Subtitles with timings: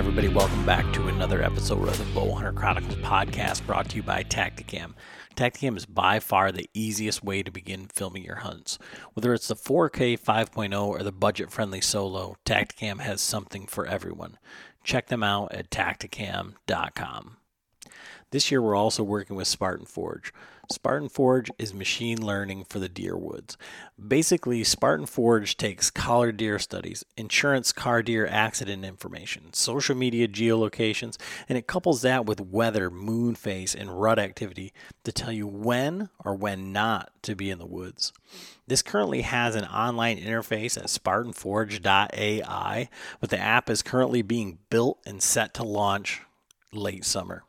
[0.00, 4.22] everybody, welcome back to another episode of the Bowhunter Chronicles podcast brought to you by
[4.22, 4.94] Tactacam.
[5.36, 8.78] Tactacam is by far the easiest way to begin filming your hunts.
[9.12, 14.38] Whether it's the 4K 5.0 or the budget friendly solo, Tactacam has something for everyone.
[14.82, 17.36] Check them out at tactacam.com.
[18.30, 20.32] This year, we're also working with Spartan Forge.
[20.72, 23.56] Spartan Forge is machine learning for the deer woods.
[23.98, 31.16] Basically, Spartan Forge takes collared deer studies, insurance car deer accident information, social media geolocations,
[31.48, 36.08] and it couples that with weather, moon phase, and rut activity to tell you when
[36.24, 38.12] or when not to be in the woods.
[38.68, 45.00] This currently has an online interface at SpartanForge.ai, but the app is currently being built
[45.04, 46.22] and set to launch
[46.72, 47.42] late summer.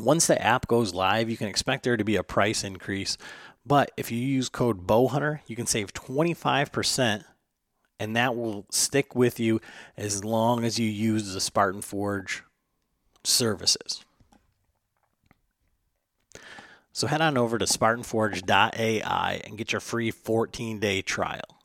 [0.00, 3.16] Once the app goes live, you can expect there to be a price increase.
[3.64, 7.24] But if you use code BOWHUNTER, you can save 25%,
[7.98, 9.60] and that will stick with you
[9.96, 12.42] as long as you use the Spartan Forge
[13.22, 14.04] services.
[16.92, 21.58] So head on over to SpartanForge.ai and get your free 14 day trial.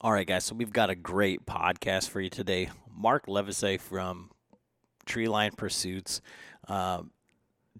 [0.00, 2.70] All right, guys, so we've got a great podcast for you today.
[2.94, 4.30] Mark Livesay from
[5.06, 6.20] Treeline Pursuits
[6.68, 7.10] um,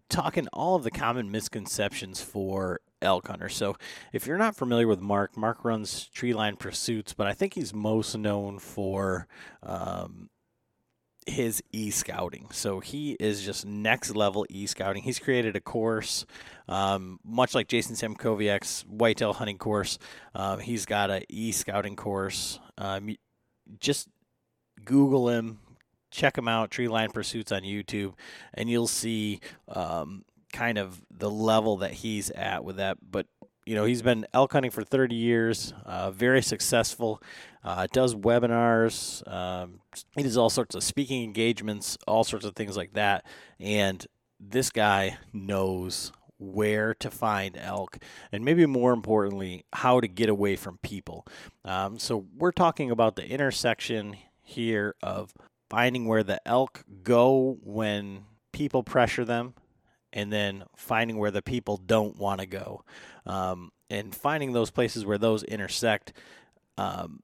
[0.09, 3.55] talking all of the common misconceptions for elk hunters.
[3.55, 3.77] So,
[4.13, 8.17] if you're not familiar with Mark, Mark runs Treeline Pursuits, but I think he's most
[8.17, 9.27] known for
[9.63, 10.31] um,
[11.27, 12.49] his e scouting.
[12.51, 15.03] So, he is just next level e scouting.
[15.03, 16.27] He's created a course,
[16.69, 19.99] um, much like Jason Samkoviak's whitetail hunting course.
[20.35, 22.59] Uh, he's got an e scouting course.
[22.79, 23.17] Um,
[23.81, 24.09] just
[24.85, 25.59] Google him,
[26.15, 28.15] check him out, Treeline Pursuits on YouTube,
[28.55, 32.99] and you'll see um, kind of the level that he's at with that.
[33.11, 33.27] But
[33.67, 37.21] you know, he's been elk hunting for 30 years, uh, very successful.
[37.65, 39.27] Uh, does webinars.
[39.31, 39.81] Um,
[40.17, 43.25] he does all sorts of speaking engagements, all sorts of things like that.
[43.59, 44.07] And
[44.39, 47.97] this guy knows where to find elk,
[48.31, 51.27] and maybe more importantly, how to get away from people.
[51.65, 55.33] Um, so we're talking about the intersection here of
[55.71, 59.55] finding where the elk go when people pressure them,
[60.13, 62.85] and then finding where the people don't want to go,
[63.27, 66.13] um, and finding those places where those intersect.
[66.79, 67.23] Um,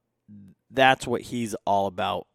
[0.71, 2.27] that's what he's all about.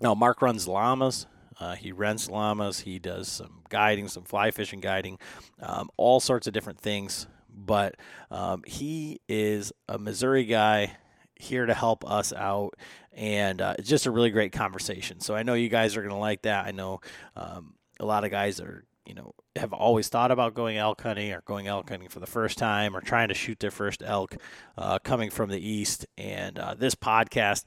[0.00, 1.26] Now, Mark runs llamas.
[1.60, 2.80] Uh, he rents llamas.
[2.80, 5.18] He does some guiding, some fly fishing guiding,
[5.60, 7.26] um, all sorts of different things.
[7.52, 7.96] But
[8.30, 10.96] um, he is a Missouri guy
[11.38, 12.74] here to help us out.
[13.12, 15.20] And uh, it's just a really great conversation.
[15.20, 16.66] So I know you guys are going to like that.
[16.66, 17.00] I know
[17.36, 21.32] um, a lot of guys are, you know, have always thought about going elk hunting
[21.32, 24.36] or going elk hunting for the first time or trying to shoot their first elk
[24.76, 26.06] uh, coming from the east.
[26.16, 27.64] And uh, this podcast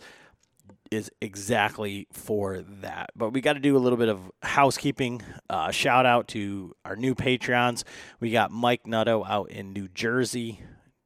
[0.89, 3.09] is exactly for that.
[3.15, 5.21] But we got to do a little bit of housekeeping.
[5.49, 7.83] Uh, shout out to our new Patreons.
[8.19, 10.59] We got Mike Nutto out in New Jersey,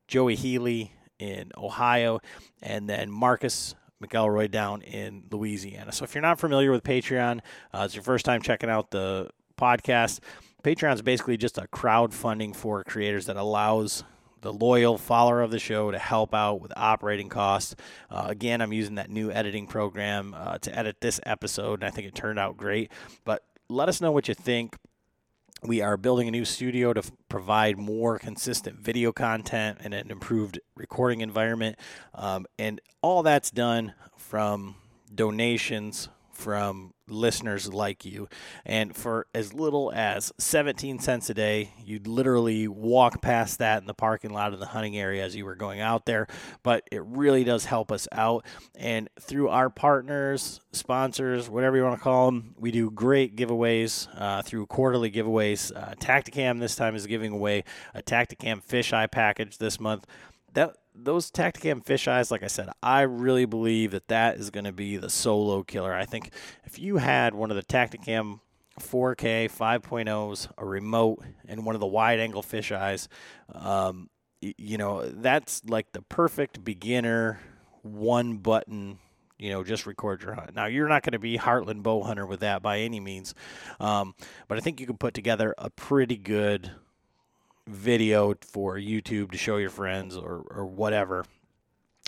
[0.07, 2.19] Joey Healy in Ohio,
[2.61, 5.91] and then Marcus McElroy down in Louisiana.
[5.91, 7.39] So if you're not familiar with Patreon,
[7.73, 10.19] uh, it's your first time checking out the podcast.
[10.63, 14.03] Patreon is basically just a crowdfunding for creators that allows
[14.41, 17.75] the loyal follower of the show to help out with operating costs.
[18.11, 21.89] Uh, again, I'm using that new editing program uh, to edit this episode, and I
[21.89, 22.91] think it turned out great.
[23.23, 24.75] But let us know what you think.
[25.63, 30.11] We are building a new studio to f- provide more consistent video content and an
[30.11, 31.79] improved recording environment.
[32.13, 34.75] Um, and all that's done from
[35.13, 38.27] donations from listeners like you.
[38.65, 43.87] And for as little as 17 cents a day, you'd literally walk past that in
[43.87, 46.27] the parking lot of the hunting area as you were going out there.
[46.63, 48.45] But it really does help us out.
[48.75, 54.07] And through our partners, sponsors, whatever you want to call them, we do great giveaways
[54.15, 55.71] uh, through quarterly giveaways.
[55.75, 57.63] Uh, Tactacam this time is giving away
[57.93, 60.05] a Tactacam fisheye package this month.
[60.53, 64.71] That those Tactacam fisheyes, like I said, I really believe that that is going to
[64.71, 65.93] be the solo killer.
[65.93, 66.31] I think
[66.63, 68.39] if you had one of the Tactacam
[68.79, 73.07] 4K 5.0s, a remote, and one of the wide angle fisheyes,
[73.53, 74.09] um,
[74.41, 77.39] you know, that's like the perfect beginner
[77.81, 78.99] one button
[79.37, 80.55] you know, just record your hunt.
[80.55, 83.35] Now, you're not going to be Heartland bow hunter with that by any means,
[83.79, 84.15] um,
[84.47, 86.71] but I think you can put together a pretty good
[87.67, 91.25] video for YouTube to show your friends or, or whatever.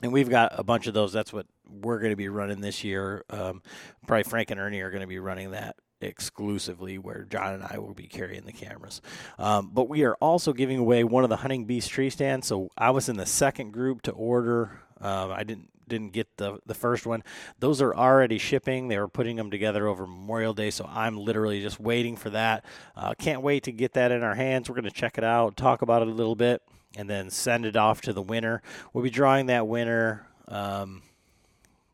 [0.03, 1.11] And we've got a bunch of those.
[1.11, 3.23] That's what we're going to be running this year.
[3.29, 3.63] Um,
[4.05, 7.79] probably Frank and Ernie are going to be running that exclusively, where John and I
[7.79, 9.01] will be carrying the cameras.
[9.39, 12.45] Um, but we are also giving away one of the Hunting Beast tree stands.
[12.45, 14.79] So I was in the second group to order.
[15.01, 17.23] Um, I didn't didn't get the the first one.
[17.59, 18.87] Those are already shipping.
[18.87, 22.65] They were putting them together over Memorial Day, so I'm literally just waiting for that.
[22.95, 24.69] Uh, can't wait to get that in our hands.
[24.69, 26.61] We're going to check it out, talk about it a little bit,
[26.95, 28.61] and then send it off to the winner.
[28.93, 30.27] We'll be drawing that winner.
[30.47, 31.03] Um,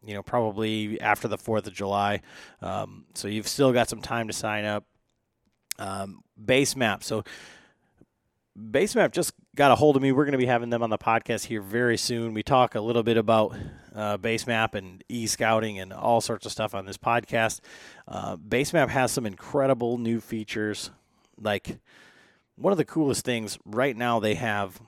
[0.06, 2.22] you know, probably after the 4th of July.
[2.62, 4.86] Um, so you've still got some time to sign up.
[5.80, 7.04] Um, Basemap.
[7.04, 7.24] So
[8.58, 10.12] Basemap just got a hold of me.
[10.12, 12.34] We're going to be having them on the podcast here very soon.
[12.34, 13.56] We talk a little bit about
[13.94, 17.60] uh, Basemap and e scouting and all sorts of stuff on this podcast.
[18.08, 20.90] Uh, Basemap has some incredible new features.
[21.40, 21.78] Like
[22.56, 24.82] one of the coolest things right now, they have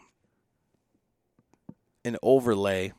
[2.04, 2.94] an overlay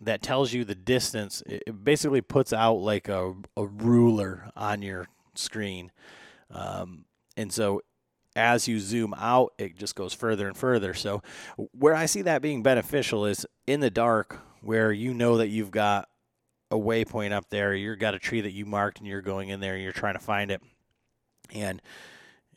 [0.00, 1.42] that tells you the distance.
[1.46, 5.92] It basically puts out like a, a ruler on your screen.
[6.50, 7.04] Um,
[7.36, 7.82] and so
[8.36, 10.94] as you zoom out, it just goes further and further.
[10.94, 11.22] So,
[11.72, 15.70] where I see that being beneficial is in the dark, where you know that you've
[15.70, 16.08] got
[16.70, 19.60] a waypoint up there, you've got a tree that you marked, and you're going in
[19.60, 20.62] there and you're trying to find it.
[21.52, 21.80] And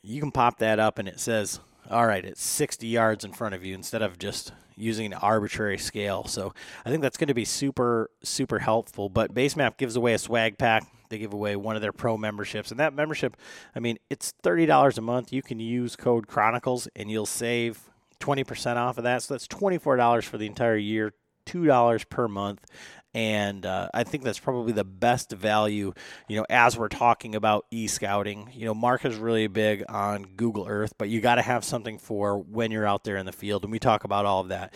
[0.02, 1.60] you can pop that up, and it says,
[1.90, 5.78] all right, it's 60 yards in front of you instead of just using an arbitrary
[5.78, 6.26] scale.
[6.26, 6.54] So,
[6.86, 9.10] I think that's going to be super, super helpful.
[9.10, 12.72] But Basemap gives away a swag pack they give away one of their pro memberships.
[12.72, 13.38] And that membership,
[13.76, 15.34] I mean, it's $30 a month.
[15.34, 17.90] You can use code Chronicles and you'll save
[18.20, 19.24] 20% off of that.
[19.24, 21.14] So that's $24 for the entire year,
[21.46, 22.66] $2 per month.
[23.14, 25.94] And uh, I think that's probably the best value,
[26.28, 28.52] you know, as we're talking about e scouting.
[28.54, 31.98] You know, Mark is really big on Google Earth, but you got to have something
[31.98, 33.64] for when you're out there in the field.
[33.64, 34.74] And we talk about all of that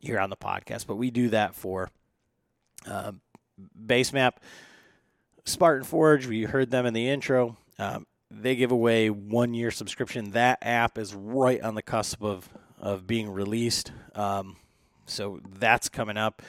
[0.00, 1.88] here on the podcast, but we do that for
[2.86, 3.12] uh,
[3.86, 4.32] Basemap.
[5.44, 7.56] Spartan Forge, we heard them in the intro.
[7.78, 10.30] Um, they give away one year subscription.
[10.30, 12.48] That app is right on the cusp of,
[12.78, 13.92] of being released.
[14.14, 14.56] Um,
[15.06, 16.42] so that's coming up.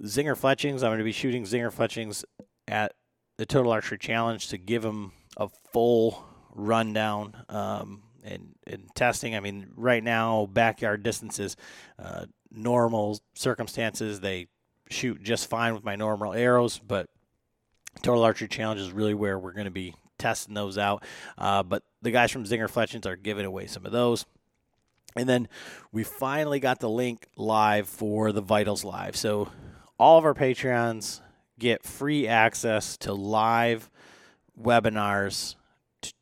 [0.00, 2.24] Zinger Fletchings, I'm going to be shooting Zinger Fletchings
[2.66, 2.94] at
[3.36, 6.24] the Total Archery Challenge to give them a full
[6.54, 9.36] rundown um, and, and testing.
[9.36, 11.56] I mean, right now, backyard distances,
[11.98, 14.48] uh, normal circumstances, they
[14.90, 17.08] shoot just fine with my normal arrows, but
[18.02, 21.04] Total Archery Challenge is really where we're going to be testing those out.
[21.36, 24.26] Uh, but the guys from Zinger Fletchings are giving away some of those.
[25.16, 25.48] And then
[25.92, 29.16] we finally got the link live for the Vitals Live.
[29.16, 29.48] So
[29.98, 31.20] all of our Patreons
[31.58, 33.90] get free access to live
[34.60, 35.54] webinars
[36.02, 36.12] t-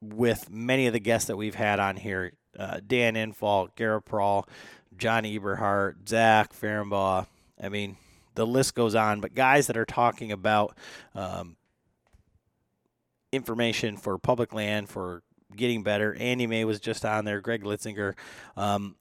[0.00, 4.48] with many of the guests that we've had on here uh, Dan Infalt, Garrett Prawl,
[4.96, 7.26] John Eberhart, Zach Fehrenbaugh.
[7.60, 7.96] I mean,
[8.34, 9.20] the list goes on.
[9.20, 10.76] But guys that are talking about
[11.14, 11.56] um,
[13.32, 15.22] information for public land, for
[15.56, 16.14] getting better.
[16.18, 18.14] Andy May was just on there, Greg Litzinger.
[18.56, 18.96] Um,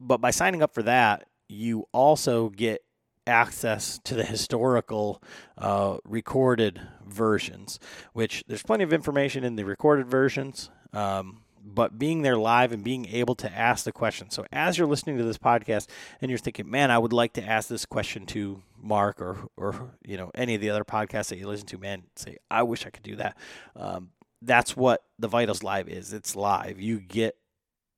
[0.00, 2.84] but by signing up for that, you also get
[3.26, 5.22] access to the historical
[5.56, 7.78] uh, recorded versions,
[8.12, 10.70] which there's plenty of information in the recorded versions.
[10.92, 14.30] Um, but being there live and being able to ask the question.
[14.30, 15.88] So as you're listening to this podcast
[16.20, 19.96] and you're thinking, man, I would like to ask this question to Mark or or
[20.04, 22.86] you know any of the other podcasts that you listen to, man, say I wish
[22.86, 23.36] I could do that.
[23.74, 24.10] Um,
[24.42, 26.12] that's what the Vitals Live is.
[26.12, 26.78] It's live.
[26.78, 27.36] You get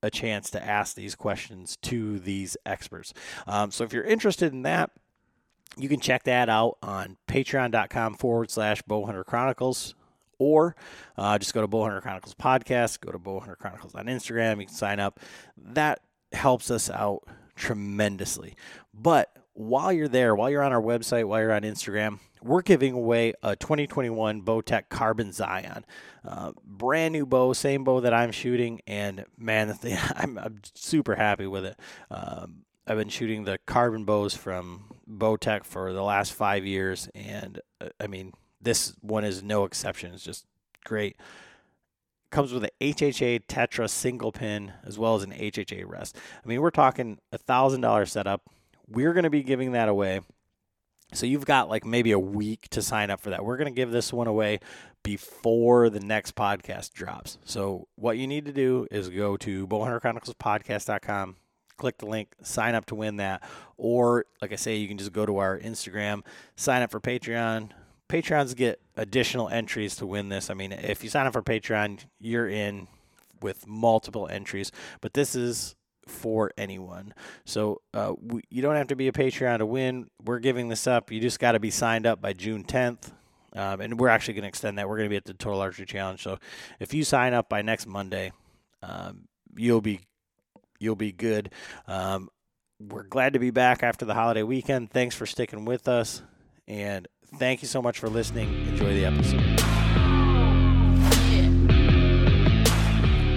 [0.03, 3.13] a chance to ask these questions to these experts.
[3.49, 4.91] Um, so if you're interested in that,
[5.77, 9.95] you can check that out on patreon.com forward slash bowhunter chronicles
[10.39, 10.77] or
[11.17, 14.61] uh, just go to Bowhunter Chronicles podcast, go to Bowhunter Chronicles on Instagram.
[14.61, 15.21] You can sign up.
[15.57, 16.01] That
[16.33, 17.23] helps us out
[17.55, 18.55] tremendously.
[18.93, 22.93] But while you're there, while you're on our website, while you're on Instagram, we're giving
[22.93, 25.85] away a 2021 Bowtech Carbon Zion.
[26.25, 30.61] Uh, brand new bow, same bow that I'm shooting, and man, the thing, I'm, I'm
[30.75, 31.81] super happy with it.
[32.11, 37.61] Um, I've been shooting the carbon bows from Bowtech for the last five years, and
[37.81, 40.15] uh, I mean, this one is no exception.
[40.15, 40.47] It's just
[40.85, 41.17] great.
[42.31, 46.17] Comes with an HHA Tetra single pin as well as an HHA rest.
[46.45, 48.43] I mean, we're talking a thousand dollar setup.
[48.89, 50.21] We're going to be giving that away.
[51.13, 53.45] So you've got like maybe a week to sign up for that.
[53.45, 54.61] We're going to give this one away
[55.03, 57.39] before the next podcast drops.
[57.45, 61.37] So what you need to do is go to bowhunterchroniclespodcast.com,
[61.77, 63.43] click the link, sign up to win that.
[63.77, 66.23] Or like I say, you can just go to our Instagram,
[66.57, 67.71] sign up for Patreon,
[68.09, 70.51] Patreons get additional entries to win this.
[70.51, 72.89] I mean, if you sign up for Patreon, you're in
[73.43, 75.75] with multiple entries, but this is
[76.07, 77.13] for anyone.
[77.45, 80.09] So uh, we, you don't have to be a Patreon to win.
[80.25, 81.11] We're giving this up.
[81.11, 83.13] You just got to be signed up by June 10th.
[83.55, 84.89] Um, and we're actually going to extend that.
[84.89, 86.23] We're going to be at the Total Archery Challenge.
[86.23, 86.39] So
[86.79, 88.33] if you sign up by next Monday,
[88.83, 90.01] um, you'll be
[90.79, 91.51] you'll be good.
[91.87, 92.29] Um,
[92.79, 94.91] we're glad to be back after the holiday weekend.
[94.91, 96.23] Thanks for sticking with us.
[96.69, 97.09] And
[97.39, 98.49] thank you so much for listening.
[98.69, 99.43] Enjoy the episode.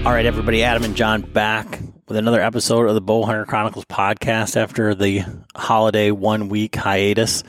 [0.05, 4.55] All right, everybody, Adam and John back with another episode of the Bowhunter Chronicles podcast
[4.55, 5.23] after the
[5.55, 7.43] holiday one week hiatus.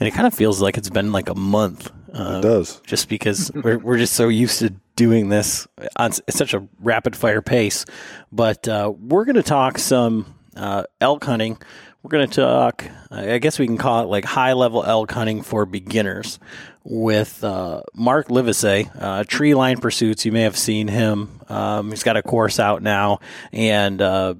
[0.00, 1.90] And it kind of feels like it's been like a month.
[2.12, 2.80] Uh, it does.
[2.86, 7.42] Just because we're, we're just so used to doing this on such a rapid fire
[7.42, 7.84] pace.
[8.32, 11.58] But uh, we're going to talk some uh, elk hunting.
[12.02, 15.42] We're going to talk, I guess we can call it like high level elk hunting
[15.42, 16.40] for beginners
[16.82, 20.24] with uh, Mark Livesay, uh, Treeline Pursuits.
[20.24, 21.40] You may have seen him.
[21.48, 23.20] Um, he's got a course out now.
[23.52, 24.34] And uh,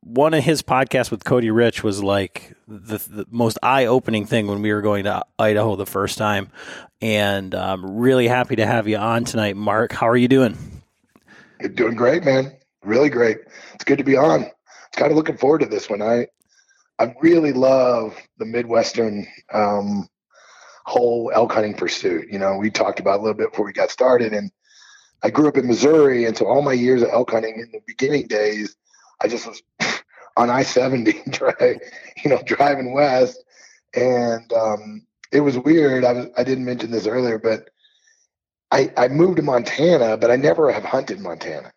[0.00, 4.46] one of his podcasts with Cody Rich was like the, the most eye opening thing
[4.46, 6.50] when we were going to Idaho the first time.
[7.00, 9.92] And I'm really happy to have you on tonight, Mark.
[9.92, 10.58] How are you doing?
[11.76, 12.52] Doing great, man.
[12.82, 13.38] Really great.
[13.72, 14.42] It's good to be on.
[14.42, 16.02] It's kind of looking forward to this one.
[16.02, 16.26] I
[16.98, 20.08] I really love the Midwestern um,
[20.84, 22.28] whole elk hunting pursuit.
[22.30, 24.50] You know, we talked about a little bit before we got started, and
[25.22, 27.80] I grew up in Missouri, and so all my years of elk hunting in the
[27.86, 28.76] beginning days,
[29.20, 29.62] I just was
[30.36, 31.20] on I seventy,
[32.24, 33.42] you know, driving west,
[33.94, 36.04] and um, it was weird.
[36.04, 37.70] I was I didn't mention this earlier, but
[38.70, 41.72] I I moved to Montana, but I never have hunted Montana.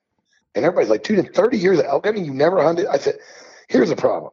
[0.53, 2.87] And everybody's like, dude, in 30 years of elk hunting, you never hunted?
[2.87, 3.19] I said,
[3.69, 4.31] here's the problem.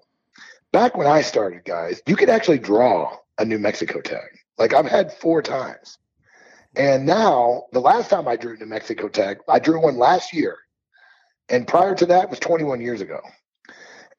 [0.75, 4.27] Back when I started, guys, you could actually draw a New Mexico tag.
[4.59, 5.99] Like I've had four times.
[6.75, 10.33] And now, the last time I drew a New Mexico tag, I drew one last
[10.33, 10.59] year.
[11.49, 13.21] And prior to that was 21 years ago.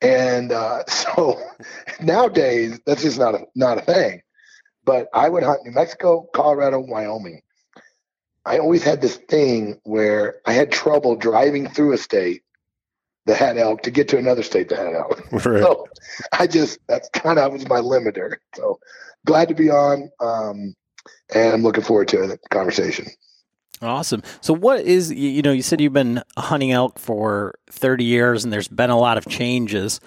[0.01, 1.41] And uh, so
[1.99, 4.21] nowadays, that's just not a, not a thing.
[4.85, 7.41] But I would hunt New Mexico, Colorado, Wyoming.
[8.45, 12.44] I always had this thing where I had trouble driving through a state
[13.25, 15.21] that had elk to get to another state that had elk.
[15.45, 15.63] Right.
[15.63, 15.87] So
[16.31, 18.37] I just that's kind of was my limiter.
[18.55, 18.79] So
[19.25, 20.75] glad to be on, um,
[21.33, 23.07] and I'm looking forward to the conversation.
[23.81, 24.23] Awesome.
[24.41, 25.51] So, what is you know?
[25.51, 29.27] You said you've been hunting elk for 30 years, and there's been a lot of
[29.27, 29.99] changes.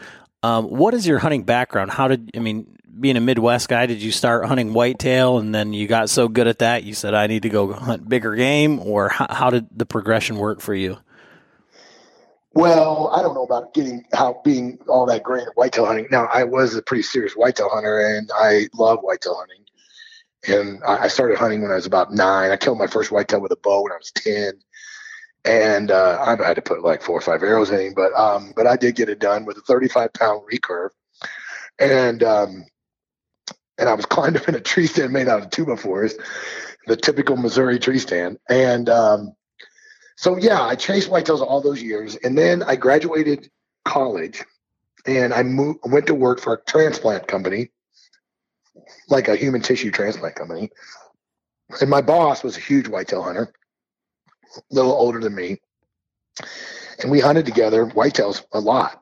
[0.42, 1.90] Um, what is your hunting background?
[1.90, 2.78] How did I mean?
[3.00, 6.48] being a Midwest guy, did you start hunting whitetail and then you got so good
[6.48, 9.66] at that you said I need to go hunt bigger game, or how, how did
[9.76, 10.98] the progression work for you?
[12.58, 16.08] Well, I don't know about getting how being all that great at whitetail hunting.
[16.10, 19.64] Now, I was a pretty serious whitetail hunter, and I love whitetail hunting.
[20.48, 22.50] And I started hunting when I was about nine.
[22.50, 24.54] I killed my first whitetail with a bow when I was ten,
[25.44, 27.94] and uh, I had to put like four or five arrows in him.
[27.94, 30.90] But um, but I did get it done with a 35 pound recurve,
[31.78, 32.64] and um,
[33.78, 36.16] and I was climbed up in a tree stand made out of two by fours,
[36.88, 38.38] the typical Missouri tree stand.
[38.48, 39.34] And um,
[40.18, 42.16] so, yeah, I chased whitetails all those years.
[42.16, 43.48] And then I graduated
[43.84, 44.42] college
[45.06, 47.70] and I moved, went to work for a transplant company,
[49.08, 50.70] like a human tissue transplant company.
[51.80, 53.52] And my boss was a huge whitetail hunter,
[54.56, 55.58] a little older than me.
[57.00, 59.00] And we hunted together whitetails a lot.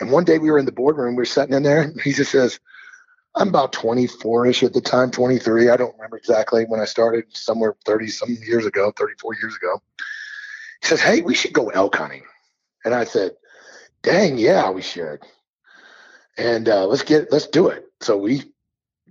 [0.00, 2.12] And one day we were in the boardroom, we were sitting in there, and he
[2.12, 2.58] just says,
[3.36, 5.68] I'm about 24 ish at the time, 23.
[5.68, 9.80] I don't remember exactly when I started, somewhere 30 some years ago, 34 years ago.
[10.82, 12.22] Says, Hey, we should go elk hunting.
[12.84, 13.32] And I said,
[14.02, 15.20] Dang, yeah, we should.
[16.36, 17.86] And uh, let's get, let's do it.
[18.00, 18.44] So we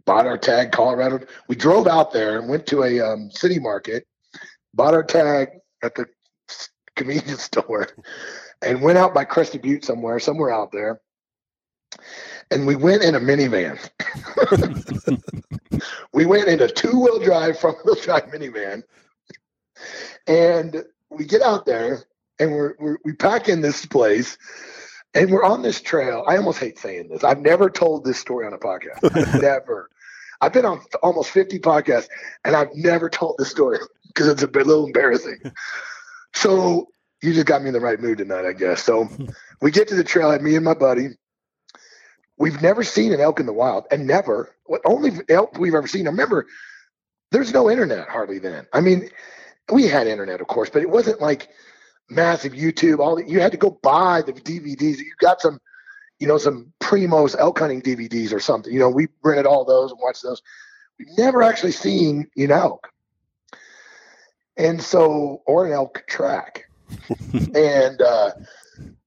[0.05, 1.25] bought our tag, Colorado.
[1.49, 4.07] We drove out there and went to a um, city market,
[4.73, 5.49] bought our tag
[5.83, 6.05] at the
[6.95, 7.89] convenience store,
[8.61, 11.01] and went out by Crested Butte somewhere, somewhere out there
[12.51, 13.77] and we went in a minivan.
[16.13, 18.83] we went in a two wheel drive, front wheel drive minivan,
[20.27, 22.03] and we get out there
[22.39, 24.37] and we're, we're, we pack in this place
[25.13, 26.23] and we're on this trail.
[26.27, 27.23] I almost hate saying this.
[27.23, 29.41] I've never told this story on a podcast.
[29.41, 29.89] never.
[30.39, 32.07] I've been on almost 50 podcasts
[32.45, 35.39] and I've never told this story because it's a bit, little embarrassing.
[36.33, 36.89] So
[37.23, 38.83] you just got me in the right mood tonight, I guess.
[38.83, 39.09] So
[39.59, 41.15] we get to the trail, me and my buddy,
[42.37, 44.55] We've never seen an elk in the wild, and never.
[44.65, 46.07] what Only elk we've ever seen.
[46.07, 46.45] I remember,
[47.31, 48.67] there's no internet hardly then.
[48.73, 49.09] I mean,
[49.71, 51.49] we had internet, of course, but it wasn't like
[52.09, 52.99] massive YouTube.
[52.99, 54.97] All you had to go buy the DVDs.
[54.97, 55.59] You got some,
[56.19, 58.71] you know, some Primos elk hunting DVDs or something.
[58.71, 60.41] You know, we rented all those and watched those.
[60.97, 62.87] We've never actually seen an elk,
[64.57, 66.69] and so or an elk track,
[67.33, 68.31] and uh,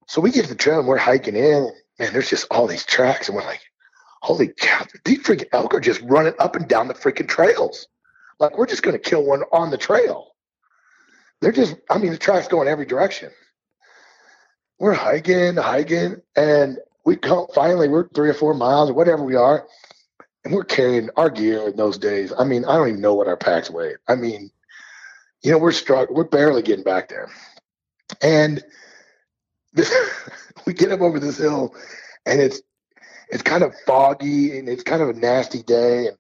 [0.07, 2.85] so we get to the trail and we're hiking in man, there's just all these
[2.85, 3.61] tracks, and we're like,
[4.23, 7.87] holy cow, these freaking elk are just running up and down the freaking trails.
[8.40, 10.29] Like we're just going to kill one on the trail.
[11.40, 13.30] They're just, I mean, the track's going every direction.
[14.78, 19.37] We're hiking, hiking, and we come finally we're three or four miles or whatever we
[19.37, 19.66] are,
[20.44, 22.32] and we're carrying our gear in those days.
[22.38, 23.94] I mean, I don't even know what our packs weigh.
[24.09, 24.50] I mean,
[25.42, 27.30] you know, we're struck, we're barely getting back there,
[28.23, 28.62] and
[29.73, 29.94] this,
[30.66, 31.75] we get up over this hill,
[32.26, 32.62] and it's
[33.30, 36.16] it's kind of foggy and it's kind of a nasty day, and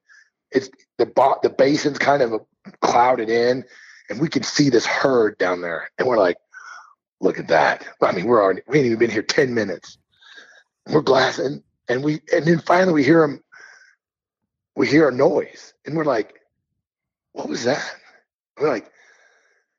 [0.50, 1.06] it's the
[1.42, 2.40] the basin's kind of
[2.80, 3.64] clouded in,
[4.10, 6.36] and we can see this herd down there, and we're like,
[7.20, 7.86] look at that.
[8.02, 9.96] I mean, we're already we ain't even been here ten minutes.
[10.88, 13.42] We're glassing, and we and then finally we hear them.
[14.76, 16.40] We hear a noise, and we're like,
[17.32, 17.94] what was that?
[18.58, 18.90] We're like,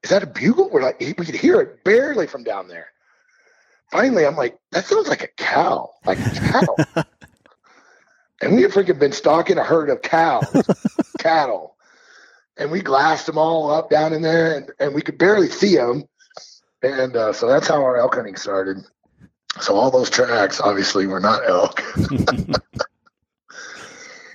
[0.03, 0.69] is that a bugle?
[0.69, 2.87] We're like, we could hear it barely from down there.
[3.91, 7.03] Finally, I'm like, that sounds like a cow, like a cow.
[8.41, 10.45] and we had freaking been stalking a herd of cows,
[11.19, 11.75] cattle,
[12.57, 15.75] and we glassed them all up down in there, and, and we could barely see
[15.75, 16.03] them.
[16.83, 18.77] And uh, so that's how our elk hunting started.
[19.59, 21.81] So all those tracks obviously were not elk.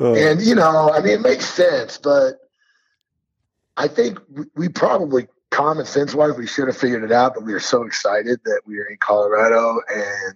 [0.00, 0.14] oh.
[0.14, 2.35] And you know, I mean, it makes sense, but
[3.78, 4.18] I think
[4.54, 7.85] we probably common sense wise we should have figured it out, but we were so
[7.85, 10.35] excited that we were in Colorado and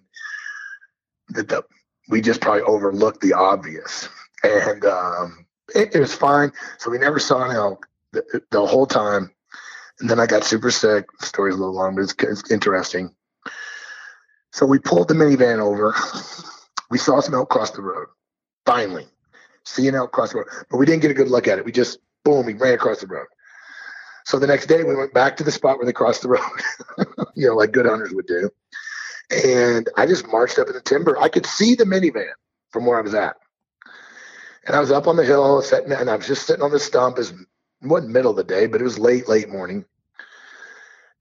[1.29, 1.63] that the,
[2.09, 4.09] we just probably overlooked the obvious.
[4.43, 6.53] And um, it, it, was fine.
[6.79, 9.31] So we never saw an elk the, the whole time.
[10.01, 11.07] And then I got super sick.
[11.21, 13.15] The story's a little long, but it's, it's interesting.
[14.53, 15.95] So we pulled the minivan over.
[16.91, 18.09] We saw some elk cross the road.
[18.67, 19.07] Finally,
[19.65, 21.65] see an elk cross the road, but we didn't get a good look at it.
[21.65, 23.27] We just boom, we ran across the road.
[24.25, 26.43] So the next day we went back to the spot where they crossed the road,
[27.35, 28.51] you know, like good hunters would do.
[29.31, 31.19] And I just marched up in the timber.
[31.19, 32.33] I could see the minivan
[32.71, 33.37] from where I was at.
[34.67, 36.79] And I was up on the hill sitting, and I was just sitting on the
[36.79, 37.19] stump.
[37.19, 37.33] It
[37.83, 39.85] wasn't middle of the day, but it was late, late morning.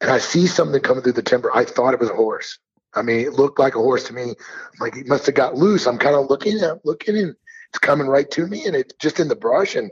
[0.01, 1.55] And I see something coming through the timber.
[1.55, 2.57] I thought it was a horse.
[2.93, 4.33] I mean, it looked like a horse to me.
[4.79, 5.85] Like, it must have got loose.
[5.85, 7.35] I'm kind of looking at looking and
[7.69, 9.91] it's coming right to me and it's just in the brush and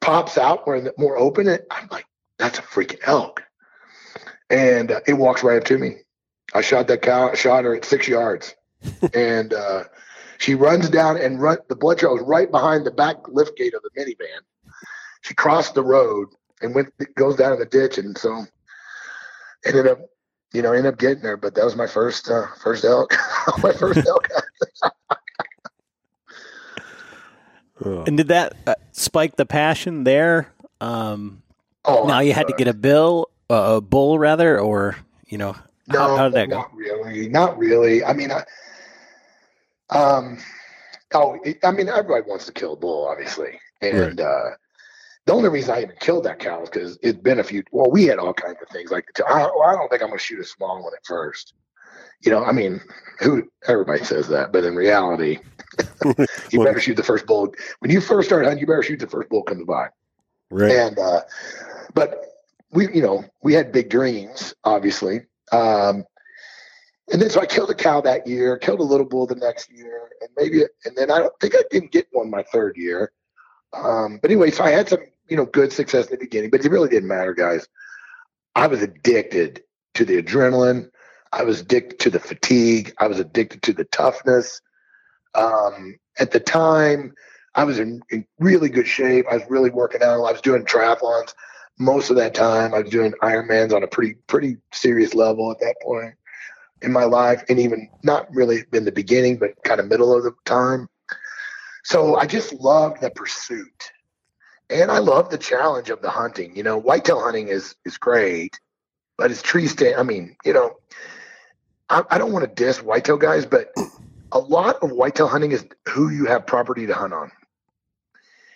[0.00, 1.48] pops out where the more open.
[1.48, 2.06] And I'm like,
[2.38, 3.42] that's a freaking elk.
[4.50, 5.96] And uh, it walks right up to me.
[6.54, 8.54] I shot that cow, shot her at six yards.
[9.14, 9.84] and uh,
[10.42, 13.74] she runs down and run the blood trail is right behind the back lift gate
[13.74, 14.40] of the minivan.
[15.20, 16.28] She crossed the road
[16.60, 18.44] and went goes down in the ditch and so
[19.64, 20.00] ended up
[20.52, 21.36] you know ended up getting there.
[21.36, 23.14] But that was my first uh, first elk.
[23.62, 24.28] my first elk.
[28.06, 30.52] and did that uh, spike the passion there?
[30.80, 31.42] Um,
[31.84, 35.56] Oh, now you had to get a bill, uh, a bull rather, or you know,
[35.88, 36.58] no, how, how did that go?
[36.58, 38.04] Not really, not really.
[38.04, 38.44] I mean, I,
[39.94, 40.38] um,
[41.14, 44.20] oh, I mean, everybody wants to kill a bull, obviously, and right.
[44.20, 44.50] uh,
[45.26, 47.62] the only reason I even killed that cow is because it's been a few.
[47.70, 49.24] Well, we had all kinds of things like the.
[49.24, 51.54] I, I don't think I'm going to shoot a small one at first.
[52.22, 52.80] You know, I mean,
[53.20, 55.38] who everybody says that, but in reality,
[56.04, 56.14] you
[56.58, 57.52] well, better shoot the first bull.
[57.80, 59.88] When you first start hunting, you better shoot the first bull comes by.
[60.50, 60.72] Right.
[60.72, 61.22] And uh,
[61.94, 62.24] but
[62.70, 65.22] we, you know, we had big dreams, obviously.
[65.52, 66.04] Um,
[67.12, 69.70] and then so I killed a cow that year, killed a little bull the next
[69.70, 73.12] year, and maybe, and then I don't think I didn't get one my third year.
[73.74, 76.64] Um, but anyway, so I had some, you know, good success in the beginning, but
[76.64, 77.68] it really didn't matter, guys.
[78.54, 79.62] I was addicted
[79.94, 80.88] to the adrenaline.
[81.32, 82.94] I was addicted to the fatigue.
[82.98, 84.62] I was addicted to the toughness.
[85.34, 87.12] Um, at the time,
[87.54, 89.26] I was in, in, really good shape.
[89.30, 90.24] I was really working out.
[90.24, 91.34] I was doing triathlons
[91.78, 92.72] most of that time.
[92.72, 96.14] I was doing Ironmans on a pretty pretty serious level at that point
[96.82, 100.24] in my life, and even not really in the beginning, but kind of middle of
[100.24, 100.88] the time.
[101.84, 103.90] So I just loved the pursuit,
[104.70, 106.56] and I love the challenge of the hunting.
[106.56, 108.58] You know, whitetail hunting is is great,
[109.16, 109.96] but it's tree stand.
[109.96, 110.76] I mean, you know,
[111.88, 113.72] I, I don't want to diss whitetail guys, but
[114.32, 117.30] a lot of whitetail hunting is who you have property to hunt on.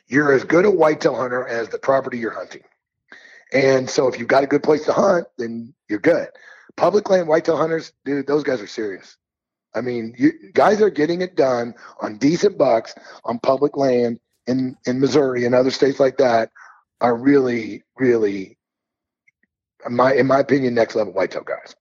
[0.08, 2.62] You're as good a whitetail hunter as the property you're hunting.
[3.52, 6.28] And so if you've got a good place to hunt, then you're good.
[6.76, 9.16] Public land whitetail hunters, dude, those guys are serious.
[9.74, 14.76] I mean, you, guys are getting it done on decent bucks on public land in,
[14.86, 16.50] in Missouri and other states like that
[17.00, 18.56] are really, really,
[19.86, 21.74] in my in my opinion, next level whitetail guys.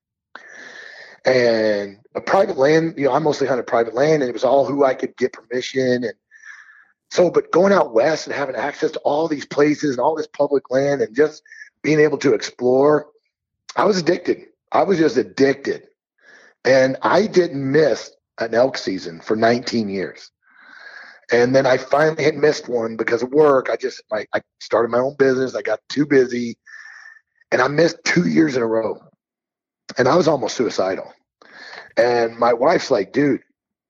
[1.24, 4.66] And a private land, you know, I mostly hunted private land, and it was all
[4.66, 6.14] who I could get permission and
[7.10, 10.26] so, but going out west and having access to all these places and all this
[10.26, 11.42] public land and just
[11.82, 13.06] being able to explore,
[13.76, 14.46] I was addicted.
[14.76, 15.86] I was just addicted.
[16.64, 20.30] And I didn't miss an elk season for 19 years.
[21.32, 23.68] And then I finally had missed one because of work.
[23.70, 25.54] I just, I, I started my own business.
[25.54, 26.56] I got too busy
[27.50, 29.00] and I missed two years in a row.
[29.98, 31.12] And I was almost suicidal.
[31.96, 33.40] And my wife's like, dude,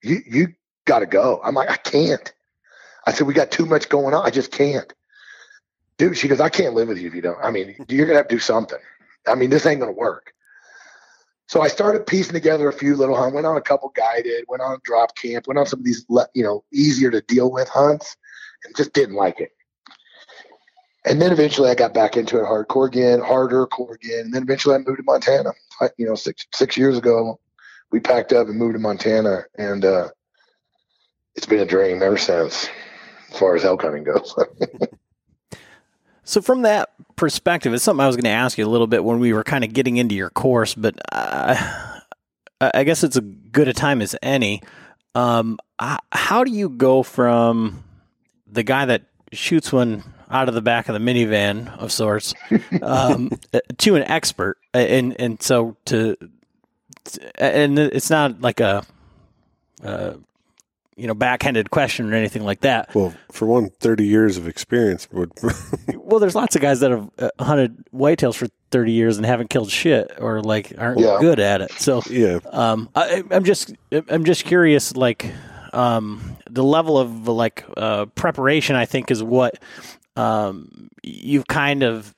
[0.03, 0.49] you you
[0.85, 1.41] got to go.
[1.43, 2.33] I'm like, I can't.
[3.07, 4.25] I said, we got too much going on.
[4.25, 4.93] I just can't.
[5.99, 7.43] Dude, she goes, I can't live with you if you don't.
[7.43, 8.79] I mean, you're gonna have to do something.
[9.27, 10.33] I mean, this ain't gonna work.
[11.49, 13.35] So I started piecing together a few little hunts.
[13.35, 14.45] Went on a couple guided.
[14.49, 15.47] Went on drop camp.
[15.47, 16.05] Went on some of these,
[16.35, 18.17] you know, easier to deal with hunts,
[18.65, 19.51] and just didn't like it.
[21.05, 24.25] And then eventually I got back into it hardcore again, harder core again.
[24.25, 25.53] And then eventually I moved to Montana.
[25.81, 27.39] I, you know, six six years ago,
[27.93, 30.09] we packed up and moved to Montana, and uh,
[31.37, 32.69] it's been a dream ever since,
[33.31, 34.35] as far as elk hunting goes.
[36.27, 39.05] so from that perspective, it's something I was going to ask you a little bit
[39.05, 41.55] when we were kind of getting into your course, but uh,
[42.61, 44.61] I guess it's as good a time as any.
[45.15, 47.85] Um, how do you go from
[48.47, 52.35] the guy that shoots one out of the back of the minivan of sorts
[52.83, 53.31] um,
[53.79, 56.17] to an expert, and and so to,
[57.37, 58.85] and it's not like a,
[60.97, 62.95] you know, backhanded question or anything like that.
[62.95, 65.31] Well, for one, 30 years of experience would.
[65.95, 69.51] well, there's lots of guys that have uh, hunted whitetails for 30 years and haven't
[69.51, 71.19] killed shit or like aren't yeah.
[71.21, 71.73] good at it.
[71.73, 72.39] So, yeah.
[72.51, 75.33] Um, I, I'm just, I'm just curious, like,
[75.73, 79.59] um, the level of like uh, preparation, I think, is what
[80.17, 82.15] um, you've kind of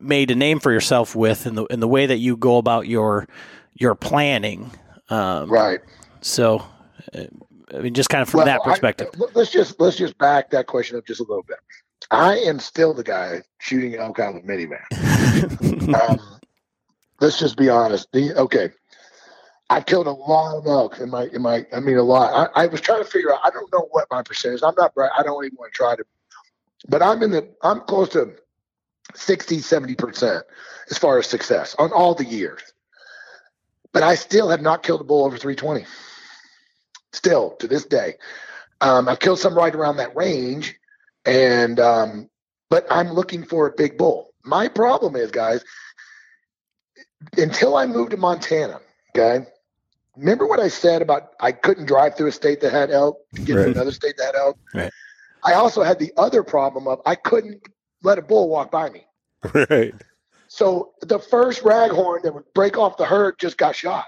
[0.00, 2.86] made a name for yourself with in the in the way that you go about
[2.86, 3.28] your
[3.74, 4.70] your planning.
[5.08, 5.80] Um, right.
[6.20, 6.64] So,
[7.14, 7.24] uh,
[7.72, 9.08] I mean, just kind of from well, that perspective.
[9.14, 11.58] I, let's just let's just back that question up just a little bit.
[12.10, 14.82] I am still the guy shooting elk out of minivan.
[16.10, 16.20] um,
[17.20, 18.12] let's just be honest.
[18.12, 18.70] The, okay,
[19.70, 21.64] I killed a lot of elk in my in my.
[21.72, 22.50] I mean, a lot.
[22.54, 23.40] I, I was trying to figure out.
[23.42, 24.60] I don't know what my percentage.
[24.62, 24.92] I'm not.
[24.96, 26.04] I don't even want to try to
[26.88, 28.34] but I'm in the I'm close to
[29.14, 30.42] 60, 70%
[30.90, 32.60] as far as success on all the years.
[33.92, 35.86] But I still have not killed a bull over 320.
[37.14, 38.14] Still to this day.
[38.80, 40.74] Um, I've killed some right around that range,
[41.24, 42.28] and um,
[42.68, 44.34] but I'm looking for a big bull.
[44.44, 45.64] My problem is, guys,
[47.36, 48.80] until I moved to Montana,
[49.16, 49.46] okay.
[50.16, 53.42] Remember what I said about I couldn't drive through a state that had elk to
[53.42, 53.64] get right.
[53.66, 54.58] to another state that had elk?
[54.74, 54.92] Right.
[55.44, 57.62] I also had the other problem of I couldn't
[58.02, 59.06] let a bull walk by me.
[59.70, 59.94] Right.
[60.48, 64.06] So the first raghorn that would break off the herd just got shot.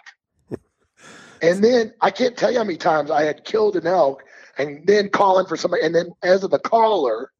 [1.42, 4.25] And then I can't tell you how many times I had killed an elk
[4.59, 7.33] and then calling for somebody, and then as of the caller,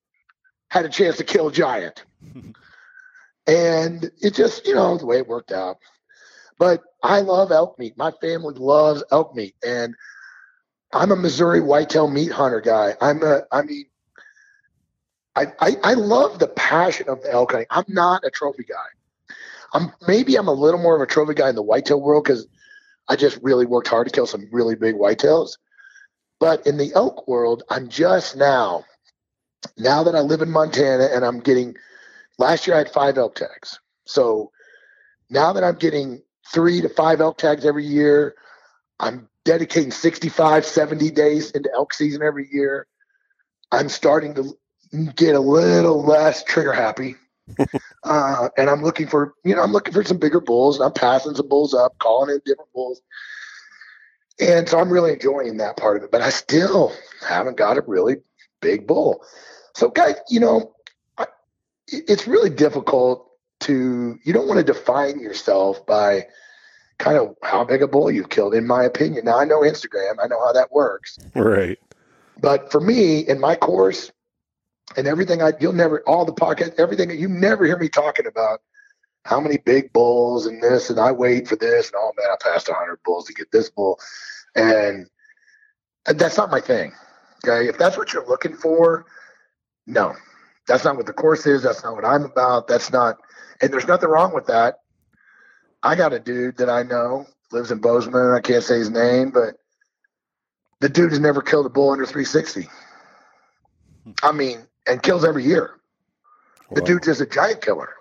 [0.69, 2.05] had a chance to kill a giant.
[3.47, 5.77] and it just, you know, the way it worked out.
[6.59, 7.97] But I love elk meat.
[7.97, 9.55] My family loves elk meat.
[9.65, 9.95] And
[10.93, 12.95] I'm a Missouri whitetail meat hunter guy.
[13.01, 13.87] I'm a, I mean,
[15.35, 17.69] I, I, I love the passion of the elk hunting.
[17.71, 19.37] I'm not a trophy guy.
[19.73, 22.47] I'm maybe I'm a little more of a trophy guy in the whitetail world because
[23.09, 25.57] I just really worked hard to kill some really big whitetails.
[26.38, 28.85] But in the elk world, I'm just now,
[29.79, 31.77] now that I live in Montana and I'm getting,
[32.38, 33.79] last year I had five elk tags.
[34.07, 34.51] So
[35.31, 38.35] now that I'm getting three to five elk tags every year,
[39.01, 42.87] I'm dedicating 65, 70 days into elk season every year.
[43.73, 44.59] I'm starting to
[45.14, 47.16] get a little less trigger happy.
[48.07, 50.92] uh, and I'm looking for, you know, I'm looking for some bigger bulls and I'm
[50.92, 53.03] passing some bulls up, calling in different bulls.
[54.40, 56.92] And so I'm really enjoying that part of it, but I still
[57.27, 58.16] haven't got a really
[58.61, 59.25] big bull.
[59.75, 60.75] So, guys, you know,
[61.19, 61.27] I,
[61.88, 66.27] it's really difficult to, you don't want to define yourself by,
[66.99, 69.27] kind of how big a bull you've killed, in my opinion.
[69.27, 71.19] Now I know Instagram, I know how that works.
[71.35, 71.79] Right.
[72.40, 74.12] But for me, in my course
[74.97, 78.27] and everything I you'll never all the pocket, everything that you never hear me talking
[78.27, 78.61] about
[79.25, 82.37] how many big bulls and this and I wait for this and oh man, I
[82.41, 83.99] passed hundred bulls to get this bull.
[84.55, 85.09] And
[86.07, 86.93] that's not my thing.
[87.45, 87.69] Okay.
[87.69, 89.07] If that's what you're looking for,
[89.87, 90.15] no.
[90.67, 91.63] That's not what the course is.
[91.63, 92.67] That's not what I'm about.
[92.67, 93.19] That's not
[93.61, 94.81] and there's nothing wrong with that.
[95.83, 98.33] I got a dude that I know lives in Bozeman.
[98.33, 99.55] I can't say his name, but
[100.81, 102.69] the dude has never killed a bull under 360.
[104.05, 104.11] Hmm.
[104.23, 105.75] I mean, and kills every year.
[106.70, 107.94] The dude dude's just a giant killer.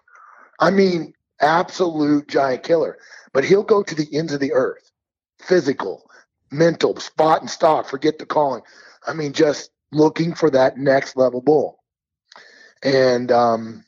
[0.59, 2.97] I mean, absolute giant killer.
[3.33, 4.91] But he'll go to the ends of the earth,
[5.39, 6.09] physical,
[6.51, 8.61] mental, spot and stock, forget the calling.
[9.05, 11.83] I mean, just looking for that next level bull.
[12.83, 13.85] And um,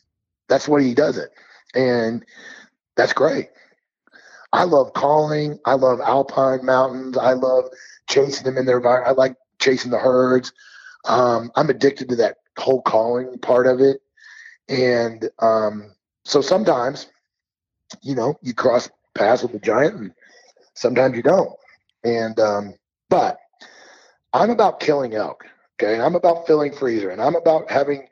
[0.47, 1.31] that's what he does it.
[1.73, 2.25] And
[2.95, 3.49] that's great.
[4.53, 5.59] I love calling.
[5.65, 7.17] I love alpine mountains.
[7.17, 7.65] I love
[8.07, 9.09] chasing them in their environment.
[9.09, 10.53] I like chasing the herds.
[11.05, 14.01] Um, I'm addicted to that whole calling part of it.
[14.69, 15.91] And um,
[16.25, 17.07] so sometimes,
[18.01, 20.13] you know, you cross paths with a giant and
[20.73, 21.51] sometimes you don't.
[22.03, 22.73] And, um,
[23.09, 23.39] but
[24.33, 25.45] I'm about killing elk.
[25.75, 25.99] Okay.
[26.01, 28.07] I'm about filling freezer and I'm about having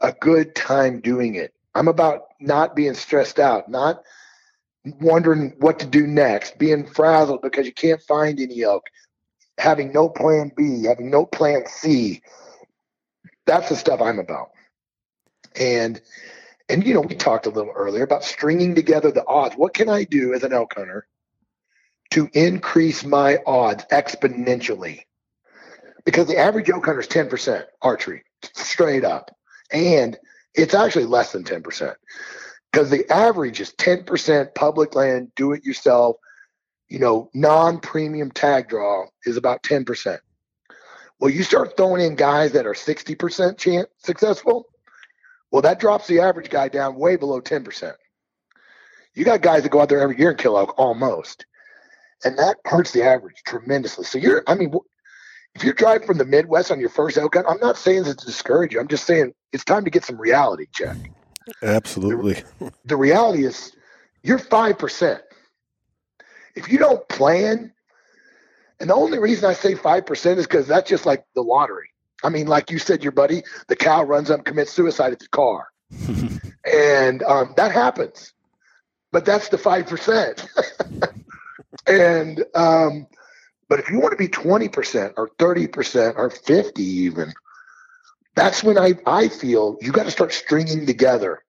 [0.00, 1.54] a good time doing it.
[1.74, 4.02] I'm about not being stressed out, not
[5.00, 8.84] wondering what to do next, being frazzled because you can't find any elk,
[9.58, 12.22] having no plan B, having no plan C.
[13.46, 14.50] That's the stuff I'm about.
[15.58, 16.00] And
[16.68, 19.56] and you know, we talked a little earlier about stringing together the odds.
[19.56, 21.06] What can I do as an elk hunter
[22.10, 25.00] to increase my odds exponentially?
[26.04, 28.22] Because the average elk hunter is 10% archery,
[28.54, 29.34] straight up.
[29.72, 30.16] And
[30.54, 31.94] it's actually less than 10%
[32.70, 36.16] because the average is 10% public land, do it yourself,
[36.88, 40.18] you know, non premium tag draw is about 10%.
[41.20, 44.66] Well, you start throwing in guys that are 60% chance successful,
[45.50, 47.92] well, that drops the average guy down way below 10%.
[49.14, 51.44] You got guys that go out there every year and kill elk almost.
[52.24, 54.04] And that hurts the average tremendously.
[54.04, 54.72] So you're, I mean,
[55.54, 58.16] if you're driving from the Midwest on your first elk hunt, I'm not saying this
[58.16, 58.80] to discourage you.
[58.80, 60.96] I'm just saying it's time to get some reality check.
[61.62, 62.44] Absolutely.
[62.60, 63.72] The, the reality is
[64.22, 65.20] you're 5%.
[66.54, 67.72] If you don't plan,
[68.80, 71.90] and the only reason I say 5% is because that's just like the lottery.
[72.24, 75.28] I mean, like you said, your buddy, the cow runs up, commits suicide at the
[75.28, 75.68] car.
[76.64, 78.32] and um, that happens.
[79.12, 81.12] But that's the 5%.
[81.86, 83.06] and, um,
[83.68, 87.32] but if you want to be 20% or 30% or 50 even,
[88.34, 91.42] that's when I, I feel you got to start stringing together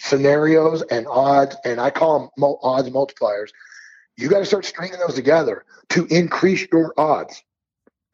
[0.00, 3.50] scenarios and odds, and I call them odds multipliers.
[4.18, 7.40] You got to start stringing those together to increase your odds,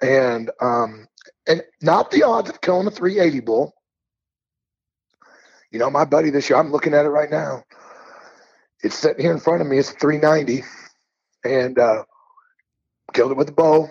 [0.03, 1.09] and um,
[1.47, 3.75] and not the odds of killing a 380 bull.
[5.71, 7.64] You know, my buddy this year, I'm looking at it right now.
[8.83, 9.79] It's sitting here in front of me.
[9.79, 10.62] It's 390,
[11.43, 12.05] and uh,
[13.14, 13.88] killed it with a bow.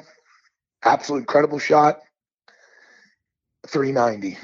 [0.83, 1.97] Absolute incredible shot.
[3.65, 4.37] 390.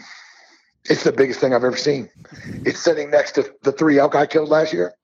[0.86, 2.10] It's the biggest thing I've ever seen.
[2.66, 4.96] It's sitting next to the three elk I killed last year.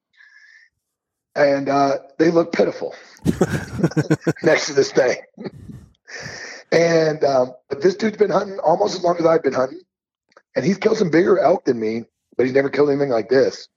[1.36, 2.96] And uh, they look pitiful
[4.44, 5.18] next to this thing.
[6.72, 9.82] and um, but this dude's been hunting almost as long as I've been hunting.
[10.56, 12.06] And he's killed some bigger elk than me,
[12.38, 13.68] but he's never killed anything like this.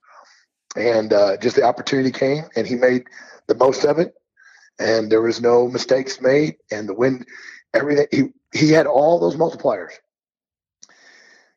[0.76, 3.04] And uh, just the opportunity came and he made
[3.48, 4.14] the most of it.
[4.78, 6.56] And there was no mistakes made.
[6.70, 7.26] And the wind,
[7.74, 9.90] everything, he, he had all those multipliers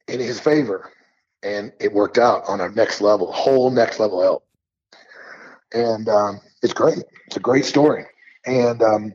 [0.08, 0.92] in his favor,
[1.44, 4.46] and it worked out on a next level, whole next level help.
[5.74, 7.04] And um, it's great.
[7.28, 8.06] It's a great story.
[8.46, 9.14] And um,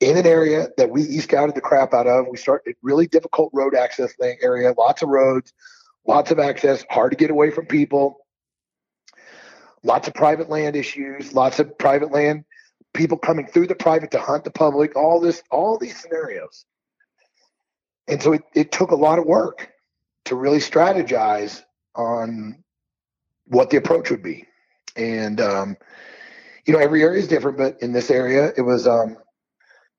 [0.00, 3.50] in an area that we e scouted the crap out of, we started really difficult
[3.52, 5.52] road access area, lots of roads,
[6.06, 8.18] lots of access, hard to get away from people,
[9.82, 12.44] lots of private land issues, lots of private land
[12.94, 16.64] people coming through the private to hunt the public, all this, all these scenarios.
[18.08, 19.70] And so it, it took a lot of work
[20.24, 21.62] to really strategize
[21.94, 22.62] on
[23.46, 24.44] what the approach would be.
[24.96, 25.76] And um,
[26.66, 29.16] you know, every area is different, but in this area, it was um,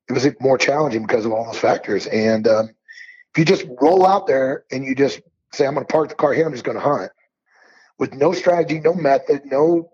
[0.08, 2.06] it was more challenging because of all those factors.
[2.06, 2.70] And um,
[3.32, 5.20] if you just roll out there and you just
[5.52, 6.46] say, "I'm going to park the car here.
[6.46, 7.10] I'm just going to hunt,"
[7.98, 9.90] with no strategy, no method, no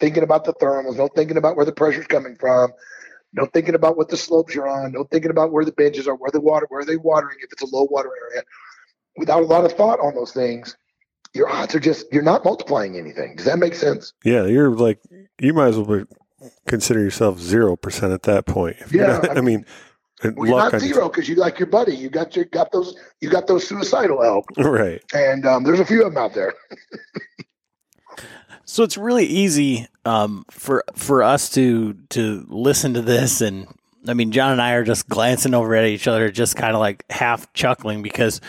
[0.00, 2.72] thinking about the thermals, no thinking about where the pressure's coming from,
[3.32, 6.14] no thinking about what the slopes you're on, no thinking about where the benches are,
[6.14, 8.42] where the water, where are they watering if it's a low water area,
[9.16, 10.76] without a lot of thought on those things,
[11.34, 13.36] your odds are just you're not multiplying anything.
[13.36, 14.12] Does that make sense?
[14.24, 15.00] Yeah, you're like
[15.40, 16.04] you might as well
[16.66, 18.76] consider yourself zero percent at that point.
[18.90, 19.66] Yeah, I mean,
[20.22, 21.94] well, you're not zero because you like your buddy.
[21.94, 25.02] You got your got those you got those suicidal elk, right?
[25.12, 26.54] And um, there's a few of them out there.
[28.64, 33.66] so it's really easy um, for for us to to listen to this and
[34.06, 36.80] I mean, John and I are just glancing over at each other, just kind of
[36.80, 38.40] like half chuckling because,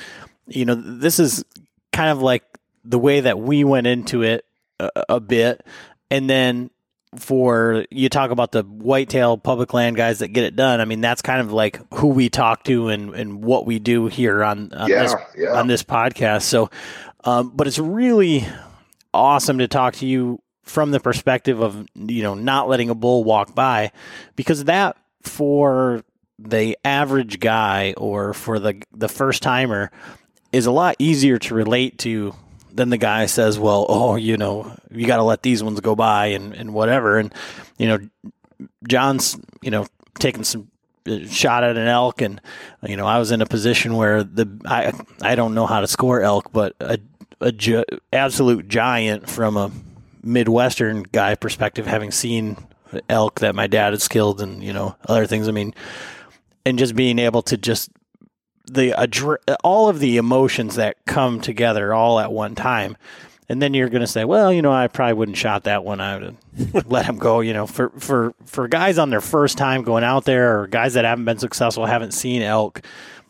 [0.48, 1.46] you know, this is
[1.94, 2.44] kind of like
[2.86, 4.46] the way that we went into it
[4.80, 5.66] a, a bit.
[6.12, 6.70] And then
[7.18, 10.82] for you talk about the whitetail public land guys that get it done.
[10.82, 14.08] I mean, that's kind of like who we talk to and, and what we do
[14.08, 15.60] here on, on yeah, this yeah.
[15.60, 16.44] on this podcast.
[16.44, 16.70] So,
[17.24, 18.46] um, but it's really
[19.14, 23.24] awesome to talk to you from the perspective of you know not letting a bull
[23.24, 23.92] walk by
[24.36, 26.04] because that for
[26.38, 29.92] the average guy or for the the first timer
[30.52, 32.34] is a lot easier to relate to
[32.76, 35.96] than the guy says, well, oh, you know, you got to let these ones go
[35.96, 37.18] by and, and whatever.
[37.18, 37.34] And,
[37.78, 38.00] you know,
[38.88, 39.88] John's, you know,
[40.20, 40.70] taking some
[41.08, 42.42] uh, shot at an elk and,
[42.84, 45.88] you know, I was in a position where the, I, I don't know how to
[45.88, 47.00] score elk, but a,
[47.42, 49.72] a gi- absolute giant from a
[50.24, 52.58] Midwestern guy perspective, having seen
[53.10, 55.48] elk that my dad had killed and you know other things.
[55.48, 55.74] I mean,
[56.66, 57.92] and just being able to just
[58.68, 62.98] the adre- all of the emotions that come together all at one time
[63.48, 66.02] and then you're going to say, well, you know, I probably wouldn't shot that one
[66.02, 66.38] out and
[66.86, 67.42] let him go.
[67.42, 70.96] You know, for for for guys on their first time going out there, or guys
[70.96, 72.82] that haven't been successful, haven't seen elk,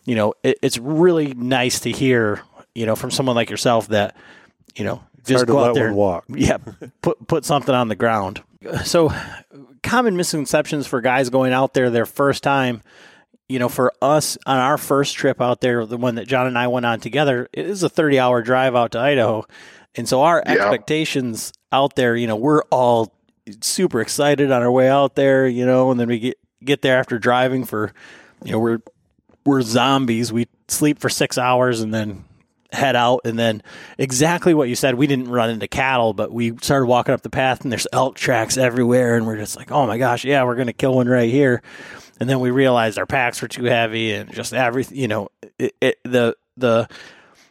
[0.05, 2.41] you know, it, it's really nice to hear,
[2.73, 4.15] you know, from someone like yourself that,
[4.75, 6.25] you know, just go out there, and, walk.
[6.29, 6.57] yeah,
[7.01, 8.41] put put something on the ground.
[8.85, 9.11] So,
[9.83, 12.81] common misconceptions for guys going out there their first time
[13.47, 16.57] you know, for us on our first trip out there, the one that John and
[16.57, 19.45] I went on together, it is a 30 hour drive out to Idaho.
[19.95, 20.53] And so our yeah.
[20.53, 23.13] expectations out there, you know, we're all
[23.61, 26.97] super excited on our way out there, you know, and then we get get there
[26.97, 27.93] after driving for,
[28.43, 28.79] you know, we're
[29.45, 30.33] we're zombies.
[30.33, 32.25] We sleep for six hours and then
[32.75, 33.21] head out.
[33.25, 33.63] And then
[33.97, 37.29] exactly what you said, we didn't run into cattle, but we started walking up the
[37.29, 39.15] path and there's elk tracks everywhere.
[39.15, 41.61] And we're just like, oh my gosh, yeah, we're going to kill one right here.
[42.19, 45.75] And then we realized our packs were too heavy and just everything, you know, it,
[45.81, 46.87] it, the, the,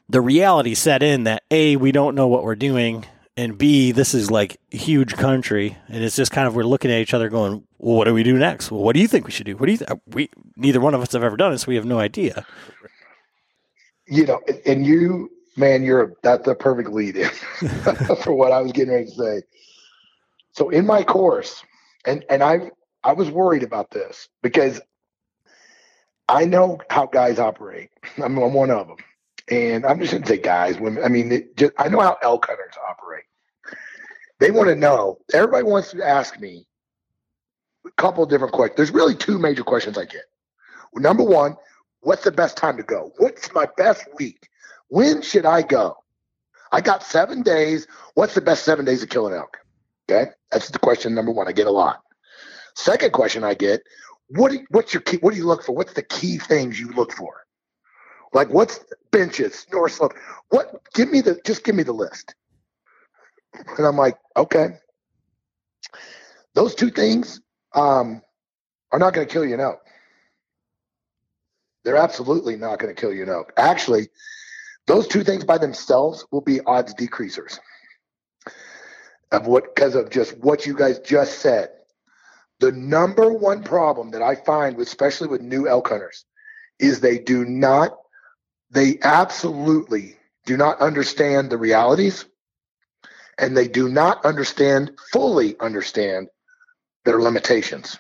[0.08, 3.06] the reality set in that A, we don't know what we're doing,
[3.37, 7.00] and B, this is like huge country, and it's just kind of we're looking at
[7.00, 8.70] each other going, well, what do we do next?
[8.70, 9.56] Well, what do you think we should do?
[9.56, 9.90] What do you think?
[10.06, 12.46] We neither one of us have ever done it, so we have no idea.
[14.07, 17.29] You know, and you, man, you're that's the perfect lead in
[18.23, 19.43] for what I was getting ready to say.
[20.53, 21.62] So in my course,
[22.07, 22.71] and and I
[23.03, 24.81] I was worried about this because
[26.29, 27.90] I know how guys operate.
[28.19, 28.97] I'm, I'm one of them
[29.51, 31.05] and I'm just to say guys, women.
[31.05, 33.25] I mean, just, I know how elk hunters operate.
[34.40, 35.19] They want to know.
[35.33, 36.67] Everybody wants to ask me
[37.87, 38.77] a couple different questions.
[38.77, 40.25] There's really two major questions I get.
[40.95, 41.57] Number one,
[42.05, 43.12] what's the best time to go?
[43.19, 44.49] What's my best week?
[44.88, 45.97] When should I go?
[46.73, 47.87] I got seven days.
[48.14, 49.59] What's the best seven days to kill an elk?
[50.11, 51.49] Okay, that's the question number one.
[51.49, 52.03] I get a lot.
[52.75, 53.83] Second question I get:
[54.29, 55.19] what do, what's your key?
[55.19, 55.75] What do you look for?
[55.75, 57.45] What's the key things you look for?
[58.33, 58.81] Like what's
[59.12, 60.14] benches, north slope?
[60.51, 60.83] What?
[60.95, 62.35] Give me the just give me the list.
[63.79, 64.79] And I'm like, okay.
[66.55, 67.40] Those two things
[67.75, 68.23] um,
[68.93, 69.84] are not going to kill you an elk.
[71.85, 73.53] They're absolutely not going to kill you elk.
[73.57, 74.09] Actually,
[74.87, 77.59] those two things by themselves will be odds decreasers
[79.33, 81.70] of what because of just what you guys just said.
[82.61, 86.25] The number one problem that I find, especially with new elk hunters,
[86.79, 87.99] is they do not
[88.70, 90.16] they absolutely
[90.47, 92.25] do not understand the realities
[93.38, 96.29] and they do not understand, fully understand
[97.05, 97.99] their limitations.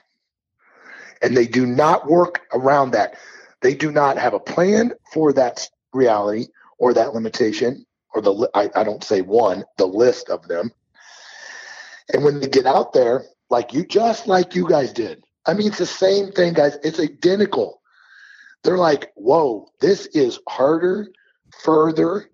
[1.22, 3.16] And they do not work around that.
[3.64, 6.46] They do not have a plan for that reality
[6.78, 10.70] or that limitation, or the, I, I don't say one, the list of them.
[12.12, 15.66] And when they get out there, like you, just like you guys did, I mean,
[15.66, 16.78] it's the same thing, guys.
[16.84, 17.80] It's identical
[18.64, 21.08] they're like, whoa, this is harder,
[21.62, 22.30] further.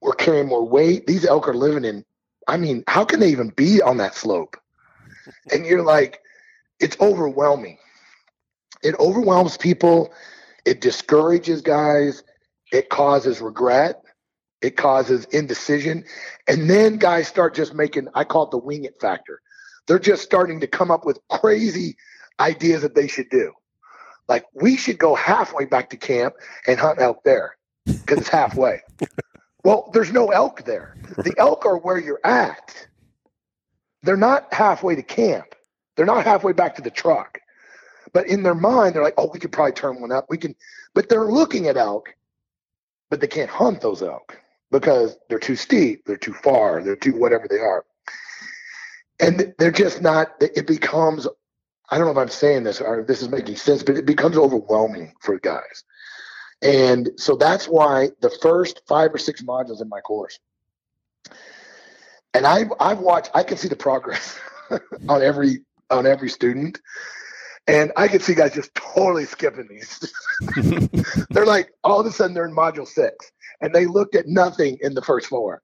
[0.00, 1.06] We're carrying more weight.
[1.06, 2.04] These elk are living in,
[2.48, 4.56] I mean, how can they even be on that slope?
[5.52, 6.20] And you're like,
[6.80, 7.78] it's overwhelming.
[8.82, 10.12] It overwhelms people.
[10.66, 12.24] It discourages guys.
[12.72, 14.02] It causes regret.
[14.60, 16.04] It causes indecision.
[16.48, 19.40] And then guys start just making, I call it the wing it factor.
[19.86, 21.96] They're just starting to come up with crazy
[22.40, 23.52] ideas that they should do.
[24.28, 26.34] Like we should go halfway back to camp
[26.66, 28.80] and hunt elk there because it's halfway.
[29.62, 30.96] well, there's no elk there.
[31.16, 32.88] The elk are where you're at.
[34.02, 35.54] They're not halfway to camp.
[35.96, 37.38] They're not halfway back to the truck.
[38.16, 40.24] But in their mind, they're like, oh, we could probably turn one up.
[40.30, 40.54] We can,
[40.94, 42.14] but they're looking at elk,
[43.10, 44.38] but they can't hunt those elk
[44.70, 47.84] because they're too steep, they're too far, they're too whatever they are.
[49.20, 51.28] And they're just not, it becomes
[51.90, 54.38] I don't know if I'm saying this or this is making sense, but it becomes
[54.38, 55.84] overwhelming for guys.
[56.62, 60.38] And so that's why the first five or six modules in my course,
[62.32, 64.40] and I've I've watched, I can see the progress
[65.10, 66.80] on every on every student.
[67.68, 70.12] And I can see guys just totally skipping these.
[71.30, 74.78] they're like, all of a sudden they're in module six and they looked at nothing
[74.82, 75.62] in the first four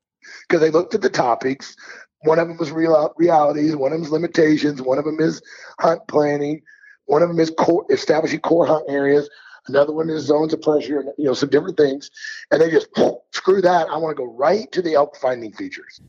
[0.48, 1.76] because they looked at the topics,
[2.24, 3.76] one of them was real realities.
[3.76, 4.80] One of them is limitations.
[4.80, 5.42] One of them is
[5.80, 6.62] hunt planning.
[7.06, 9.28] One of them is core, establishing core hunt areas.
[9.68, 12.10] Another one is zones of pressure, and you know some different things.
[12.50, 12.88] And they just
[13.32, 13.88] screw that.
[13.88, 16.00] I want to go right to the elk finding features.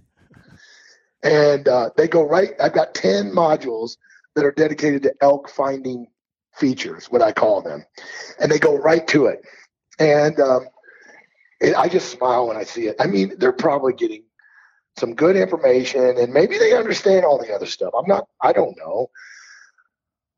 [1.24, 2.52] And uh, they go right.
[2.60, 3.98] I've got ten modules
[4.36, 6.08] that are dedicated to elk finding
[6.56, 7.84] features, what I call them,
[8.40, 9.42] and they go right to it.
[10.00, 10.68] And um,
[11.60, 12.96] it, I just smile when I see it.
[13.00, 14.24] I mean, they're probably getting
[14.98, 17.94] some good information and maybe they understand all the other stuff.
[17.98, 19.10] I'm not, I don't know.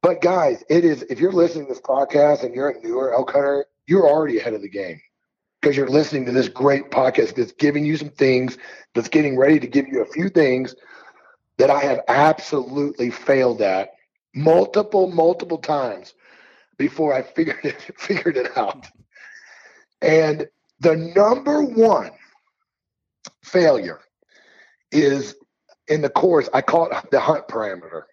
[0.02, 3.32] But guys, it is if you're listening to this podcast and you're a newer elk
[3.32, 5.02] hunter, you're already ahead of the game
[5.62, 8.58] because you're listening to this great podcast that's giving you some things,
[8.94, 10.76] that's getting ready to give you a few things
[11.58, 13.92] that I have absolutely failed at
[14.34, 16.14] multiple, multiple times
[16.78, 18.88] before I figured it figured it out.
[20.02, 20.48] And
[20.80, 22.12] the number one
[23.44, 24.02] failure
[24.92, 25.36] is
[25.88, 28.04] in the course, I call it the hunt parameter.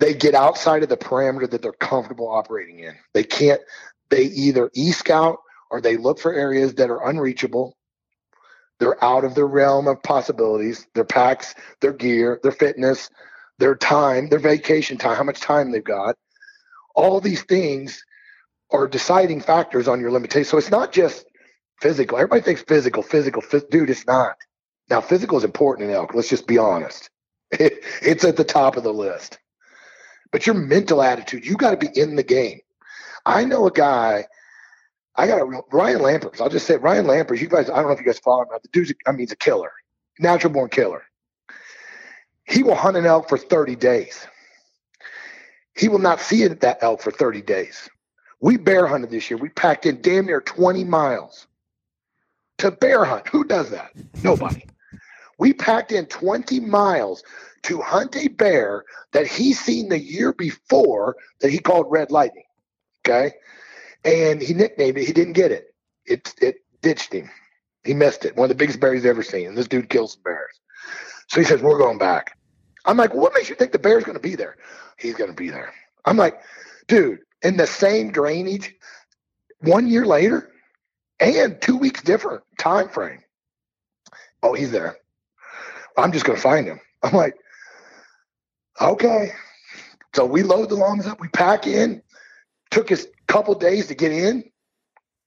[0.00, 2.94] They get outside of the parameter that they're comfortable operating in.
[3.12, 3.60] They can't,
[4.10, 5.38] they either e scout
[5.70, 7.76] or they look for areas that are unreachable.
[8.84, 13.08] They're out of the realm of possibilities, their packs, their gear, their fitness,
[13.58, 16.16] their time, their vacation time, how much time they've got.
[16.94, 18.04] All these things
[18.70, 20.44] are deciding factors on your limitation.
[20.44, 21.24] So it's not just
[21.80, 22.18] physical.
[22.18, 24.36] Everybody thinks physical, physical, phys- dude, it's not.
[24.90, 26.12] Now, physical is important in elk.
[26.12, 27.08] Let's just be honest.
[27.52, 29.38] It, it's at the top of the list.
[30.30, 32.60] But your mental attitude, you got to be in the game.
[33.24, 34.26] I know a guy.
[35.16, 36.40] I got a Ryan Lampers.
[36.40, 37.40] I'll just say Ryan Lampers.
[37.40, 38.48] You guys, I don't know if you guys follow him.
[38.62, 39.72] The dude's, I mean, he's a killer,
[40.18, 41.04] natural born killer.
[42.44, 44.26] He will hunt an elk for 30 days.
[45.76, 47.88] He will not see it, that elk for 30 days.
[48.40, 49.38] We bear hunted this year.
[49.38, 51.46] We packed in damn near 20 miles
[52.58, 53.26] to bear hunt.
[53.28, 53.92] Who does that?
[54.22, 54.66] Nobody.
[55.38, 57.22] we packed in 20 miles
[57.62, 62.44] to hunt a bear that he seen the year before that he called Red Lightning.
[63.06, 63.32] Okay.
[64.04, 65.06] And he nicknamed it.
[65.06, 65.74] He didn't get it.
[66.06, 67.30] It it ditched him.
[67.84, 68.36] He missed it.
[68.36, 69.48] One of the biggest bears he's ever seen.
[69.48, 70.60] And this dude kills some bears.
[71.28, 72.36] So he says, We're going back.
[72.84, 74.56] I'm like, What makes you think the bear's going to be there?
[74.98, 75.72] He's going to be there.
[76.04, 76.40] I'm like,
[76.86, 78.74] Dude, in the same drainage,
[79.60, 80.50] one year later,
[81.20, 83.20] and two weeks different time frame.
[84.42, 84.96] Oh, he's there.
[85.96, 86.80] I'm just going to find him.
[87.02, 87.34] I'm like,
[88.80, 89.32] okay.
[90.14, 92.02] So we load the llamas up, we pack in.
[92.70, 92.96] Took a
[93.26, 94.44] couple days to get in.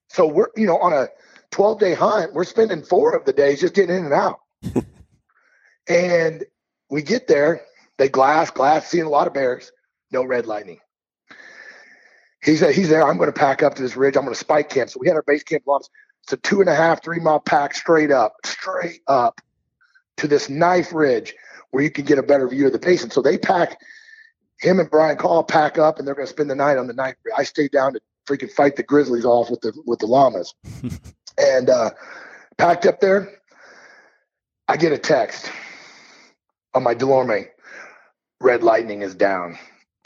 [0.10, 1.08] So we're, you know, on a
[1.52, 4.40] 12 day hunt, we're spending four of the days just getting in and out.
[5.88, 6.44] and
[6.90, 7.62] we get there,
[7.98, 9.72] they glass, glass, seeing a lot of bears,
[10.12, 10.80] no red lightning.
[12.44, 13.06] He said, he's there.
[13.06, 14.16] I'm going to pack up to this ridge.
[14.16, 14.90] I'm going to spike camp.
[14.90, 15.90] So we had our base camp llamas.
[16.24, 19.42] It's a two and a half, three mile pack straight up, straight up
[20.18, 21.34] to this knife ridge
[21.72, 23.10] where you can get a better view of the basin.
[23.10, 23.80] So they pack
[24.60, 26.94] him and Brian Call pack up and they're going to spend the night on the
[26.94, 27.16] night.
[27.36, 30.54] I stayed down to freaking fight the grizzlies off with the with the llamas,
[31.38, 31.92] and uh,
[32.58, 33.40] packed up there.
[34.68, 35.50] I get a text
[36.74, 37.48] on my Delorme.
[38.40, 39.58] Red lightning is down.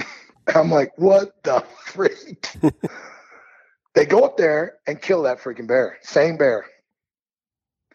[0.56, 2.48] I'm like, what the freak?
[3.96, 5.98] they go up there and kill that freaking bear.
[6.02, 6.66] Same bear.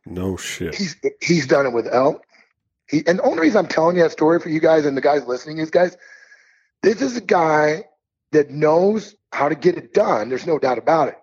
[0.05, 0.75] No shit.
[0.75, 2.23] He's he's done it with elk.
[2.89, 5.01] He, and the only reason I'm telling you that story for you guys and the
[5.01, 5.97] guys listening is, guys,
[6.83, 7.85] this is a guy
[8.33, 10.29] that knows how to get it done.
[10.29, 11.19] There's no doubt about it.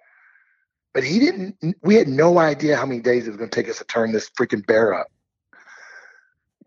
[0.94, 1.76] But he didn't.
[1.82, 4.12] We had no idea how many days it was going to take us to turn
[4.12, 5.08] this freaking bear up.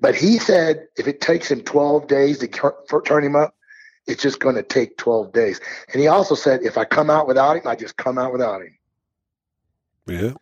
[0.01, 2.49] But he said if it takes him 12 days to
[3.05, 3.55] turn him up,
[4.07, 5.61] it's just going to take 12 days.
[5.93, 8.63] And he also said if I come out without him, I just come out without
[8.63, 8.77] him.
[10.07, 10.33] Yeah.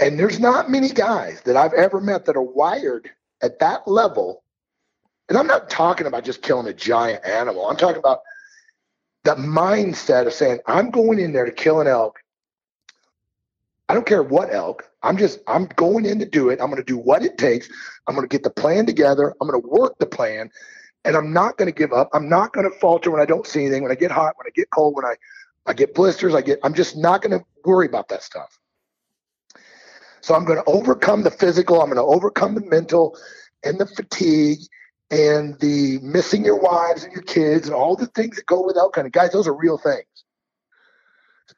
[0.00, 3.10] And there's not many guys that I've ever met that are wired
[3.42, 4.42] at that level.
[5.30, 7.70] And I'm not talking about just killing a giant animal.
[7.70, 8.22] I'm talking about
[9.22, 12.18] that mindset of saying, I'm going in there to kill an elk.
[13.88, 14.90] I don't care what elk.
[15.04, 16.60] I'm just, I'm going in to do it.
[16.60, 17.68] I'm going to do what it takes.
[18.08, 19.32] I'm going to get the plan together.
[19.40, 20.50] I'm going to work the plan.
[21.04, 22.10] And I'm not going to give up.
[22.12, 24.48] I'm not going to falter when I don't see anything, when I get hot, when
[24.48, 25.14] I get cold, when I,
[25.64, 28.58] I get blisters, I get, I'm just not going to worry about that stuff.
[30.22, 31.80] So I'm going to overcome the physical.
[31.80, 33.16] I'm going to overcome the mental
[33.62, 34.58] and the fatigue
[35.10, 38.76] and the missing your wives and your kids and all the things that go with
[38.76, 39.10] elk hunting.
[39.10, 40.04] Guys, those are real things.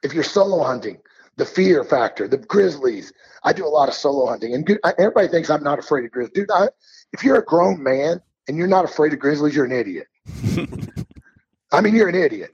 [0.02, 0.98] If you're solo hunting,
[1.36, 3.12] the fear factor, the grizzlies.
[3.44, 6.34] I do a lot of solo hunting, and everybody thinks I'm not afraid of grizzlies.
[6.34, 6.68] Dude, I,
[7.12, 10.06] if you're a grown man and you're not afraid of grizzlies, you're an idiot.
[11.72, 12.52] I mean, you're an idiot.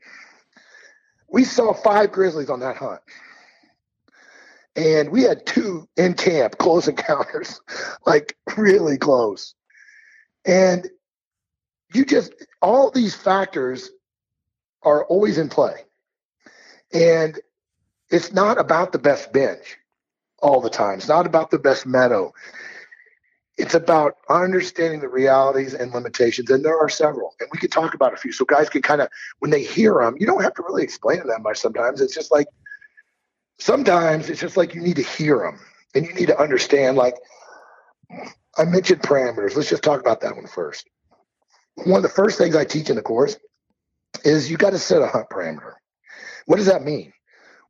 [1.28, 3.00] We saw five grizzlies on that hunt
[4.78, 7.60] and we had two in camp close encounters
[8.06, 9.54] like really close
[10.48, 10.88] and
[11.94, 12.32] you just
[12.62, 13.90] all these factors
[14.82, 15.74] are always in play.
[16.92, 17.38] And
[18.10, 19.76] it's not about the best bench
[20.40, 20.98] all the time.
[20.98, 22.32] It's not about the best meadow.
[23.58, 26.48] It's about understanding the realities and limitations.
[26.50, 28.32] And there are several and we could talk about a few.
[28.32, 29.08] So guys can kind of
[29.40, 32.00] when they hear them you don't have to really explain them that much sometimes.
[32.00, 32.46] It's just like
[33.58, 35.60] sometimes it's just like you need to hear them
[35.94, 37.16] and you need to understand like
[38.56, 40.88] i mentioned parameters let's just talk about that one first
[41.84, 43.36] one of the first things i teach in the course
[44.24, 45.74] is you got to set a hunt parameter.
[46.46, 47.12] What does that mean?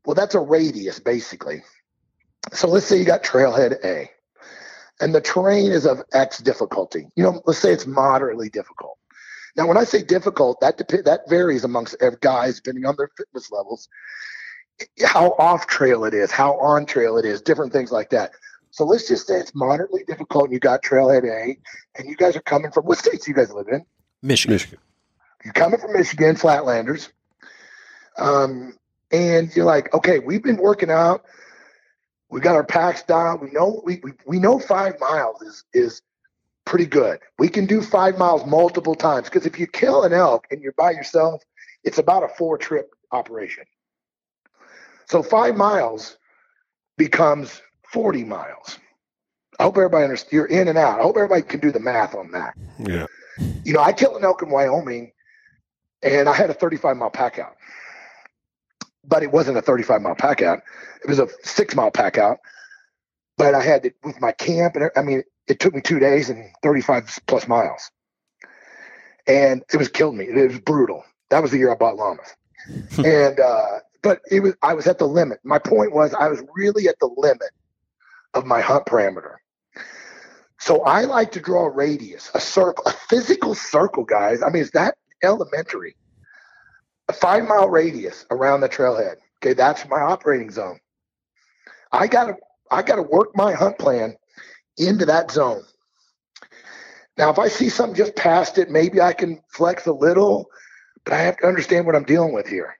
[0.04, 1.62] Well, that's a radius basically.
[2.52, 4.10] So let's say you got trailhead A
[5.00, 7.08] and the terrain is of X difficulty.
[7.16, 8.96] You know, let's say it's moderately difficult.
[9.56, 13.50] Now, when I say difficult, that dep- that varies amongst guys depending on their fitness
[13.50, 13.88] levels,
[15.04, 18.30] how off trail it is, how on trail it is, different things like that.
[18.78, 21.58] So let's just say it's moderately difficult and you got trailhead A
[21.98, 23.84] and you guys are coming from what states do you guys live in?
[24.22, 24.54] Michigan.
[24.54, 24.78] Michigan.
[25.44, 27.10] You're coming from Michigan, Flatlanders.
[28.18, 28.78] Um,
[29.10, 31.24] and you're like, okay, we've been working out.
[32.30, 33.40] We got our packs down.
[33.40, 36.02] We know we, we, we know five miles is is
[36.64, 37.18] pretty good.
[37.36, 40.70] We can do five miles multiple times because if you kill an elk and you're
[40.78, 41.42] by yourself,
[41.82, 43.64] it's about a four trip operation.
[45.08, 46.16] So five miles
[46.96, 47.60] becomes
[47.92, 48.78] 40 miles.
[49.58, 50.32] I hope everybody understands.
[50.32, 51.00] You're in and out.
[51.00, 52.54] I hope everybody can do the math on that.
[52.78, 53.06] Yeah.
[53.64, 55.12] You know, I killed an elk in Wyoming
[56.02, 57.56] and I had a 35 mile pack out.
[59.04, 60.60] But it wasn't a 35 mile pack out.
[61.02, 62.38] It was a six mile pack out.
[63.36, 66.28] But I had it with my camp, and I mean, it took me two days
[66.28, 67.90] and 35 plus miles.
[69.28, 70.24] And it was killed me.
[70.24, 71.04] It was brutal.
[71.30, 72.34] That was the year I bought llamas.
[72.98, 75.38] and, uh, but it was, I was at the limit.
[75.44, 77.50] My point was, I was really at the limit
[78.34, 79.36] of my hunt parameter.
[80.58, 84.42] So I like to draw a radius, a circle, a physical circle, guys.
[84.42, 85.96] I mean, is that elementary?
[87.08, 89.16] A five mile radius around the trailhead.
[89.38, 90.78] Okay, that's my operating zone.
[91.92, 92.34] I gotta
[92.70, 94.16] I gotta work my hunt plan
[94.76, 95.62] into that zone.
[97.16, 100.50] Now, if I see something just past it, maybe I can flex a little,
[101.04, 102.77] but I have to understand what I'm dealing with here.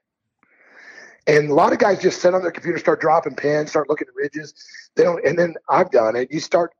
[1.29, 4.07] And a lot of guys just sit on their computer, start dropping pins, start looking
[4.07, 4.55] at ridges.
[4.95, 6.31] They don't, and then I've done it.
[6.31, 6.73] You start,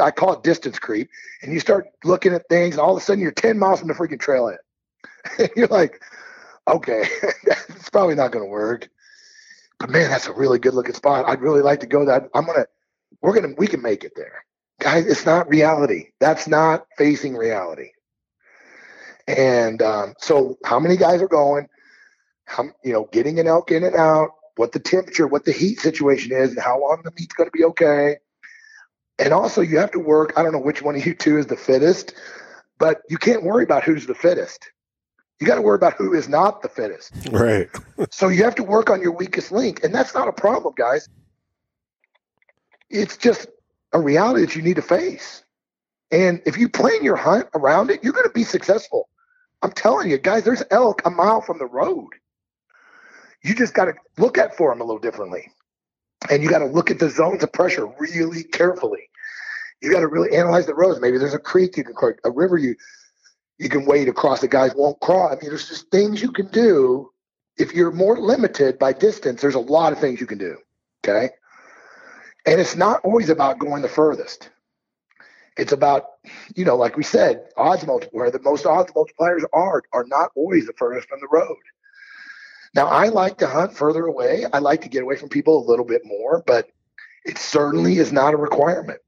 [0.00, 1.10] I call it distance creep,
[1.42, 3.88] and you start looking at things, and all of a sudden you're 10 miles from
[3.88, 4.58] the freaking trailhead.
[5.56, 6.00] you're like,
[6.68, 7.02] okay,
[7.68, 8.88] it's probably not going to work.
[9.80, 11.28] But man, that's a really good looking spot.
[11.28, 12.28] I'd really like to go that.
[12.32, 12.66] I'm gonna,
[13.22, 14.44] we're gonna, we can make it there,
[14.80, 15.04] guys.
[15.04, 16.10] It's not reality.
[16.20, 17.90] That's not facing reality.
[19.26, 21.68] And um, so, how many guys are going?
[22.46, 25.80] How you know, getting an elk in and out, what the temperature, what the heat
[25.80, 28.16] situation is, and how long the meat's going to be okay.
[29.18, 30.32] And also, you have to work.
[30.36, 32.14] I don't know which one of you two is the fittest,
[32.78, 34.70] but you can't worry about who's the fittest.
[35.40, 37.12] You got to worry about who is not the fittest.
[37.30, 37.68] Right.
[38.10, 39.84] so you have to work on your weakest link.
[39.84, 41.08] And that's not a problem, guys.
[42.88, 43.46] It's just
[43.92, 45.42] a reality that you need to face.
[46.10, 49.08] And if you plan your hunt around it, you're going to be successful.
[49.62, 52.10] I'm telling you, guys, there's elk a mile from the road.
[53.46, 55.52] You just got to look at for them a little differently.
[56.28, 59.08] And you got to look at the zones of pressure really carefully.
[59.80, 61.00] You got to really analyze the roads.
[61.00, 62.74] Maybe there's a creek you can cross, a river you
[63.58, 65.32] you can wade across the guys won't cross.
[65.32, 67.10] I mean, there's just things you can do.
[67.56, 70.56] If you're more limited by distance, there's a lot of things you can do.
[71.04, 71.30] Okay.
[72.46, 74.50] And it's not always about going the furthest.
[75.56, 76.04] It's about,
[76.56, 80.66] you know, like we said, odds multiplier, the most odds multipliers are are not always
[80.66, 81.56] the furthest from the road.
[82.76, 84.44] Now I like to hunt further away.
[84.52, 86.68] I like to get away from people a little bit more, but
[87.24, 89.00] it certainly is not a requirement.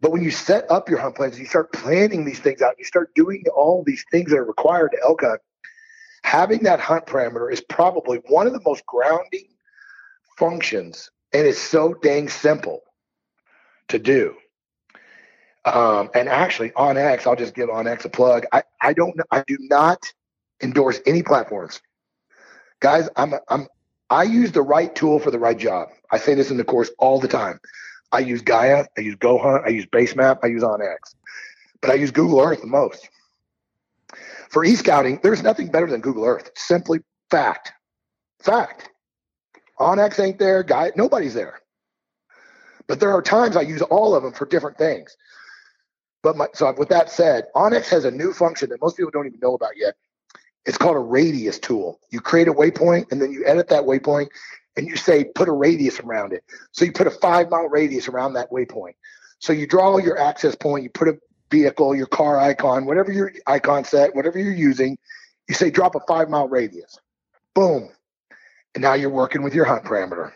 [0.00, 2.86] But when you set up your hunt plans, you start planning these things out, you
[2.86, 5.40] start doing all these things that are required to elk hunt,
[6.22, 9.48] having that hunt parameter is probably one of the most grounding
[10.38, 11.10] functions.
[11.34, 12.80] And it's so dang simple
[13.88, 14.34] to do.
[15.66, 18.46] Um, and actually, onX, I'll just give onX a plug.
[18.52, 20.02] I, I don't I do not
[20.62, 21.82] endorse any platforms.
[22.80, 23.66] Guys, I'm I'm
[24.10, 25.88] I use the right tool for the right job.
[26.10, 27.60] I say this in the course all the time.
[28.12, 31.14] I use Gaia, I use GoHunt, I use Basemap, I use OnX,
[31.82, 33.08] but I use Google Earth the most.
[34.48, 36.50] For e-scouting, there's nothing better than Google Earth.
[36.56, 37.00] Simply
[37.30, 37.72] fact.
[38.40, 38.88] Fact.
[39.78, 41.60] OnX ain't there, Gaia, nobody's there.
[42.86, 45.14] But there are times I use all of them for different things.
[46.22, 49.26] But my, so with that said, OnX has a new function that most people don't
[49.26, 49.94] even know about yet.
[50.66, 52.00] It's called a radius tool.
[52.10, 54.28] You create a waypoint and then you edit that waypoint
[54.76, 56.44] and you say put a radius around it.
[56.72, 58.94] So you put a five mile radius around that waypoint.
[59.38, 61.18] So you draw your access point, you put a
[61.50, 64.98] vehicle, your car icon, whatever your icon set, whatever you're using,
[65.48, 66.98] you say drop a five mile radius.
[67.54, 67.88] Boom.
[68.74, 70.32] And now you're working with your hunt parameter.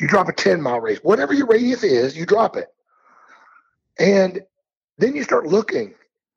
[0.00, 1.04] You drop a 10 mile radius.
[1.04, 2.68] Whatever your radius is, you drop it.
[3.98, 4.40] And
[4.98, 5.94] then you start looking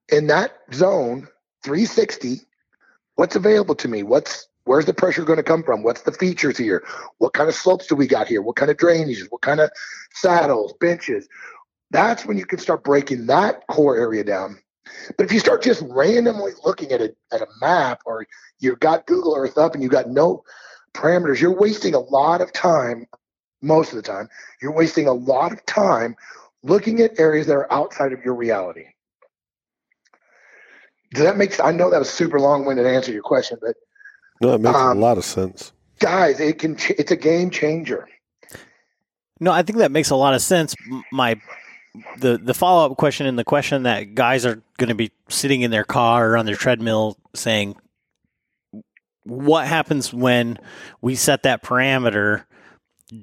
[0.10, 1.28] in that zone
[1.64, 2.42] 360
[3.16, 5.84] what's available to me what's Where's the pressure going to come from?
[5.84, 6.84] What's the features here?
[7.20, 8.42] What kind of slopes do we got here?
[8.42, 9.28] What kind of drainages?
[9.30, 9.70] What kind of
[10.14, 11.28] saddles, benches?
[11.92, 14.60] That's when you can start breaking that core area down
[15.18, 18.26] But if you start just randomly looking at a at a map or
[18.60, 20.44] you've got Google Earth up and you've got no
[20.94, 23.08] parameters, you're wasting a lot of time.
[23.62, 24.30] Most of the time,
[24.62, 26.16] you're wasting a lot of time
[26.64, 28.86] looking at areas that are outside of your reality.
[31.16, 31.60] Does that make?
[31.64, 33.76] I know that was super long-winded answer to your question, but
[34.42, 35.72] No, it makes Um, a lot of sense.
[36.00, 36.76] guys, it can.
[36.76, 38.08] ch- It's a game changer.
[39.40, 40.76] No, I think that makes a lot of sense.
[41.12, 41.40] My
[42.20, 45.62] the the follow up question and the question that guys are going to be sitting
[45.62, 47.76] in their car or on their treadmill saying,
[49.24, 50.60] "What happens when
[51.02, 52.44] we set that parameter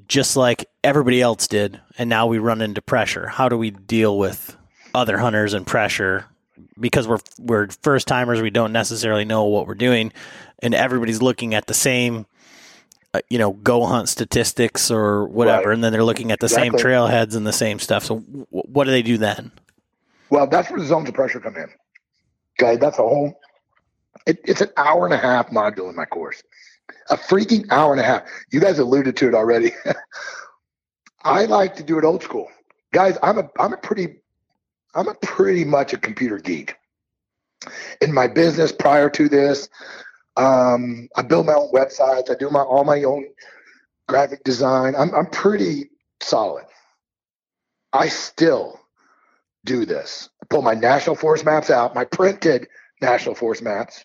[0.09, 3.27] just like everybody else did, and now we run into pressure?
[3.29, 4.57] How do we deal with
[4.95, 6.27] other hunters and pressure?"
[6.83, 10.13] Because we're we're first timers, we don't necessarily know what we're doing,
[10.59, 12.27] and everybody's looking at the same
[13.15, 15.75] uh, you know, GoHunt statistics or whatever, Right.
[15.75, 18.05] and then they're looking at the same trailheads and the same stuff.
[18.07, 19.53] So, w- what do they do then?
[20.31, 21.69] Well, that's where the zones of pressure come in.
[22.59, 23.39] Okay, that's a whole.
[24.27, 26.43] It, it's an hour and a half module in my course.
[27.11, 28.23] A freaking hour and a half.
[28.51, 29.73] You guys alluded to it already.
[31.25, 32.49] I like to do it old school,
[32.93, 33.19] guys.
[33.23, 34.22] I'm a I'm a pretty
[34.95, 36.77] I'm a pretty much a computer geek.
[38.01, 39.69] In my business prior to this,
[40.37, 42.31] um, I build my own websites.
[42.31, 43.27] I do my all my own
[44.09, 44.95] graphic design.
[44.97, 45.91] I'm I'm pretty
[46.21, 46.65] solid.
[47.93, 48.81] I still
[49.65, 50.29] do this.
[50.43, 52.69] I pull my national forest maps out, my printed
[53.01, 54.05] national forest maps.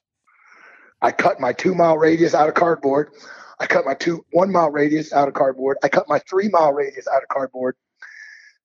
[1.02, 3.12] I cut my two mile radius out of cardboard.
[3.60, 5.78] I cut my two one mile radius out of cardboard.
[5.84, 7.76] I cut my three mile radius out of cardboard.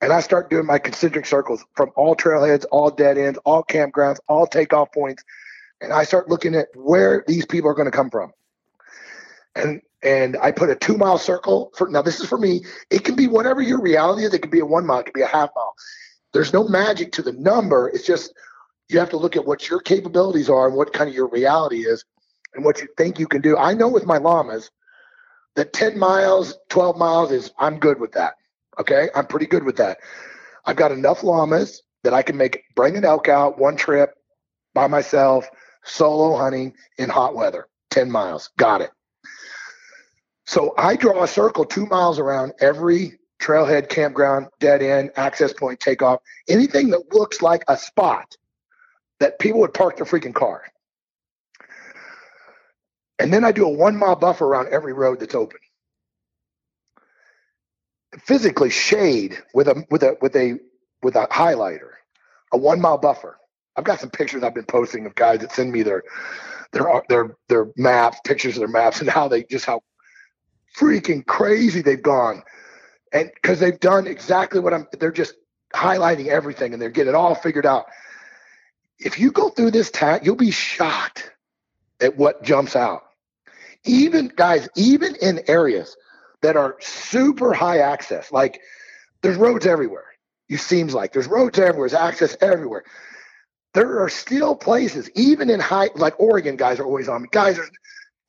[0.03, 4.19] And I start doing my concentric circles from all trailheads, all dead ends, all campgrounds,
[4.29, 5.23] all takeoff points.
[5.81, 8.33] And I start looking at where these people are going to come from.
[9.55, 12.03] And and I put a two mile circle for now.
[12.03, 12.65] This is for me.
[12.91, 14.35] It can be whatever your reality is.
[14.35, 14.99] It could be a one mile.
[14.99, 15.75] It could be a half mile.
[16.33, 17.89] There's no magic to the number.
[17.89, 18.35] It's just
[18.89, 21.87] you have to look at what your capabilities are and what kind of your reality
[21.87, 22.05] is
[22.55, 23.57] and what you think you can do.
[23.57, 24.71] I know with my llamas
[25.55, 28.35] that 10 miles, 12 miles is I'm good with that.
[28.79, 29.09] Okay.
[29.15, 29.99] I'm pretty good with that.
[30.65, 34.15] I've got enough llamas that I can make bring an elk out one trip
[34.75, 35.49] by myself,
[35.85, 38.51] solo hunting in hot weather, 10 miles.
[38.57, 38.91] Got it.
[40.47, 45.81] So I draw a circle two miles around every trailhead, campground, dead end, access point,
[45.81, 48.37] takeoff, anything that looks like a spot
[49.21, 50.65] that people would park their freaking car.
[53.19, 55.59] And then I do a one mile buffer around every road that's open.
[58.19, 60.59] Physically shade with a with a with a
[61.03, 61.91] with a highlighter,
[62.53, 63.39] a one mile buffer.
[63.77, 66.03] I've got some pictures I've been posting of guys that send me their
[66.73, 69.81] their their their maps, pictures of their maps, and how they just how
[70.77, 72.43] freaking crazy they've gone,
[73.13, 74.87] and because they've done exactly what I'm.
[74.99, 75.35] They're just
[75.75, 77.87] highlighting everything, and they're getting it all figured out.
[78.99, 81.33] If you go through this tag, you'll be shocked
[82.01, 83.03] at what jumps out.
[83.85, 85.97] Even guys, even in areas
[86.43, 88.61] that are super high access, like
[89.23, 90.05] there's roads everywhere.
[90.49, 92.85] It seems like there's roads everywhere, there's access everywhere.
[93.75, 97.29] There are still places, even in high, like Oregon guys are always on me.
[97.33, 97.69] Guys are,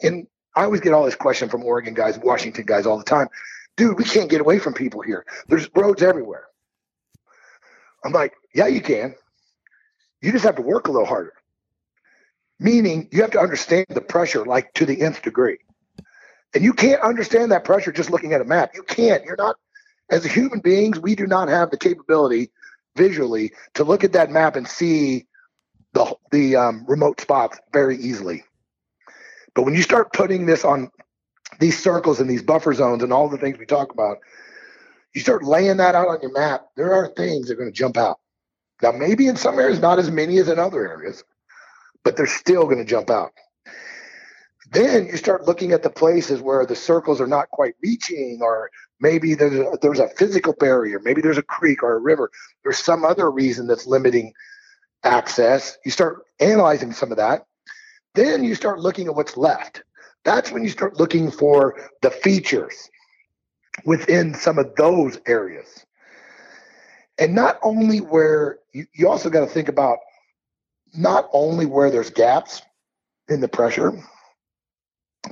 [0.01, 3.27] and I always get all this question from Oregon guys, Washington guys all the time.
[3.75, 5.25] Dude, we can't get away from people here.
[5.47, 6.45] There's roads everywhere.
[8.05, 9.15] I'm like, yeah, you can.
[10.21, 11.33] You just have to work a little harder.
[12.59, 15.57] Meaning you have to understand the pressure like to the nth degree.
[16.53, 18.71] And you can't understand that pressure just looking at a map.
[18.75, 19.23] You can't.
[19.25, 19.55] You're not,
[20.09, 22.51] as human beings, we do not have the capability
[22.95, 25.25] visually to look at that map and see
[25.93, 28.43] the, the um, remote spots very easily.
[29.55, 30.91] But when you start putting this on
[31.59, 34.17] these circles and these buffer zones and all the things we talk about,
[35.13, 37.77] you start laying that out on your map, there are things that are going to
[37.77, 38.19] jump out.
[38.81, 41.23] Now, maybe in some areas, not as many as in other areas,
[42.03, 43.31] but they're still going to jump out.
[44.71, 48.69] Then you start looking at the places where the circles are not quite reaching, or
[48.99, 52.31] maybe there's a, there's a physical barrier, maybe there's a creek or a river,
[52.63, 54.33] there's some other reason that's limiting
[55.03, 55.77] access.
[55.83, 57.45] You start analyzing some of that.
[58.15, 59.83] Then you start looking at what's left.
[60.23, 62.89] That's when you start looking for the features
[63.85, 65.85] within some of those areas.
[67.17, 69.97] And not only where you, you also got to think about
[70.95, 72.61] not only where there's gaps
[73.27, 73.93] in the pressure,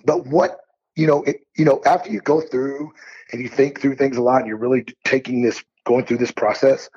[0.06, 0.58] but what
[0.96, 2.92] you know, it, you know, after you go through
[3.32, 6.32] and you think through things a lot, and you're really taking this, going through this
[6.32, 6.90] process.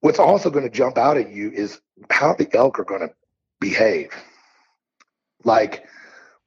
[0.00, 3.10] What's also going to jump out at you is how the elk are going to
[3.60, 4.10] behave.
[5.42, 5.84] Like,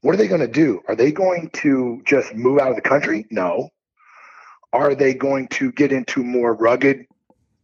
[0.01, 0.81] what are they going to do?
[0.87, 3.25] Are they going to just move out of the country?
[3.31, 3.69] No.
[4.71, 7.05] Are they going to get into more rugged,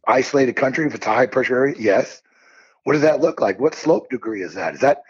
[0.08, 1.76] isolated country if it's a high pressure area?
[1.78, 2.20] Yes.
[2.82, 3.60] What does that look like?
[3.60, 4.74] What slope degree is that?
[4.74, 5.02] Is that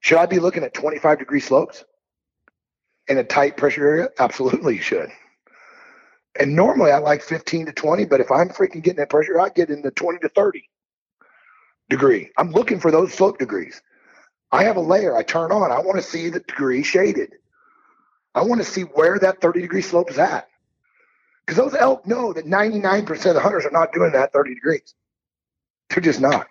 [0.00, 1.84] should I be looking at 25 degree slopes
[3.10, 4.08] in a tight pressure area?
[4.18, 5.10] Absolutely, you should.
[6.38, 9.48] And normally I like 15 to 20, but if I'm freaking getting that pressure, I
[9.48, 10.68] get into 20 to 30
[11.90, 12.30] degree.
[12.38, 13.82] I'm looking for those slope degrees.
[14.52, 15.72] I have a layer I turn on.
[15.72, 17.34] I want to see the degree shaded.
[18.34, 20.48] I want to see where that 30 degree slope is at.
[21.44, 24.94] Because those elk know that 99% of the hunters are not doing that 30 degrees.
[25.88, 26.46] They're just not.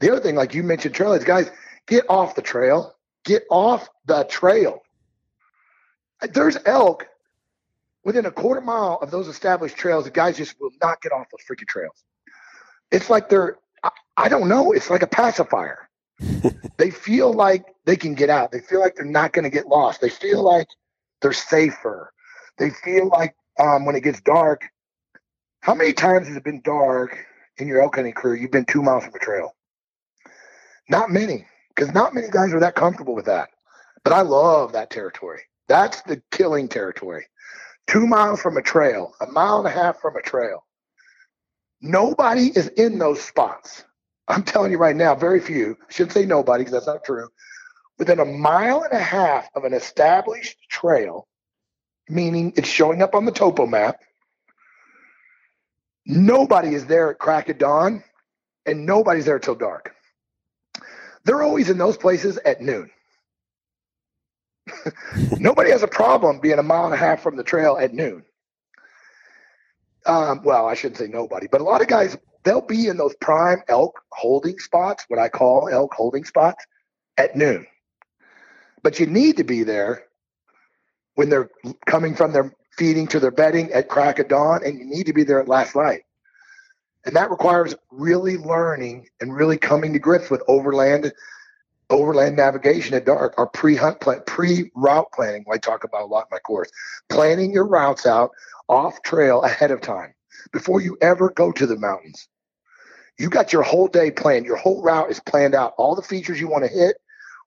[0.00, 1.48] The other thing, like you mentioned, trailheads, guys,
[1.86, 2.96] get off the trail.
[3.24, 4.82] Get off the trail.
[6.30, 7.08] There's elk
[8.04, 10.04] within a quarter mile of those established trails.
[10.04, 12.04] The guys just will not get off those freaking trails.
[12.90, 15.88] It's like they're, I, I don't know, it's like a pacifier.
[16.76, 18.52] they feel like they can get out.
[18.52, 20.00] They feel like they're not going to get lost.
[20.00, 20.68] They feel like
[21.20, 22.12] they're safer.
[22.58, 24.62] They feel like um, when it gets dark,
[25.60, 27.16] how many times has it been dark
[27.56, 28.36] in your elk hunting career?
[28.36, 29.54] You've been two miles from a trail.
[30.88, 33.48] Not many, because not many guys are that comfortable with that.
[34.04, 35.42] But I love that territory.
[35.68, 37.26] That's the killing territory.
[37.86, 40.64] Two miles from a trail, a mile and a half from a trail.
[41.80, 43.84] Nobody is in those spots.
[44.28, 45.76] I'm telling you right now, very few.
[45.88, 47.28] I shouldn't say nobody because that's not true.
[47.98, 51.26] Within a mile and a half of an established trail,
[52.08, 54.00] meaning it's showing up on the topo map,
[56.06, 58.02] nobody is there at crack of dawn,
[58.64, 59.94] and nobody's there till dark.
[61.24, 62.90] They're always in those places at noon.
[65.38, 68.24] nobody has a problem being a mile and a half from the trail at noon.
[70.06, 73.14] Um, well, I shouldn't say nobody, but a lot of guys they'll be in those
[73.20, 76.64] prime elk holding spots, what I call elk holding spots,
[77.18, 77.66] at noon.
[78.82, 80.04] But you need to be there
[81.14, 81.50] when they're
[81.86, 85.12] coming from their feeding to their bedding at crack of dawn, and you need to
[85.12, 86.02] be there at last light.
[87.04, 91.12] And that requires really learning and really coming to grips with overland
[91.92, 95.44] overland navigation at dark or pre-hunt plan, pre-route planning.
[95.52, 96.70] I talk about a lot in my course.
[97.08, 98.30] Planning your routes out
[98.68, 100.14] off trail ahead of time
[100.52, 102.28] before you ever go to the mountains.
[103.18, 104.46] You got your whole day planned.
[104.46, 105.74] Your whole route is planned out.
[105.76, 106.96] All the features you want to hit,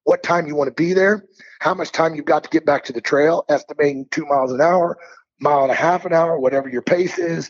[0.04, 1.26] what time you want to be there,
[1.60, 4.62] how much time you've got to get back to the trail, estimating two miles an
[4.62, 4.98] hour,
[5.39, 7.50] mile and a half an hour, whatever your pace is.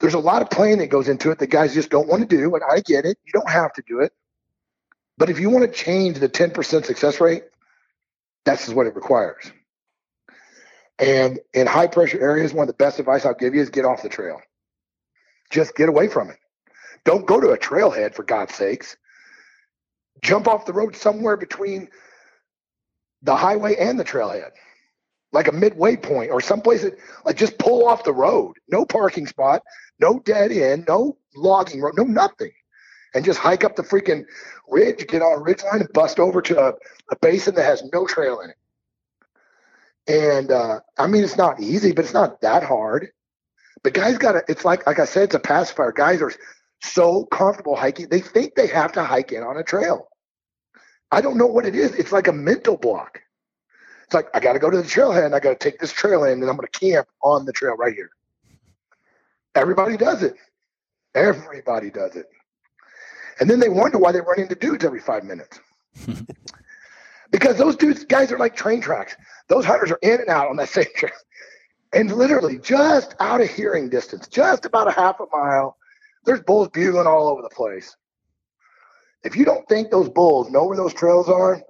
[0.00, 2.36] There's a lot of planning that goes into it that guys just don't want to
[2.36, 3.18] do, and I get it.
[3.24, 4.12] You don't have to do it.
[5.20, 7.44] But if you want to change the 10% success rate,
[8.46, 9.52] that's what it requires.
[10.98, 13.84] And in high pressure areas, one of the best advice I'll give you is get
[13.84, 14.40] off the trail.
[15.50, 16.38] Just get away from it.
[17.04, 18.96] Don't go to a trailhead for God's sakes.
[20.22, 21.88] Jump off the road somewhere between
[23.22, 24.52] the highway and the trailhead,
[25.32, 28.54] like a midway point or someplace that, like, just pull off the road.
[28.68, 29.62] No parking spot,
[29.98, 32.52] no dead end, no logging road, no nothing.
[33.14, 34.24] And just hike up the freaking
[34.68, 36.68] ridge, get on a ridge line, and bust over to a,
[37.10, 38.56] a basin that has no trail in it.
[40.06, 43.08] And uh, I mean, it's not easy, but it's not that hard.
[43.82, 45.92] But guys got to, it's like, like I said, it's a pacifier.
[45.92, 46.32] Guys are
[46.82, 50.08] so comfortable hiking, they think they have to hike in on a trail.
[51.10, 51.92] I don't know what it is.
[51.94, 53.20] It's like a mental block.
[54.04, 55.92] It's like, I got to go to the trailhead and I got to take this
[55.92, 58.10] trail in and I'm going to camp on the trail right here.
[59.54, 60.36] Everybody does it.
[61.14, 62.26] Everybody does it.
[63.40, 65.58] And then they wonder why they run into dudes every five minutes.
[67.30, 69.16] because those dudes, guys are like train tracks.
[69.48, 71.12] Those hunters are in and out on that same trail.
[71.92, 75.76] And literally just out of hearing distance, just about a half a mile,
[76.24, 77.96] there's bulls bugling all over the place.
[79.24, 81.60] If you don't think those bulls know where those trails are,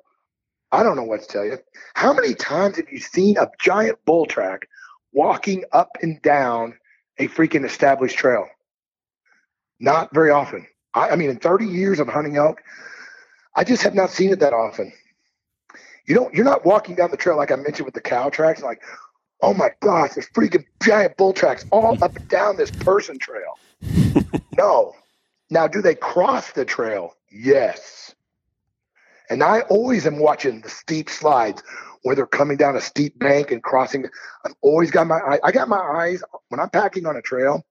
[0.73, 1.59] I don't know what to tell you.
[1.95, 4.69] How many times have you seen a giant bull track
[5.13, 6.75] walking up and down
[7.19, 8.47] a freaking established trail?
[9.81, 10.67] Not very often.
[10.95, 12.63] I, I mean, in 30 years of hunting elk,
[13.55, 14.93] I just have not seen it that often.
[16.07, 16.35] You don't.
[16.35, 18.63] You're not walking down the trail like I mentioned with the cow tracks.
[18.63, 18.83] Like,
[19.43, 23.59] oh my gosh, there's freaking giant bull tracks all up and down this person trail.
[24.57, 24.95] no.
[25.51, 27.15] Now, do they cross the trail?
[27.31, 28.15] Yes.
[29.29, 31.63] And I always am watching the steep slides
[32.03, 34.07] where they're coming down a steep bank and crossing.
[34.45, 37.65] I've always got my eye, I got my eyes when I'm packing on a trail.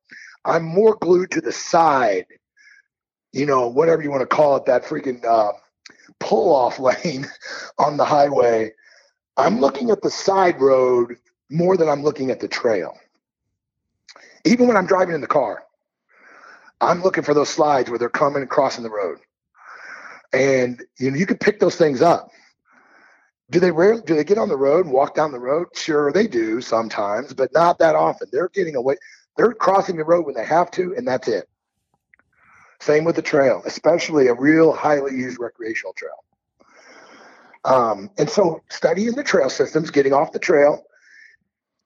[0.45, 2.25] I'm more glued to the side,
[3.31, 5.51] you know, whatever you want to call it, that freaking uh,
[6.19, 7.27] pull off lane
[7.77, 8.71] on the highway.
[9.37, 11.15] I'm looking at the side road
[11.49, 12.97] more than I'm looking at the trail.
[14.45, 15.63] Even when I'm driving in the car,
[16.81, 19.19] I'm looking for those slides where they're coming and crossing the road.
[20.31, 22.29] And you know, you can pick those things up.
[23.49, 25.67] Do they rarely do they get on the road and walk down the road?
[25.73, 28.29] Sure, they do sometimes, but not that often.
[28.31, 28.95] They're getting away.
[29.37, 31.49] They're crossing the road when they have to, and that's it.
[32.79, 36.23] Same with the trail, especially a real highly used recreational trail.
[37.65, 40.85] Um, and so studying the trail systems, getting off the trail,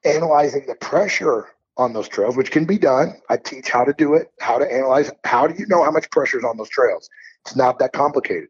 [0.06, 3.20] analyzing the pressure on those trails, which can be done.
[3.30, 5.12] I teach how to do it, how to analyze.
[5.24, 7.10] How do you know how much pressure is on those trails?
[7.46, 8.50] It's not that complicated.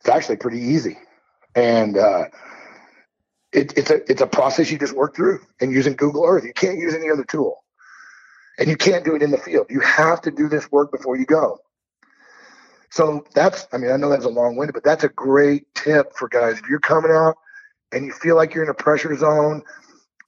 [0.00, 0.98] It's actually pretty easy,
[1.54, 2.24] and uh,
[3.52, 5.40] it, it's a it's a process you just work through.
[5.60, 7.61] And using Google Earth, you can't use any other tool,
[8.58, 9.66] and you can't do it in the field.
[9.70, 11.58] You have to do this work before you go.
[12.90, 16.14] So that's, I mean, I know that's a long winded, but that's a great tip
[16.14, 16.58] for guys.
[16.58, 17.36] If you're coming out
[17.90, 19.62] and you feel like you're in a pressure zone,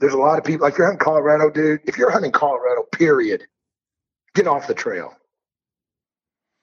[0.01, 1.81] there's a lot of people, like you're hunting Colorado, dude.
[1.85, 3.45] If you're hunting Colorado, period,
[4.35, 5.15] get off the trail.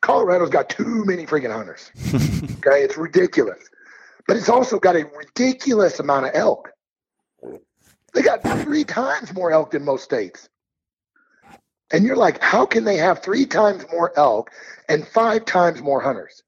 [0.01, 1.91] Colorado's got too many freaking hunters.
[2.57, 3.59] okay, it's ridiculous.
[4.27, 6.71] But it's also got a ridiculous amount of elk.
[8.13, 10.49] They got three times more elk than most states.
[11.91, 14.51] And you're like, how can they have three times more elk
[14.87, 16.43] and five times more hunters?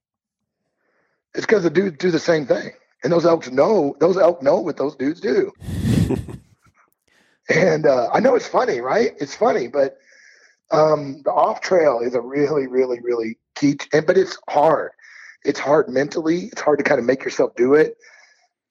[1.35, 2.71] It's because the dudes do the same thing.
[3.03, 5.51] And those elks know, those elk know what those dudes do.
[7.49, 9.11] and uh, I know it's funny, right?
[9.19, 9.97] It's funny, but
[10.71, 13.75] um, the off trail is a really, really, really key.
[13.75, 14.91] T- and, but it's hard.
[15.43, 16.45] It's hard mentally.
[16.45, 17.97] It's hard to kind of make yourself do it.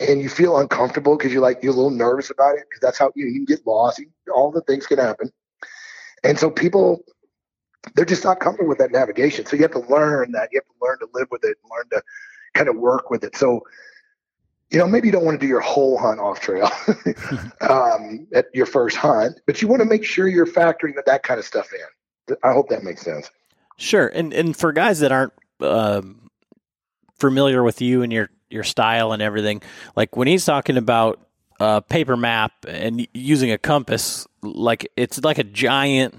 [0.01, 2.99] And you feel uncomfortable because you're like, you're a little nervous about it because that's
[2.99, 4.01] how you, you can get lost.
[4.35, 5.31] All the things can happen.
[6.25, 7.05] And so people,
[7.95, 9.47] they're just not comfortable with that navigation.
[9.47, 10.51] So you have to learn that.
[10.53, 12.03] You have to learn to live with it and learn to
[12.55, 13.37] kind of work with it.
[13.37, 13.63] So,
[14.71, 16.71] you know, maybe you don't want to do your whole hunt off trail
[17.69, 21.23] um, at your first hunt, but you want to make sure you're factoring that, that
[21.23, 22.37] kind of stuff in.
[22.45, 23.31] I hope that makes sense.
[23.77, 24.07] Sure.
[24.07, 26.03] And, and for guys that aren't uh,
[27.19, 29.61] familiar with you and your, your style and everything,
[29.97, 31.21] like when he's talking about
[31.63, 36.15] a paper map and using a compass, like it's like a giant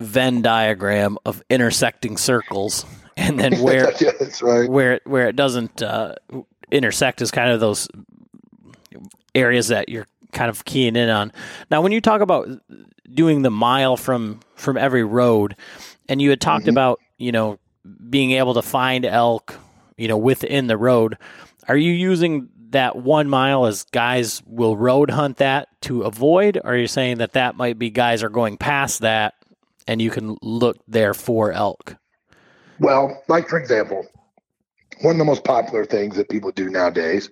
[0.00, 2.84] Venn diagram of intersecting circles,
[3.16, 4.68] and then where That's right.
[4.68, 6.16] where it, where it doesn't uh,
[6.70, 7.88] intersect is kind of those
[9.34, 11.32] areas that you're kind of keying in on.
[11.70, 12.48] Now, when you talk about
[13.12, 15.56] doing the mile from from every road,
[16.08, 16.70] and you had talked Mhm.
[16.72, 17.58] about you know
[18.10, 19.54] being able to find elk,
[19.96, 21.16] you know within the road,
[21.68, 26.56] are you using that one mile as guys will road hunt that to avoid?
[26.58, 29.34] Or are you saying that that might be guys are going past that
[29.86, 31.96] and you can look there for elk?
[32.78, 34.06] Well, like for example,
[35.02, 37.30] one of the most popular things that people do nowadays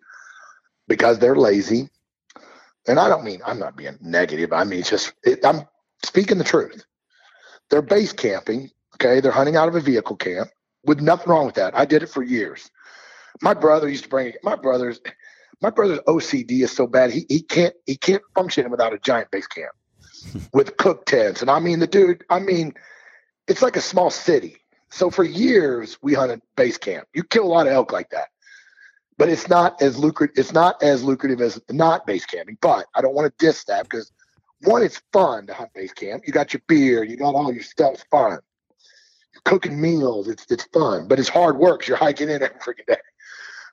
[0.89, 1.89] because they're lazy,
[2.87, 4.53] and I don't mean I'm not being negative.
[4.53, 5.62] I mean just it, I'm
[6.03, 6.85] speaking the truth.
[7.70, 8.70] They're base camping.
[8.97, 10.49] Okay, they're hunting out of a vehicle camp
[10.85, 11.76] with nothing wrong with that.
[11.76, 12.70] I did it for years.
[13.43, 14.32] My brother used to bring.
[14.43, 15.01] My brother's
[15.61, 19.31] my brother's OCD is so bad he, he can't he can't function without a giant
[19.31, 19.73] base camp
[20.53, 21.41] with cook tents.
[21.41, 22.75] And I mean the dude, I mean,
[23.49, 24.57] it's like a small city.
[24.91, 27.09] So for years we hunted base camp.
[27.15, 28.29] You kill a lot of elk like that.
[29.17, 32.59] But it's not as lucrative it's not as lucrative as not base camping.
[32.61, 34.13] But I don't want to diss that because
[34.63, 36.25] one, it's fun to hunt base camp.
[36.27, 38.39] You got your beer, you got all your stuff, it's fun.
[39.33, 41.87] You're cooking meals, it's it's fun, but it's hard work.
[41.87, 42.97] you're hiking in every freaking day.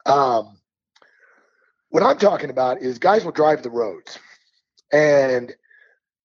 [0.06, 0.58] Um,
[1.92, 4.18] what I'm talking about is guys will drive the roads,
[4.92, 5.54] and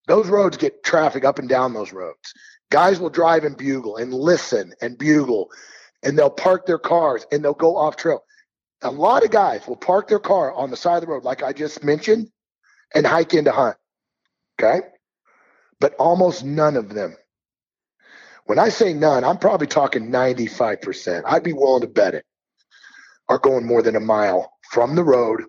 [0.06, 2.32] those roads get traffic up and down those roads.
[2.70, 5.50] Guys will drive and bugle and listen and bugle,
[6.04, 8.22] and they'll park their cars and they'll go off trail.
[8.82, 11.42] A lot of guys will park their car on the side of the road, like
[11.42, 12.28] I just mentioned,
[12.94, 13.76] and hike in to hunt.
[14.60, 14.86] Okay,
[15.80, 17.16] but almost none of them.
[18.44, 21.24] When I say none, I'm probably talking 95%.
[21.26, 22.24] I'd be willing to bet it
[23.28, 25.42] are going more than a mile from the road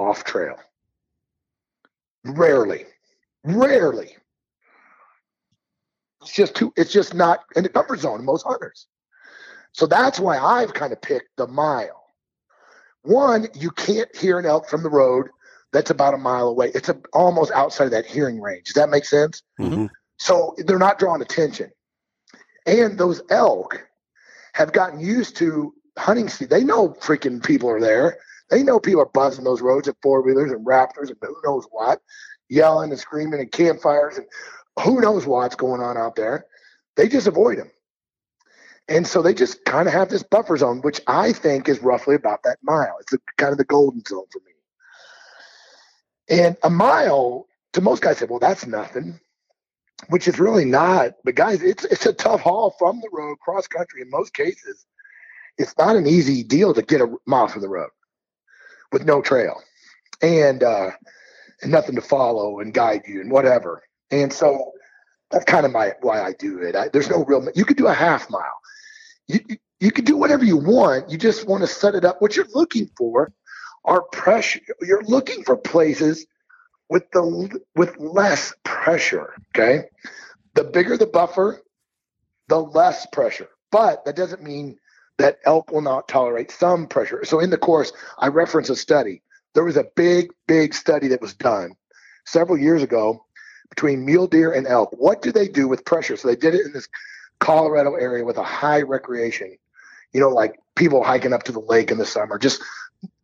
[0.00, 0.56] off trail.
[2.24, 2.86] Rarely,
[3.44, 4.16] rarely.
[6.22, 6.72] It's just too.
[6.76, 8.86] It's just not in the comfort zone of most hunters.
[9.72, 12.04] So that's why I've kind of picked the mile.
[13.02, 15.28] One, you can't hear an elk from the road
[15.72, 16.70] that's about a mile away.
[16.74, 18.64] It's a, almost outside of that hearing range.
[18.66, 19.42] Does that make sense?
[19.58, 19.88] Mhm.
[20.18, 21.70] So they're not drawing attention.
[22.66, 23.86] And those elk
[24.52, 26.28] have gotten used to hunting.
[26.28, 28.18] se- They know freaking people are there.
[28.50, 31.66] They know people are buzzing those roads at four wheelers and raptors and who knows
[31.70, 32.00] what,
[32.48, 34.26] yelling and screaming and campfires and
[34.82, 36.46] who knows what's going on out there.
[36.96, 37.70] They just avoid them.
[38.88, 42.16] And so they just kind of have this buffer zone, which I think is roughly
[42.16, 42.96] about that mile.
[43.00, 44.52] It's kind of the golden zone for me.
[46.28, 49.20] And a mile to most guys say, well, that's nothing
[50.08, 51.12] which is really not.
[51.24, 54.02] But guys, it's it's a tough haul from the road cross country.
[54.02, 54.86] In most cases,
[55.58, 57.90] it's not an easy deal to get a mile from the road
[58.92, 59.60] with no trail
[60.22, 60.90] and uh,
[61.62, 63.82] and nothing to follow and guide you and whatever.
[64.10, 64.72] And so
[65.30, 66.74] that's kind of my why I do it.
[66.74, 67.46] I, there's no real.
[67.54, 68.60] You could do a half mile.
[69.28, 69.40] you,
[69.80, 71.10] you can do whatever you want.
[71.10, 72.20] You just want to set it up.
[72.20, 73.32] What you're looking for
[73.84, 74.60] are pressure.
[74.82, 76.26] You're looking for places
[76.88, 79.34] with the with less pressure.
[79.54, 79.84] Okay,
[80.54, 81.62] the bigger the buffer,
[82.48, 83.48] the less pressure.
[83.70, 84.76] But that doesn't mean
[85.20, 87.24] that elk will not tolerate some pressure.
[87.24, 89.22] So in the course, I reference a study.
[89.54, 91.72] There was a big, big study that was done
[92.24, 93.26] several years ago
[93.68, 94.90] between mule deer and elk.
[94.96, 96.16] What do they do with pressure?
[96.16, 96.88] So they did it in this
[97.38, 99.58] Colorado area with a high recreation,
[100.12, 102.62] you know, like people hiking up to the lake in the summer, just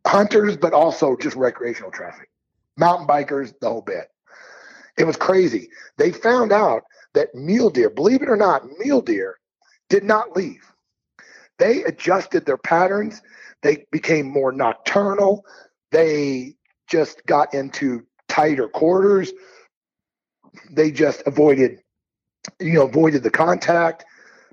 [0.05, 2.29] hunters, but also just recreational traffic,
[2.77, 4.11] mountain bikers, the whole bit.
[4.99, 5.69] It was crazy.
[5.97, 6.83] They found out
[7.15, 9.39] that mule deer, believe it or not, mule deer
[9.89, 10.63] did not leave.
[11.57, 13.21] They adjusted their patterns.
[13.61, 15.45] They became more nocturnal.
[15.91, 16.55] They
[16.87, 19.31] just got into tighter quarters.
[20.69, 21.79] They just avoided,
[22.59, 24.05] you know, avoided the contact,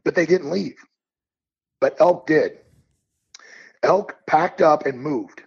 [0.04, 0.76] but they didn't leave.
[1.80, 2.58] But elk did.
[3.82, 5.42] Elk packed up and moved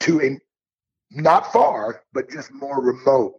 [0.00, 0.40] to a
[1.10, 3.34] not far, but just more remote.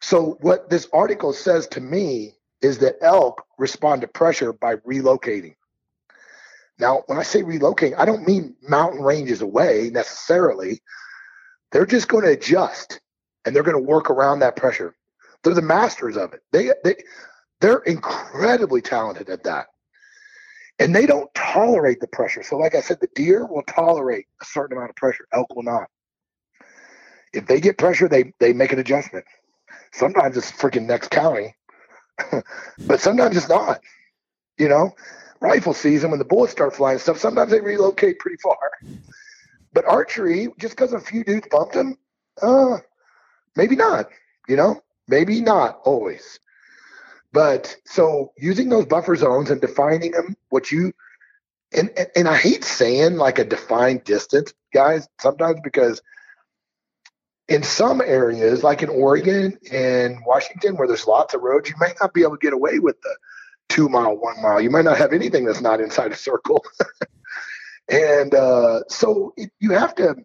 [0.00, 5.54] So what this article says to me is that elk respond to pressure by relocating.
[6.78, 10.80] Now, when I say relocating, I don't mean mountain ranges away necessarily.
[11.72, 13.00] They're just going to adjust
[13.44, 14.94] and they're going to work around that pressure.
[15.42, 16.42] They're the masters of it.
[16.52, 16.96] They they
[17.60, 19.66] they're incredibly talented at that.
[20.78, 22.42] And they don't tolerate the pressure.
[22.42, 25.26] So like I said, the deer will tolerate a certain amount of pressure.
[25.32, 25.88] Elk will not.
[27.32, 29.24] If they get pressure, they they make an adjustment.
[29.92, 31.56] Sometimes it's freaking next county,
[32.86, 33.80] but sometimes it's not.
[34.58, 34.92] You know,
[35.40, 38.70] rifle season when the bullets start flying stuff, sometimes they relocate pretty far.
[39.72, 41.96] But archery, just because a few dudes bumped them,
[42.40, 42.78] uh,
[43.56, 44.08] maybe not.
[44.48, 46.40] You know, maybe not always.
[47.32, 50.92] But so using those buffer zones and defining them, what you
[51.72, 56.00] and, and and I hate saying like a defined distance, guys, sometimes because
[57.48, 61.96] in some areas, like in Oregon and Washington, where there's lots of roads, you might
[62.00, 63.16] not be able to get away with the
[63.68, 64.60] two mile, one mile.
[64.60, 66.64] You might not have anything that's not inside a circle.
[67.88, 70.16] and uh, so it, you have to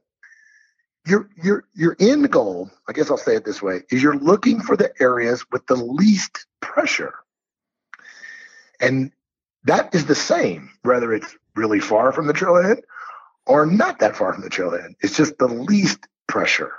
[1.06, 4.62] your your your end goal, I guess I'll say it this way, is you're looking
[4.62, 7.14] for the areas with the least pressure.
[8.80, 9.12] And
[9.66, 12.82] that is the same, whether it's really far from the trailhead
[13.46, 14.96] or not that far from the trailhead.
[15.02, 16.74] It's just the least pressure.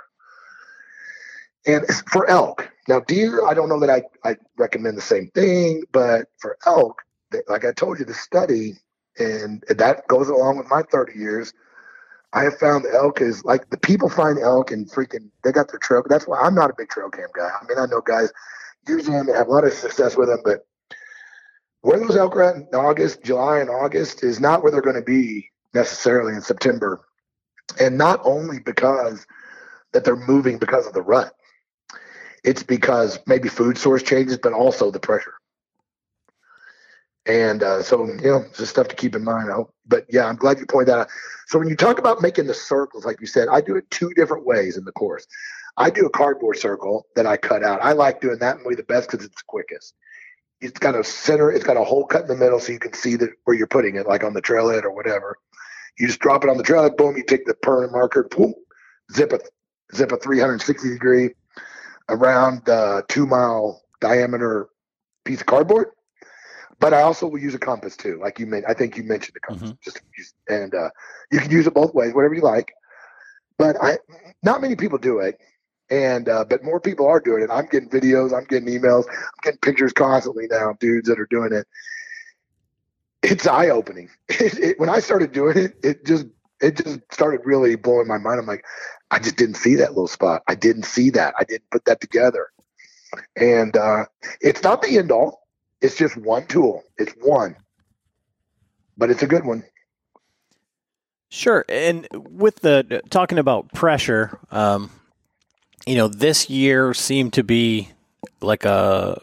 [1.67, 5.83] And for elk, now deer, I don't know that I, I recommend the same thing,
[5.91, 7.01] but for elk,
[7.47, 8.73] like I told you, the study,
[9.17, 11.53] and that goes along with my 30 years,
[12.33, 15.79] I have found elk is like the people find elk and freaking they got their
[15.79, 16.03] trail.
[16.07, 17.49] That's why I'm not a big trail cam guy.
[17.49, 18.31] I mean, I know guys
[18.87, 20.67] use them and have a lot of success with them, but
[21.81, 25.01] where those elk are in August, July, and August is not where they're going to
[25.01, 26.99] be necessarily in September,
[27.79, 29.25] and not only because
[29.93, 31.33] that they're moving because of the rut.
[32.45, 35.33] It's because maybe food source changes, but also the pressure.
[37.25, 39.49] And uh, so, you know, just stuff to keep in mind.
[39.87, 41.07] But yeah, I'm glad you pointed that out.
[41.47, 44.11] So when you talk about making the circles, like you said, I do it two
[44.13, 45.25] different ways in the course.
[45.75, 47.83] I do a cardboard circle that I cut out.
[47.83, 49.95] I like doing that way the best because it's the quickest.
[50.61, 52.93] It's got a center, it's got a hole cut in the middle so you can
[52.93, 55.37] see that where you're putting it, like on the trailhead or whatever.
[55.97, 58.53] You just drop it on the trailhead, boom, you take the permanent marker, boom,
[59.13, 59.39] zip a
[59.95, 61.31] zip a 360 degree
[62.09, 64.69] around the two mile diameter
[65.23, 65.87] piece of cardboard
[66.79, 68.19] but I also will use a compass too.
[68.21, 69.69] Like you meant, I think you mentioned the compass.
[69.69, 69.77] Mm-hmm.
[69.83, 70.89] Just use, and uh,
[71.31, 72.73] you can use it both ways, whatever you like.
[73.57, 73.97] But I,
[74.43, 75.39] not many people do it,
[75.89, 77.49] and uh, but more people are doing it.
[77.51, 80.75] I'm getting videos, I'm getting emails, I'm getting pictures constantly now.
[80.79, 81.65] Dudes that are doing it.
[83.23, 84.09] It's eye opening.
[84.77, 86.25] when I started doing it, it just
[86.61, 88.39] it just started really blowing my mind.
[88.39, 88.65] I'm like,
[89.11, 90.41] I just didn't see that little spot.
[90.47, 91.33] I didn't see that.
[91.37, 92.49] I didn't put that together.
[93.35, 94.05] And uh,
[94.41, 95.45] it's not the end all
[95.85, 96.83] it's just one tool.
[96.97, 97.55] It's one,
[98.97, 99.63] but it's a good one.
[101.29, 104.89] Sure, and with the talking about pressure, um,
[105.85, 107.89] you know, this year seemed to be
[108.41, 109.21] like a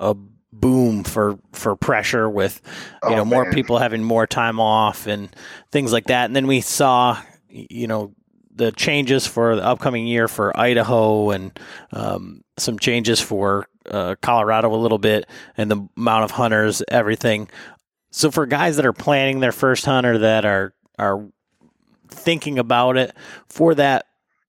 [0.00, 0.14] a
[0.52, 2.60] boom for for pressure with
[3.02, 5.34] you oh, know more people having more time off and
[5.70, 6.26] things like that.
[6.26, 8.14] And then we saw you know
[8.58, 11.58] the changes for the upcoming year for Idaho and
[11.92, 15.26] um, some changes for uh, Colorado a little bit
[15.56, 17.48] and the amount of hunters, everything.
[18.10, 21.28] So for guys that are planning their first hunter that are are
[22.08, 23.14] thinking about it
[23.48, 24.06] for that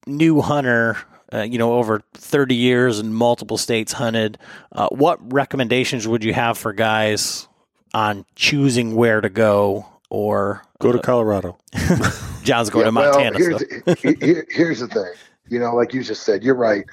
[0.08, 0.97] new hunter,
[1.34, 4.38] uh, you know, over 30 years and multiple states hunted,
[4.71, 7.47] uh, what recommendations would you have for guys
[7.93, 11.57] on choosing where to go or Go to Colorado.
[12.43, 13.38] John's going Yeah, to Montana.
[13.38, 13.93] Well, here's, so.
[13.95, 15.13] the, here- here's the thing.
[15.49, 16.86] You know, like you just said, you're right.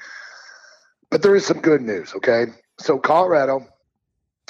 [1.09, 2.47] But there is some good news, okay?
[2.79, 3.65] So Colorado,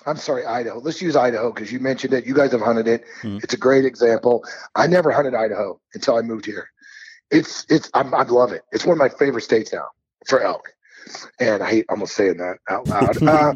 [0.06, 0.80] I'm sorry, Idaho.
[0.80, 2.26] Let's use Idaho because you mentioned it.
[2.26, 3.04] You guys have hunted it.
[3.22, 3.38] Hmm.
[3.44, 4.44] It's a great example.
[4.76, 6.70] I never hunted Idaho until I moved here.
[7.32, 8.64] It's it's I'm, I love it.
[8.72, 9.88] It's one of my favorite states now
[10.28, 10.74] for elk,
[11.40, 13.22] and I hate almost saying that out loud.
[13.28, 13.54] uh,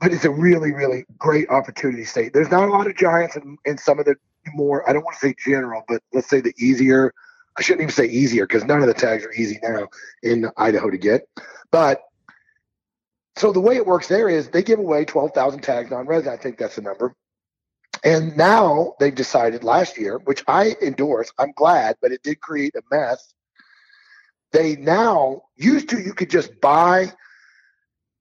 [0.00, 2.32] but it's a really really great opportunity state.
[2.32, 4.16] There's not a lot of giants in, in some of the
[4.54, 7.12] more I don't want to say general, but let's say the easier.
[7.56, 9.86] I shouldn't even say easier because none of the tags are easy now
[10.24, 11.28] in Idaho to get.
[11.70, 12.02] But
[13.36, 16.38] so the way it works there is they give away 12,000 tags non-resident.
[16.38, 17.14] I think that's the number.
[18.04, 22.74] And now they've decided last year, which I endorse, I'm glad, but it did create
[22.76, 23.32] a mess.
[24.52, 27.10] They now used to, you could just buy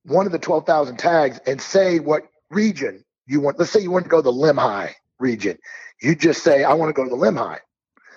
[0.05, 3.59] one of the 12,000 tags and say what region you want.
[3.59, 5.57] Let's say you want to go to the Lemhi region.
[6.01, 7.59] You just say, I want to go to the Lemhi.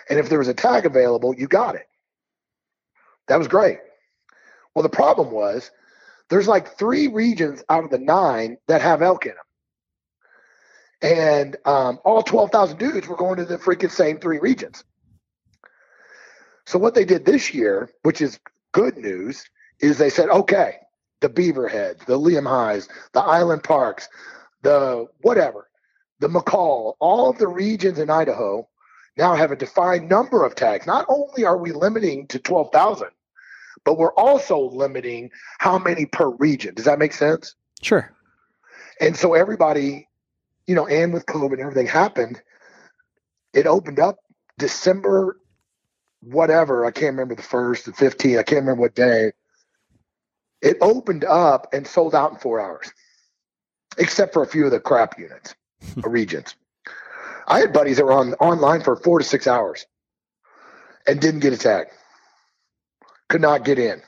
[0.08, 1.86] And if there was a tag available, you got it.
[3.26, 3.78] That was great.
[4.74, 5.70] Well, the problem was
[6.30, 9.45] there's like three regions out of the nine that have elk in them.
[11.03, 14.84] And um, all 12,000 dudes were going to the freaking same three regions.
[16.64, 18.40] So what they did this year, which is
[18.72, 19.44] good news,
[19.80, 20.76] is they said, okay,
[21.20, 24.09] the Beaverheads, the Lemhis, the Island Parks,
[24.62, 25.68] the whatever,
[26.20, 28.68] the McCall, all of the regions in Idaho
[29.16, 30.86] now have a defined number of tags.
[30.86, 33.09] Not only are we limiting to 12,000,
[33.84, 36.74] but we're also limiting how many per region.
[36.74, 37.55] Does that make sense?
[37.82, 38.12] Sure.
[39.01, 40.09] And so everybody,
[40.66, 42.42] you know, and with COVID and everything happened,
[43.52, 44.16] it opened up
[44.58, 45.38] December,
[46.20, 46.84] whatever.
[46.84, 48.38] I can't remember the first, the 15th.
[48.38, 49.32] I can't remember what day.
[50.60, 52.90] It opened up and sold out in four hours,
[53.98, 55.54] except for a few of the crap units
[56.02, 56.54] or regions.
[57.46, 59.86] I had buddies that were on online for four to six hours
[61.06, 61.86] and didn't get a tag.
[63.28, 64.02] Could not get in.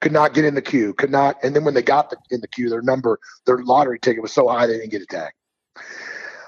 [0.00, 0.94] Could not get in the queue.
[0.94, 1.36] Could not.
[1.42, 4.32] And then when they got the, in the queue, their number, their lottery ticket was
[4.32, 5.32] so high they didn't get a tag.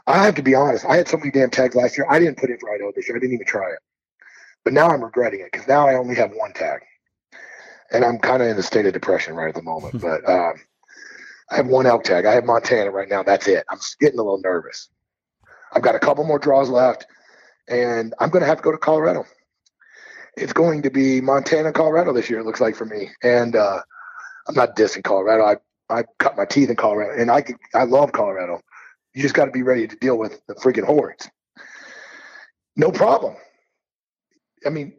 [0.06, 0.84] I have to be honest.
[0.84, 2.06] I had so many damn tags last year.
[2.08, 3.16] I didn't put in for Idaho this year.
[3.16, 3.78] I didn't even try it.
[4.64, 6.80] But now I'm regretting it because now I only have one tag,
[7.92, 10.00] and I'm kind of in a state of depression right at the moment.
[10.02, 10.54] but um,
[11.50, 12.26] I have one elk tag.
[12.26, 13.22] I have Montana right now.
[13.22, 13.64] That's it.
[13.70, 14.88] I'm getting a little nervous.
[15.72, 17.06] I've got a couple more draws left,
[17.68, 19.24] and I'm going to have to go to Colorado.
[20.36, 22.40] It's going to be Montana, Colorado this year.
[22.40, 23.80] It looks like for me, and uh,
[24.48, 25.44] I'm not dissing Colorado.
[25.44, 25.56] I
[25.90, 28.60] I cut my teeth in Colorado, and I could, I love Colorado.
[29.14, 31.28] You just got to be ready to deal with the freaking hordes.
[32.76, 33.36] No problem.
[34.64, 34.94] I mean,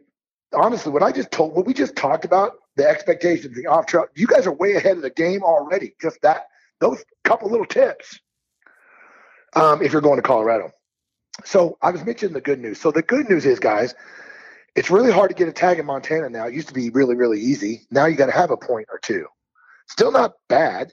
[0.52, 4.06] honestly, what I just told, what we just talked about, the expectations, the off trail,
[4.14, 5.94] you guys are way ahead of the game already.
[6.00, 6.46] Just that,
[6.80, 8.18] those couple little tips.
[9.54, 10.70] Um, if you're going to Colorado.
[11.44, 12.80] So I was mentioning the good news.
[12.80, 13.94] So the good news is, guys,
[14.74, 16.46] it's really hard to get a tag in Montana now.
[16.46, 17.82] It used to be really, really easy.
[17.90, 19.26] Now you got to have a point or two.
[19.88, 20.92] Still not bad.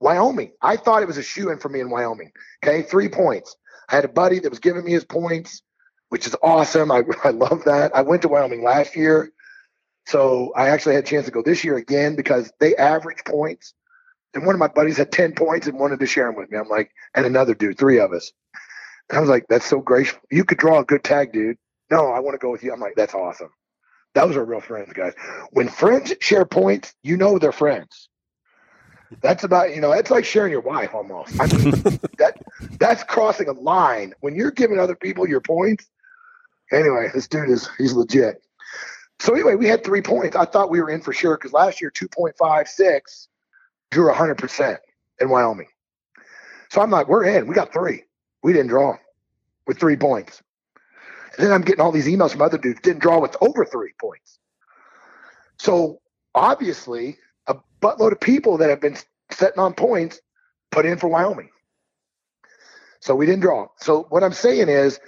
[0.00, 0.52] Wyoming.
[0.62, 2.32] I thought it was a shoo in for me in Wyoming.
[2.64, 3.56] Okay, three points.
[3.88, 5.62] I had a buddy that was giving me his points,
[6.08, 6.90] which is awesome.
[6.90, 7.94] I, I love that.
[7.94, 9.30] I went to Wyoming last year.
[10.06, 13.74] So I actually had a chance to go this year again because they average points.
[14.34, 16.58] And one of my buddies had 10 points and wanted to share them with me.
[16.58, 18.32] I'm like, and another dude, three of us.
[19.08, 20.18] And I was like, that's so gracious.
[20.30, 21.58] You could draw a good tag, dude.
[21.90, 22.72] No, I want to go with you.
[22.72, 23.50] I'm like, that's awesome.
[24.14, 25.14] Those are real friends, guys.
[25.50, 28.09] When friends share points, you know they're friends.
[29.22, 31.40] That's about, you know, it's like sharing your wife almost.
[31.40, 31.70] I mean,
[32.18, 32.40] that
[32.78, 34.14] that's crossing a line.
[34.20, 35.86] When you're giving other people your points,
[36.72, 38.42] anyway, this dude is he's legit.
[39.18, 40.36] So anyway, we had three points.
[40.36, 43.28] I thought we were in for sure because last year 2.56
[43.90, 44.78] drew 100%
[45.20, 45.68] in Wyoming.
[46.70, 47.46] So I'm like, we're in.
[47.46, 48.04] We got three.
[48.42, 48.96] We didn't draw
[49.66, 50.42] with three points.
[51.36, 53.92] And then I'm getting all these emails from other dudes didn't draw with over three
[54.00, 54.38] points.
[55.58, 56.00] So
[56.34, 57.18] obviously,
[57.80, 58.96] buttload of people that have been
[59.30, 60.20] setting on points
[60.70, 61.50] put in for Wyoming.
[63.00, 63.68] So we didn't draw.
[63.78, 65.00] So what I'm saying is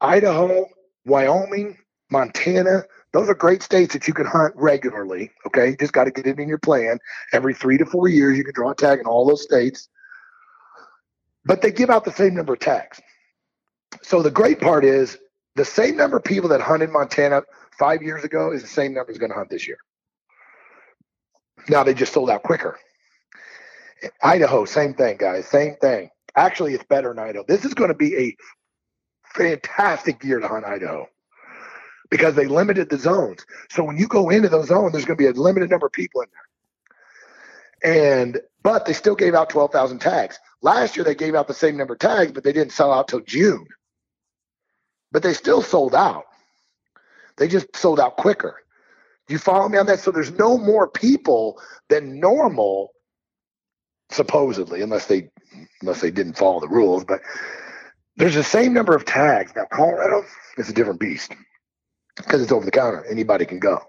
[0.00, 0.66] Idaho,
[1.04, 1.78] Wyoming,
[2.10, 5.30] Montana, those are great states that you can hunt regularly.
[5.46, 5.76] Okay.
[5.78, 6.98] Just got to get it in your plan.
[7.32, 9.88] Every three to four years, you can draw a tag in all those states.
[11.44, 13.00] But they give out the same number of tags.
[14.02, 15.18] So the great part is
[15.56, 17.42] the same number of people that hunted Montana
[17.78, 19.78] five years ago is the same number is going to hunt this year.
[21.68, 22.78] Now they just sold out quicker.
[24.22, 25.46] Idaho, same thing, guys.
[25.46, 26.10] Same thing.
[26.36, 27.44] Actually, it's better in Idaho.
[27.46, 28.36] This is going to be a
[29.34, 31.08] fantastic year to hunt Idaho
[32.10, 33.44] because they limited the zones.
[33.70, 35.92] So when you go into those zones, there's going to be a limited number of
[35.92, 37.92] people in there.
[37.92, 40.38] And but they still gave out 12,000 tags.
[40.62, 43.08] Last year they gave out the same number of tags, but they didn't sell out
[43.08, 43.66] till June.
[45.12, 46.24] But they still sold out.
[47.36, 48.56] They just sold out quicker.
[49.28, 50.00] You follow me on that?
[50.00, 52.92] So there's no more people than normal,
[54.10, 55.30] supposedly, unless they
[55.82, 57.04] unless they didn't follow the rules.
[57.04, 57.20] But
[58.16, 59.52] there's the same number of tags.
[59.54, 60.24] Now Colorado
[60.56, 61.32] is a different beast
[62.16, 63.04] because it's over the counter.
[63.06, 63.80] Anybody can go.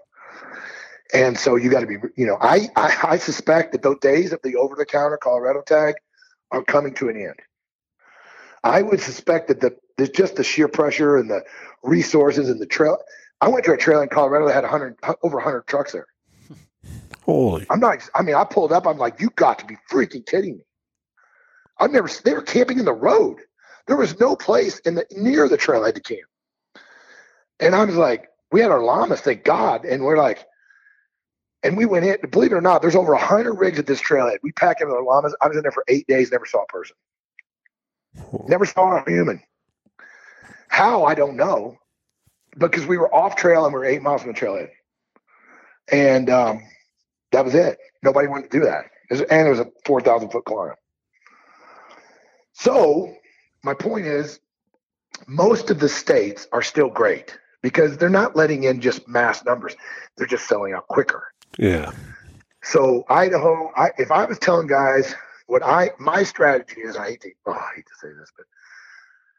[1.12, 4.32] And so you got to be, you know, I, I, I suspect that those days
[4.32, 5.96] of the over the counter Colorado tag
[6.52, 7.34] are coming to an end.
[8.62, 11.42] I would suspect that the there's just the sheer pressure and the
[11.82, 12.98] resources and the trail.
[13.40, 16.06] I went to a trail in Colorado that had 100 over 100 trucks there.
[17.24, 17.66] Holy!
[17.70, 18.08] I'm not.
[18.14, 18.86] I mean, I pulled up.
[18.86, 20.64] I'm like, you got to be freaking kidding me.
[21.78, 22.08] I've never.
[22.24, 23.38] They were camping in the road.
[23.86, 26.20] There was no place in the near the trailhead to camp.
[27.60, 29.84] And I was like, we had our llamas, thank God.
[29.84, 30.46] And we're like,
[31.62, 34.38] and we went in, believe it or not, there's over 100 rigs at this trailhead.
[34.42, 35.36] We packed in with our llamas.
[35.40, 36.96] I was in there for eight days, never saw a person.
[38.48, 39.42] Never saw a human.
[40.68, 41.76] How, I don't know.
[42.58, 44.70] Because we were off trail and we were eight miles from the trailhead.
[45.90, 46.62] And um,
[47.32, 47.78] that was it.
[48.02, 48.86] Nobody wanted to do that.
[49.10, 50.74] And it was a 4,000 foot climb.
[52.52, 53.14] So,
[53.64, 54.40] my point is,
[55.26, 59.76] most of the states are still great because they're not letting in just mass numbers.
[60.16, 61.32] They're just selling out quicker.
[61.58, 61.92] Yeah.
[62.62, 65.14] So Idaho, I, if I was telling guys
[65.46, 68.46] what I my strategy is, I hate to oh, I hate to say this, but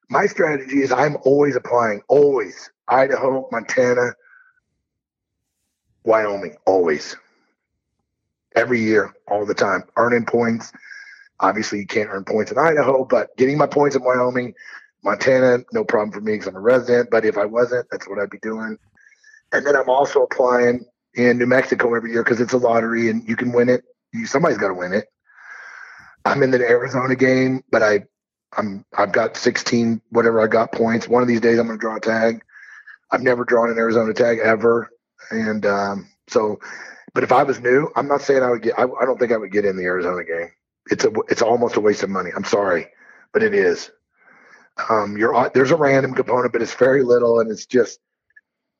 [0.09, 4.11] my strategy is I'm always applying, always Idaho, Montana,
[6.03, 7.15] Wyoming, always,
[8.55, 10.73] every year, all the time, earning points.
[11.39, 14.53] Obviously, you can't earn points in Idaho, but getting my points in Wyoming,
[15.03, 17.09] Montana, no problem for me because I'm a resident.
[17.09, 18.77] But if I wasn't, that's what I'd be doing.
[19.51, 20.85] And then I'm also applying
[21.15, 23.83] in New Mexico every year because it's a lottery and you can win it.
[24.13, 25.05] You, somebody's got to win it.
[26.25, 28.03] I'm in the Arizona game, but I,
[28.55, 31.07] I'm I've got 16 whatever I got points.
[31.07, 32.43] One of these days I'm going to draw a tag.
[33.11, 34.89] I've never drawn an Arizona tag ever,
[35.29, 36.59] and um, so.
[37.13, 38.79] But if I was new, I'm not saying I would get.
[38.79, 40.49] I, I don't think I would get in the Arizona game.
[40.89, 42.31] It's a it's almost a waste of money.
[42.35, 42.87] I'm sorry,
[43.33, 43.91] but it is.
[44.89, 47.99] Um, you're there's a random component, but it's very little, and it's just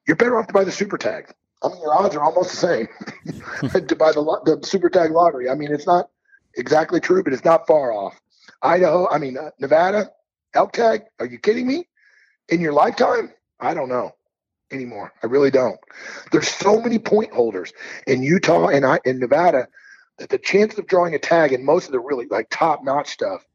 [0.07, 1.33] you're better off to buy the super tag.
[1.61, 2.87] I mean, your odds are almost the same
[3.87, 5.49] to buy the the super tag lottery.
[5.49, 6.09] I mean, it's not
[6.55, 8.19] exactly true, but it's not far off.
[8.61, 10.11] Idaho, I mean, uh, Nevada,
[10.53, 11.01] elk tag.
[11.19, 11.87] Are you kidding me?
[12.47, 13.31] In your lifetime?
[13.59, 14.13] I don't know
[14.73, 15.13] anymore.
[15.23, 15.79] I really don't.
[16.31, 17.73] There's so many point holders
[18.07, 19.67] in Utah and I in Nevada
[20.17, 23.09] that the chances of drawing a tag in most of the really like top notch
[23.09, 23.45] stuff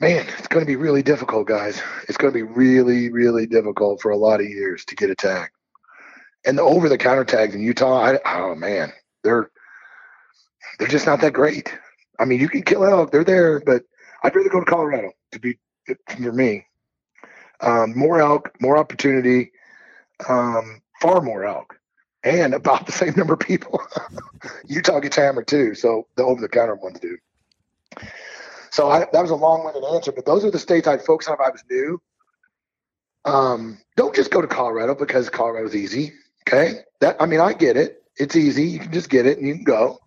[0.00, 1.80] man, it's going to be really difficult, guys.
[2.08, 5.14] It's going to be really, really difficult for a lot of years to get a
[5.14, 5.50] tag.
[6.44, 8.92] And the over the counter tags in Utah, I, oh man,
[9.22, 9.50] they're
[10.78, 11.74] they're just not that great.
[12.18, 13.82] I mean, you can kill elk, they're there, but
[14.22, 15.58] I'd rather go to Colorado to be
[16.06, 16.66] for me.
[17.60, 19.52] Um, more elk, more opportunity,
[20.28, 21.78] um, far more elk,
[22.22, 23.80] and about the same number of people.
[24.66, 27.18] Utah gets hammered too, so the over the counter ones do.
[28.70, 31.34] So I, that was a long-winded answer, but those are the states I'd focus on
[31.34, 32.00] if I was new.
[33.24, 36.12] Um, don't just go to Colorado because Colorado's easy.
[36.46, 38.02] Okay, that I mean I get it.
[38.16, 38.64] It's easy.
[38.64, 39.98] You can just get it and you can go.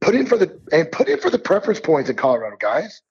[0.00, 3.02] Put in for the and put in for the preference points in Colorado, guys.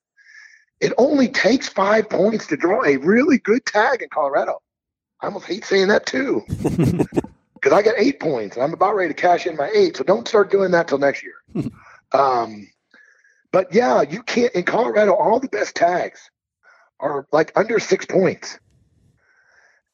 [0.80, 4.62] It only takes five points to draw a really good tag in Colorado.
[5.20, 6.44] I almost hate saying that too.
[7.60, 9.96] Because I got eight points and I'm about ready to cash in my eight.
[9.96, 11.34] So don't start doing that till next year.
[12.12, 12.66] Um,
[13.52, 15.14] but yeah, you can't in Colorado.
[15.14, 16.30] All the best tags
[17.00, 18.58] are like under six points.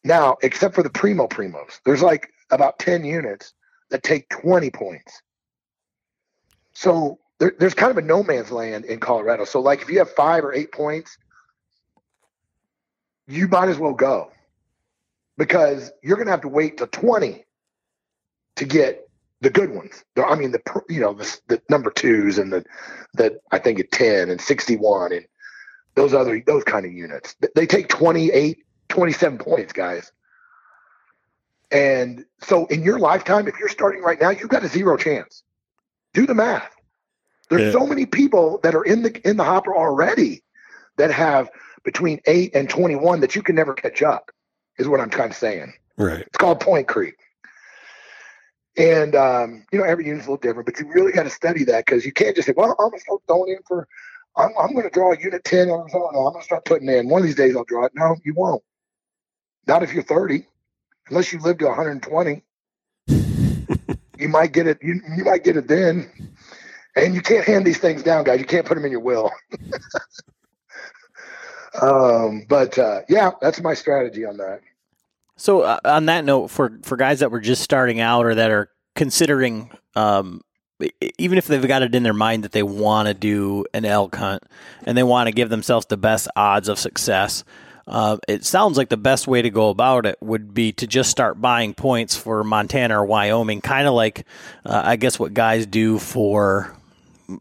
[0.04, 3.52] Now, except for the primo primos, there's like about ten units
[3.90, 5.22] that take twenty points.
[6.72, 9.44] So there, there's kind of a no man's land in Colorado.
[9.44, 11.18] So like if you have five or eight points,
[13.26, 14.30] you might as well go
[15.36, 17.44] because you're going to have to wait to 20
[18.56, 19.08] to get
[19.40, 20.04] the good ones.
[20.16, 22.64] I mean, the you know the, the number twos and the
[23.14, 25.26] that I think at ten and sixty one and
[25.94, 27.36] those other those kind of units.
[27.54, 28.58] They take 28,
[28.88, 30.10] 27 points, guys.
[31.70, 35.42] And so in your lifetime, if you're starting right now, you've got a zero chance.
[36.12, 36.74] Do the math.
[37.50, 37.72] There's yeah.
[37.72, 40.42] so many people that are in the in the hopper already
[40.96, 41.50] that have
[41.82, 44.30] between eight and twenty one that you can never catch up.
[44.78, 45.72] Is what I'm kind of saying.
[45.96, 46.20] Right.
[46.20, 47.14] It's called point creep.
[48.76, 51.64] And um, you know, every unit's a little different, but you really got to study
[51.64, 53.86] that because you can't just say, "Well, I'm gonna start throwing in for,
[54.36, 56.08] I'm, I'm gonna draw a unit ten or something.
[56.12, 57.08] I'm gonna start putting in.
[57.08, 58.62] One of these days, I'll draw it." No, you won't.
[59.66, 60.46] Not if you're 30,
[61.08, 62.42] unless you live to 120.
[64.18, 64.78] you might get it.
[64.82, 66.10] You, you might get it then.
[66.96, 68.40] And you can't hand these things down, guys.
[68.40, 69.30] You can't put them in your will.
[71.80, 74.60] um, but uh, yeah, that's my strategy on that.
[75.36, 78.50] So uh, on that note, for for guys that were just starting out or that
[78.50, 80.42] are considering, um,
[81.18, 84.14] even if they've got it in their mind that they want to do an elk
[84.14, 84.44] hunt
[84.84, 87.42] and they want to give themselves the best odds of success,
[87.88, 91.10] uh, it sounds like the best way to go about it would be to just
[91.10, 94.26] start buying points for Montana or Wyoming, kind of like
[94.64, 96.76] uh, I guess what guys do for,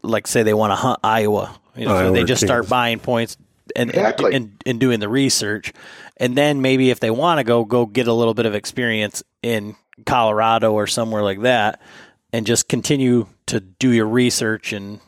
[0.02, 1.60] like, say they want to hunt Iowa.
[1.76, 3.36] You know, so they just start buying points
[3.76, 4.34] and, exactly.
[4.34, 5.72] and, and, and doing the research,
[6.16, 9.22] and then maybe if they want to go, go get a little bit of experience
[9.42, 9.76] in
[10.06, 11.80] Colorado or somewhere like that,
[12.32, 15.00] and just continue to do your research and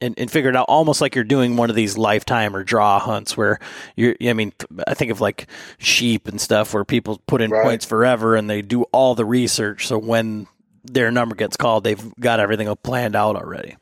[0.00, 2.98] and, and figure it out almost like you're doing one of these lifetime or draw
[2.98, 3.60] hunts where
[3.94, 4.52] you're I mean
[4.86, 5.46] I think of like
[5.78, 7.62] sheep and stuff where people put in right.
[7.62, 10.48] points forever and they do all the research so when
[10.82, 13.76] their number gets called they've got everything planned out already.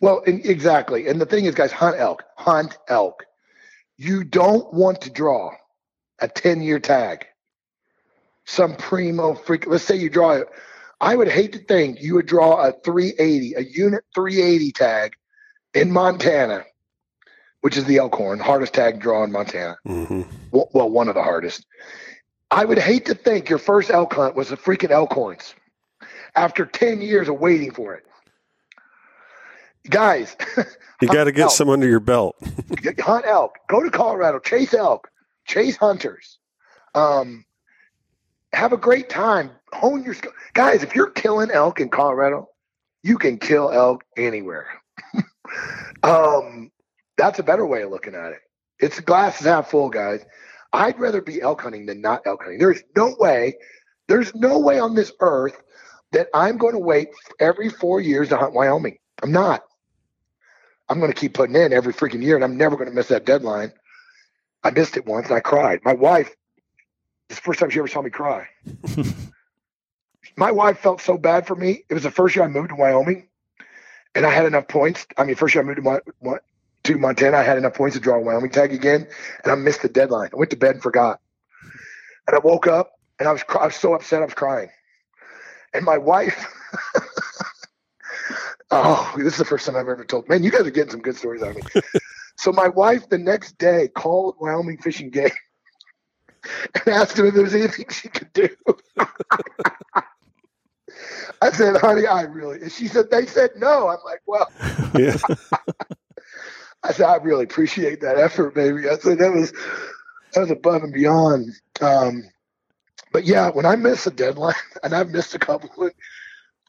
[0.00, 1.08] Well, exactly.
[1.08, 3.24] And the thing is guys hunt elk, hunt elk.
[3.96, 5.52] You don't want to draw
[6.20, 7.26] a 10 year tag.
[8.44, 9.66] Some primo freak.
[9.66, 10.48] Let's say you draw it.
[11.00, 15.14] I would hate to think you would draw a 380, a unit 380 tag
[15.74, 16.64] in Montana,
[17.60, 19.76] which is the Elkhorn, hardest tag draw in Montana.
[19.86, 20.22] Mm-hmm.
[20.52, 21.66] Well, well, one of the hardest.
[22.50, 25.54] I would hate to think your first elk hunt was the freaking Elkhorns
[26.34, 28.05] after 10 years of waiting for it.
[29.90, 30.36] Guys,
[31.00, 31.52] you got to get elk.
[31.52, 32.36] some under your belt.
[32.98, 33.56] hunt elk.
[33.68, 34.38] Go to Colorado.
[34.38, 35.08] Chase elk.
[35.46, 36.38] Chase hunters.
[36.94, 37.44] Um,
[38.52, 39.50] have a great time.
[39.72, 40.32] Hone your skill.
[40.54, 42.48] Guys, if you're killing elk in Colorado,
[43.02, 44.66] you can kill elk anywhere.
[46.02, 46.70] um,
[47.16, 48.40] that's a better way of looking at it.
[48.78, 50.24] It's glass is half full, guys.
[50.72, 52.58] I'd rather be elk hunting than not elk hunting.
[52.58, 53.56] There's no way,
[54.08, 55.62] there's no way on this earth
[56.12, 57.08] that I'm going to wait
[57.40, 58.98] every four years to hunt Wyoming.
[59.22, 59.62] I'm not.
[60.88, 63.08] I'm going to keep putting in every freaking year, and I'm never going to miss
[63.08, 63.72] that deadline.
[64.62, 65.80] I missed it once, and I cried.
[65.84, 66.34] My wife,
[67.28, 68.48] it's the first time she ever saw me cry.
[70.36, 71.84] My wife felt so bad for me.
[71.88, 73.28] It was the first year I moved to Wyoming
[74.14, 75.06] and I had enough points.
[75.16, 76.38] I mean, first year I moved to, my,
[76.84, 79.06] to Montana, I had enough points to draw a Wyoming tag again,
[79.44, 80.30] and I missed the deadline.
[80.32, 81.20] I went to bed and forgot.
[82.26, 84.68] And I woke up and I was, I was so upset I was crying.
[85.72, 86.46] And my wife,
[88.70, 90.28] oh, this is the first time I've ever told.
[90.28, 91.62] Man, you guys are getting some good stories out of me.
[92.36, 95.30] so my wife the next day called Wyoming Fishing Game
[96.74, 98.48] and asked him if there was anything she could do.
[101.42, 102.62] I said, honey, I really.
[102.62, 103.88] And she said, they said no.
[103.88, 104.50] I'm like, well.
[104.98, 105.16] Yeah.
[106.82, 108.88] I said, I really appreciate that effort, baby.
[108.88, 109.52] I said that was
[110.32, 111.50] that was above and beyond.
[111.80, 112.24] Um,
[113.12, 115.90] but yeah, when I miss a deadline, and I've missed a couple,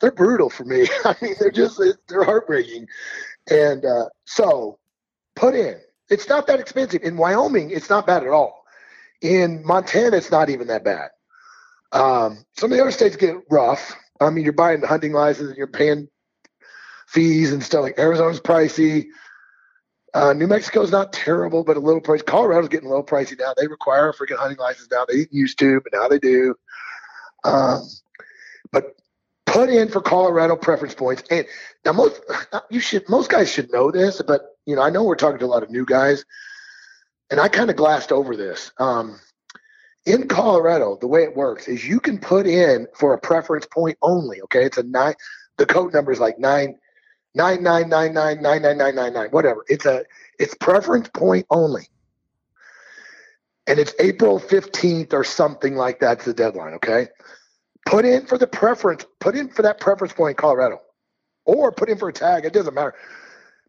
[0.02, 0.88] they're brutal for me.
[1.06, 2.88] I mean, they're just they're heartbreaking.
[3.49, 4.80] And uh, so,
[5.36, 5.80] put in.
[6.10, 7.72] It's not that expensive in Wyoming.
[7.72, 8.64] It's not bad at all.
[9.22, 11.10] In Montana, it's not even that bad.
[11.91, 13.95] Um, some of the other states get rough.
[14.19, 16.07] I mean, you're buying the hunting license and you're paying
[17.07, 17.82] fees and stuff.
[17.84, 19.07] Like Arizona's pricey.
[20.14, 22.26] Uh, New Mexico's not terrible, but a little pricey.
[22.26, 23.53] Colorado's getting a little pricey now.
[23.56, 25.06] They require a freaking hunting license now.
[25.06, 26.56] They didn't used to, but now they do.
[27.44, 27.88] Um,
[28.72, 28.95] but
[29.48, 31.24] put in for Colorado preference points.
[31.32, 31.48] And
[31.84, 32.22] now most
[32.69, 35.45] you should most guys should know this, but you know I know we're talking to
[35.45, 36.24] a lot of new guys,
[37.32, 38.72] and I kind of glassed over this.
[38.78, 39.19] Um,
[40.06, 43.98] in Colorado, the way it works is you can put in for a preference point
[44.02, 44.41] only.
[44.44, 45.15] Okay, it's a nine.
[45.57, 46.78] The code number is like nine,
[47.34, 49.30] nine nine nine nine nine nine nine nine nine.
[49.32, 49.65] Whatever.
[49.68, 50.03] It's a
[50.40, 51.88] it's preference point only,
[53.65, 56.74] and it's April fifteenth or something like that's the deadline.
[56.76, 57.07] Okay,
[57.88, 59.05] put in for the preference.
[59.19, 60.80] Put in for that preference point, Colorado,
[61.45, 62.45] or put in for a tag.
[62.45, 62.93] It doesn't matter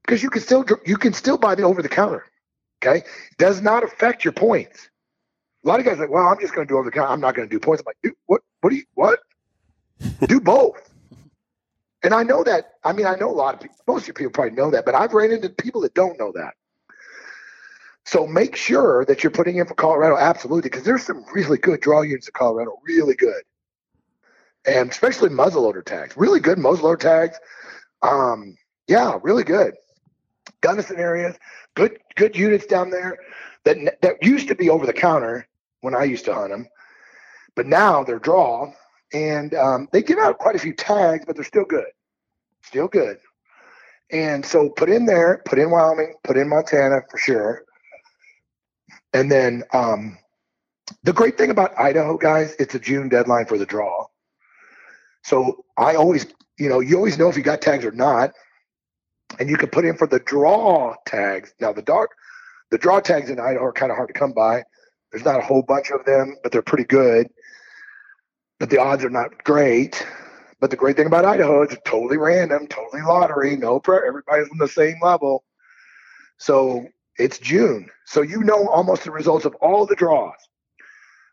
[0.04, 2.24] because you can still you can still buy the over the counter.
[2.82, 3.04] Okay,
[3.38, 4.88] does not affect your points.
[5.64, 7.12] A lot of guys are like, well, I'm just going to do over the counter.
[7.12, 7.82] I'm not going to do points.
[7.82, 8.42] I'm like, dude, what?
[8.60, 8.84] What do you?
[8.94, 9.20] What?
[10.28, 10.88] do both.
[12.04, 12.74] And I know that.
[12.84, 13.76] I mean, I know a lot of people.
[13.86, 16.32] Most of you people probably know that, but I've ran into people that don't know
[16.32, 16.54] that.
[18.04, 21.80] So make sure that you're putting in for Colorado absolutely, because there's some really good
[21.80, 23.42] draw units in Colorado, really good,
[24.68, 27.38] and especially muzzleloader tags, really good muzzleloader tags.
[28.02, 29.74] Um, yeah, really good.
[30.60, 31.36] Gunnison areas,
[31.74, 33.18] good good units down there
[33.64, 35.46] that that used to be over the counter
[35.80, 36.68] when I used to hunt them,
[37.54, 38.72] but now they're draw,
[39.12, 41.86] and um, they give out quite a few tags, but they're still good,
[42.62, 43.18] still good.
[44.10, 47.64] And so put in there, put in Wyoming, put in Montana for sure,
[49.12, 50.18] and then um,
[51.04, 54.07] the great thing about Idaho, guys, it's a June deadline for the draw.
[55.28, 56.26] So I always,
[56.58, 58.32] you know, you always know if you got tags or not.
[59.38, 61.54] and you can put in for the draw tags.
[61.60, 62.12] Now the dark,
[62.70, 64.64] the draw tags in Idaho are kind of hard to come by.
[65.12, 67.28] There's not a whole bunch of them, but they're pretty good.
[68.60, 70.06] But the odds are not great.
[70.60, 74.06] But the great thing about Idaho is it's totally random, totally lottery, no prayer.
[74.06, 75.44] Everybody's on the same level.
[76.38, 76.86] So
[77.18, 77.88] it's June.
[78.06, 80.34] So you know almost the results of all the draws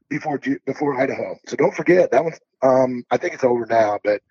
[0.09, 1.37] before before Idaho.
[1.47, 2.39] So don't forget that one's.
[2.61, 4.21] Um, I think it's over now, but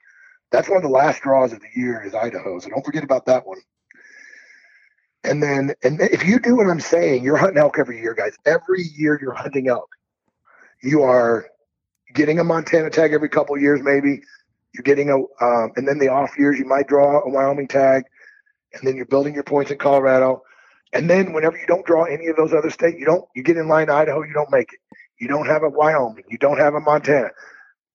[0.50, 2.58] that's one of the last draws of the year is Idaho.
[2.60, 3.58] So don't forget about that one.
[5.24, 8.36] And then, and if you do what I'm saying, you're hunting elk every year, guys.
[8.44, 9.88] Every year you're hunting elk.
[10.82, 11.46] You are
[12.14, 14.20] getting a Montana tag every couple years, maybe.
[14.74, 18.04] You're getting a, um, and then the off years you might draw a Wyoming tag,
[18.74, 20.42] and then you're building your points in Colorado.
[20.92, 23.56] And then whenever you don't draw any of those other states, you don't, you get
[23.56, 24.80] in line Idaho, you don't make it.
[25.20, 27.30] You don't have a Wyoming, you don't have a Montana,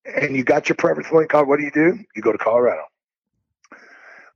[0.06, 1.48] and you got your preference point card.
[1.48, 2.00] What do you do?
[2.16, 2.84] You go to Colorado.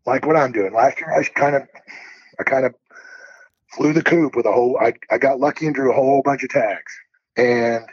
[0.05, 0.73] Like what I'm doing.
[0.73, 1.63] Last year, I kind of,
[2.39, 2.75] I kind of
[3.71, 4.77] flew the coop with a whole.
[4.79, 6.93] I, I got lucky and drew a whole bunch of tags,
[7.37, 7.85] and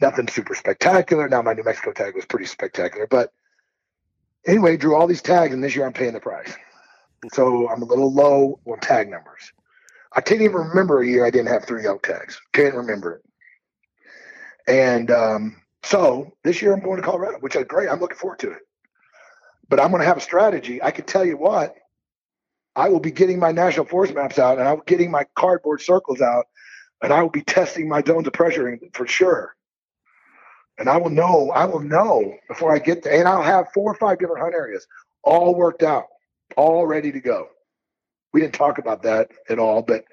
[0.00, 1.28] nothing super spectacular.
[1.28, 3.30] Now my New Mexico tag was pretty spectacular, but
[4.46, 6.54] anyway, drew all these tags, and this year I'm paying the price.
[7.32, 9.52] So I'm a little low on tag numbers.
[10.14, 12.40] I can't even remember a year I didn't have three elk tags.
[12.52, 13.22] Can't remember it.
[14.66, 17.88] And um, so this year I'm going to Colorado, which is great.
[17.88, 18.60] I'm looking forward to it.
[19.68, 20.82] But I'm going to have a strategy.
[20.82, 21.74] I can tell you what,
[22.76, 26.20] I will be getting my national forest maps out and I'm getting my cardboard circles
[26.20, 26.46] out
[27.02, 29.54] and I will be testing my zones of pressure for sure.
[30.78, 33.18] And I will know, I will know before I get there.
[33.18, 34.86] And I'll have four or five different hunt areas
[35.22, 36.06] all worked out,
[36.56, 37.48] all ready to go.
[38.32, 40.04] We didn't talk about that at all, but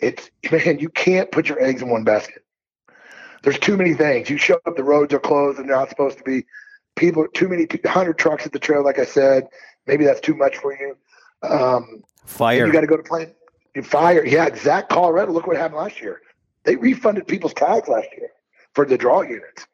[0.00, 2.42] it's, man, you can't put your eggs in one basket
[3.42, 4.30] there's too many things.
[4.30, 6.44] You show up, the roads are closed and they're not supposed to be.
[6.96, 8.82] People, too many, hundred trucks at the trail.
[8.84, 9.46] Like I said,
[9.86, 10.96] maybe that's too much for you.
[11.48, 12.66] Um, fire.
[12.66, 13.34] You got to go to plant.
[13.84, 14.26] Fire.
[14.26, 14.90] Yeah, exact.
[14.90, 15.30] Colorado.
[15.32, 16.20] Look what happened last year.
[16.64, 18.30] They refunded people's tags last year
[18.74, 19.66] for the draw units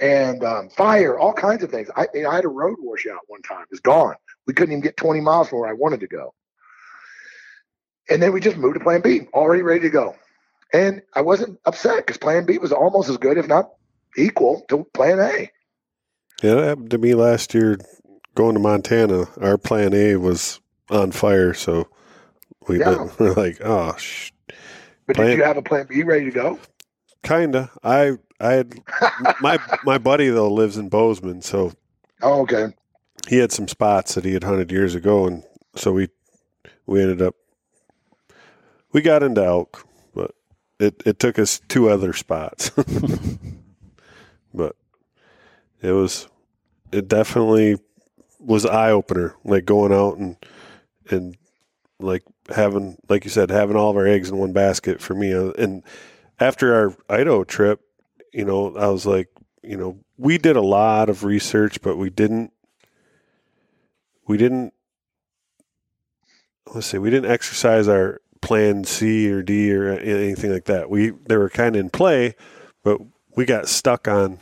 [0.00, 1.90] and um, fire, all kinds of things.
[1.94, 3.66] I, I had a road washout one time.
[3.70, 4.14] It's gone.
[4.46, 6.34] We couldn't even get 20 miles from where I wanted to go.
[8.08, 10.16] And then we just moved to Plan B, already ready to go.
[10.72, 13.70] And I wasn't upset because Plan B was almost as good, if not
[14.16, 15.50] equal, to Plan A.
[16.42, 17.78] Yeah, that happened to me last year
[18.34, 19.26] going to Montana.
[19.40, 20.60] Our Plan A was
[20.90, 21.88] on fire, so
[22.68, 23.08] we yeah.
[23.18, 24.30] were like, oh, sh-
[25.06, 26.58] But plan- did you have a Plan B ready to go?
[27.22, 27.70] Kinda.
[27.82, 28.80] I I had
[29.40, 31.72] my my buddy though lives in Bozeman, so
[32.22, 32.68] oh okay.
[33.28, 35.44] He had some spots that he had hunted years ago, and
[35.76, 36.08] so we
[36.86, 37.34] we ended up
[38.92, 39.86] we got into elk
[40.80, 42.70] it it took us two other spots,
[44.54, 44.74] but
[45.82, 46.28] it was
[46.90, 47.76] it definitely
[48.38, 49.36] was eye opener.
[49.44, 50.36] Like going out and
[51.10, 51.36] and
[51.98, 55.34] like having like you said having all of our eggs in one basket for me.
[55.34, 55.82] Uh, and
[56.40, 57.80] after our Idaho trip,
[58.32, 59.28] you know, I was like,
[59.62, 62.52] you know, we did a lot of research, but we didn't
[64.26, 64.72] we didn't
[66.74, 70.90] let's say we didn't exercise our plan C or D or anything like that.
[70.90, 72.34] We they were kind of in play,
[72.82, 73.00] but
[73.36, 74.38] we got stuck on.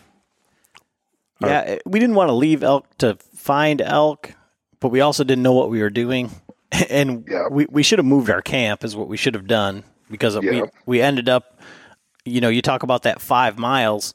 [1.43, 4.33] Our, yeah, we didn't want to leave elk to find elk,
[4.81, 6.31] but we also didn't know what we were doing,
[6.91, 7.49] and yeah.
[7.51, 10.51] we we should have moved our camp is what we should have done because yeah.
[10.51, 11.61] we we ended up,
[12.25, 14.15] you know, you talk about that five miles.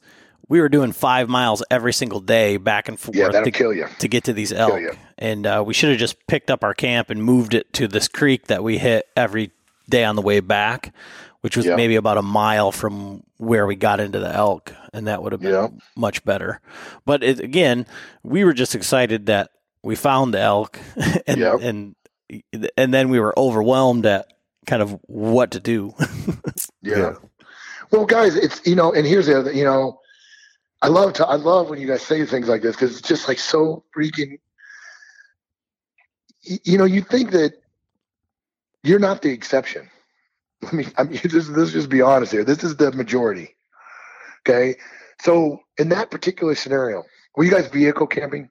[0.50, 3.88] We were doing five miles every single day back and forth yeah, to, kill you.
[4.00, 4.82] to get to these elk.
[5.18, 8.10] And uh, we should have just picked up our camp and moved it to this
[8.10, 9.52] creek that we hit every
[9.90, 10.94] day on the way back,
[11.42, 15.22] which was maybe about a mile from where we got into the elk, and that
[15.22, 16.62] would have been much better.
[17.06, 17.86] But it, again,
[18.24, 19.52] we were just excited that
[19.84, 20.80] we found the elk,
[21.28, 21.96] and and
[22.78, 24.28] and then we were overwhelmed at
[24.66, 25.94] kind of what to do.
[26.82, 27.16] yeah.
[27.92, 30.00] Well, guys, it's you know, and here's the other, you know,
[30.82, 33.28] I love to I love when you guys say things like this because it's just
[33.28, 34.40] like so freaking.
[36.42, 37.54] You know, you think that
[38.84, 39.90] you're not the exception.
[40.72, 42.44] I mean, I mean, just, let's just be honest here.
[42.44, 43.56] This is the majority.
[44.48, 44.76] Okay.
[45.22, 47.04] So in that particular scenario,
[47.36, 48.50] were you guys vehicle camping?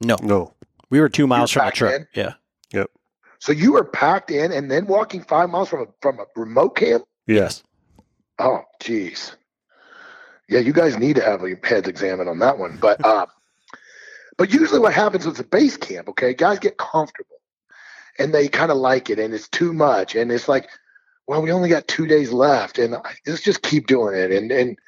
[0.00, 0.54] No, no.
[0.90, 1.94] We were two miles from a truck.
[1.94, 2.06] In?
[2.14, 2.34] Yeah.
[2.72, 2.90] Yep.
[3.38, 6.76] So you were packed in and then walking five miles from a from a remote
[6.76, 7.04] camp.
[7.26, 7.62] Yes.
[8.38, 9.36] Oh, geez.
[10.48, 12.78] Yeah, you guys need to have your heads examined on that one.
[12.80, 13.26] But uh,
[14.38, 17.37] but usually what happens with the base camp, okay, guys get comfortable
[18.18, 20.68] and they kind of like it and it's too much and it's like
[21.26, 22.96] well we only got two days left and
[23.26, 24.78] let's just keep doing it and and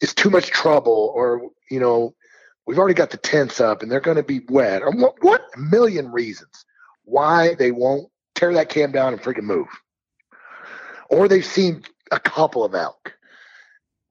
[0.00, 2.14] it's too much trouble or you know
[2.66, 5.42] we've already got the tents up and they're going to be wet or what, what
[5.56, 6.64] million reasons
[7.04, 9.68] why they won't tear that cam down and freaking move.
[11.10, 13.14] Or they've seen a couple of elk.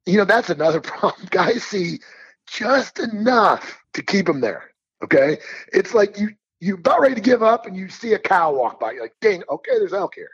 [0.05, 1.27] You know, that's another problem.
[1.29, 1.99] Guys see
[2.47, 4.71] just enough to keep them there.
[5.03, 5.39] Okay.
[5.71, 6.29] It's like you,
[6.63, 8.93] you about ready to give up and you see a cow walk by.
[8.93, 10.31] You're like, dang, okay, there's elk here.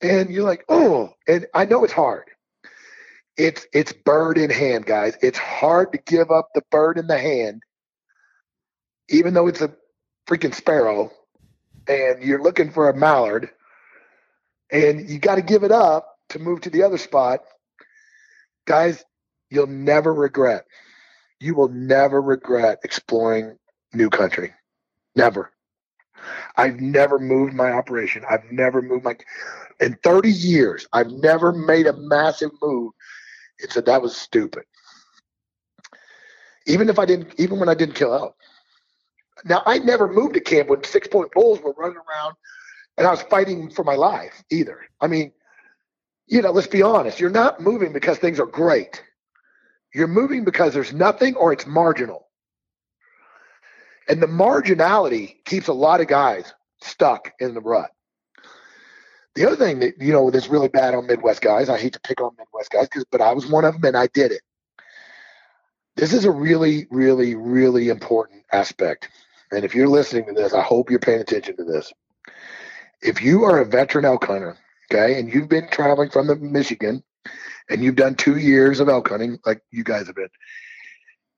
[0.00, 2.30] And you're like, oh, and I know it's hard.
[3.36, 5.16] It's it's bird in hand, guys.
[5.20, 7.62] It's hard to give up the bird in the hand,
[9.08, 9.74] even though it's a
[10.28, 11.10] freaking sparrow,
[11.88, 13.50] and you're looking for a mallard,
[14.70, 17.40] and you got to give it up to move to the other spot.
[18.66, 19.04] Guys,
[19.50, 20.64] you'll never regret.
[21.40, 23.56] You will never regret exploring
[23.92, 24.52] new country.
[25.18, 25.50] Never.
[26.56, 28.24] I've never moved my operation.
[28.30, 29.16] I've never moved my
[29.80, 30.86] in 30 years.
[30.92, 32.92] I've never made a massive move.
[33.58, 34.62] It said that was stupid.
[36.66, 38.36] Even if I didn't, even when I didn't kill out.
[39.44, 42.34] Now I never moved to camp when six point bulls were running around,
[42.96, 44.80] and I was fighting for my life either.
[45.00, 45.32] I mean,
[46.28, 47.18] you know, let's be honest.
[47.18, 49.02] You're not moving because things are great.
[49.92, 52.27] You're moving because there's nothing or it's marginal.
[54.08, 56.52] And the marginality keeps a lot of guys
[56.82, 57.90] stuck in the rut.
[59.34, 62.00] The other thing that you know that's really bad on Midwest guys, I hate to
[62.00, 64.40] pick on Midwest guys, because but I was one of them and I did it.
[65.96, 69.08] This is a really, really, really important aspect.
[69.50, 71.92] And if you're listening to this, I hope you're paying attention to this.
[73.02, 74.56] If you are a veteran elk hunter,
[74.90, 77.02] okay, and you've been traveling from the Michigan
[77.68, 80.28] and you've done two years of elk hunting, like you guys have been,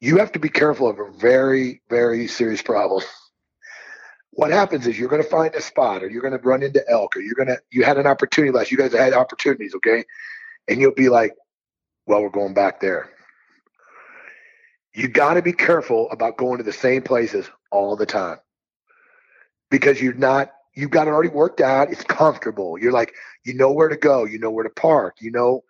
[0.00, 3.02] you have to be careful of a very, very serious problem.
[4.32, 6.82] What happens is you're going to find a spot, or you're going to run into
[6.88, 8.70] elk, or you're going to you had an opportunity last.
[8.70, 10.04] You guys had opportunities, okay,
[10.68, 11.34] and you'll be like,
[12.06, 13.10] "Well, we're going back there."
[14.94, 18.38] You got to be careful about going to the same places all the time
[19.70, 21.90] because you're not you've got it already worked out.
[21.90, 22.78] It's comfortable.
[22.78, 23.12] You're like,
[23.44, 24.24] you know where to go.
[24.24, 25.16] You know where to park.
[25.20, 25.64] You know,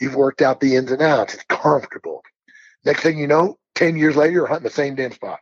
[0.00, 1.34] you've worked out the ins and outs.
[1.34, 2.22] It's comfortable.
[2.84, 5.40] Next thing you know, 10 years later, you're hunting the same damn spot.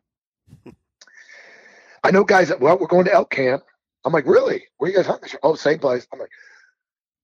[2.05, 3.63] I know guys that, well, we're going to elk camp.
[4.05, 4.65] I'm like, really?
[4.79, 5.39] Where you guys hunting?
[5.43, 6.07] Oh, same place.
[6.13, 6.31] I'm like,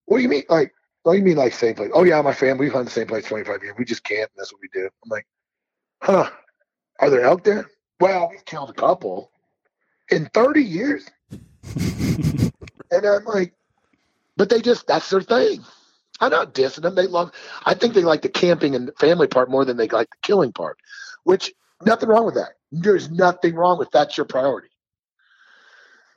[0.05, 0.45] what do you mean?
[0.49, 0.73] Like,
[1.03, 1.91] what do you mean like same place?
[1.95, 3.75] Oh, yeah, my family, we've hunted the same place 25 years.
[3.79, 4.85] We just camp, and that's what we do.
[4.87, 5.27] I'm like,
[6.03, 6.31] huh,
[7.01, 7.69] are there elk there?
[8.01, 9.33] Well, we've killed a couple
[10.11, 11.11] in 30 years.
[12.91, 13.55] and I'm like,
[14.37, 15.65] but they just, that's their thing.
[16.21, 16.95] I'm not dissing them.
[16.95, 17.33] They love,
[17.65, 20.53] I think they like the camping and family part more than they like the killing
[20.53, 20.79] part,
[21.25, 21.53] which
[21.85, 22.55] nothing wrong with that.
[22.73, 24.69] There's nothing wrong with that's your priority.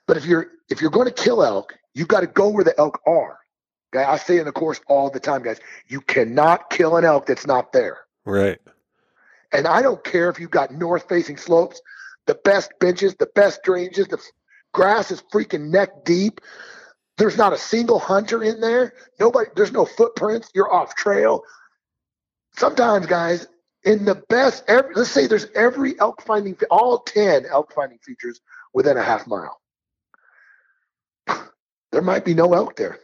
[0.08, 2.78] But if you're, if you're going to kill elk, you got to go where the
[2.78, 3.38] elk are.
[3.94, 4.04] Okay.
[4.04, 7.46] I say in the course all the time, guys, you cannot kill an elk that's
[7.46, 8.00] not there.
[8.26, 8.60] Right.
[9.52, 11.82] And I don't care if you've got north facing slopes,
[12.26, 14.18] the best benches, the best ranges, the
[14.74, 16.40] grass is freaking neck deep.
[17.22, 18.96] There's not a single hunter in there.
[19.20, 20.50] Nobody, there's no footprints.
[20.56, 21.44] You're off trail.
[22.58, 23.46] Sometimes, guys,
[23.84, 28.42] in the best, every, let's say there's every elk finding, all 10 elk finding features
[28.74, 29.62] within a half mile.
[31.92, 32.98] There might be no elk there.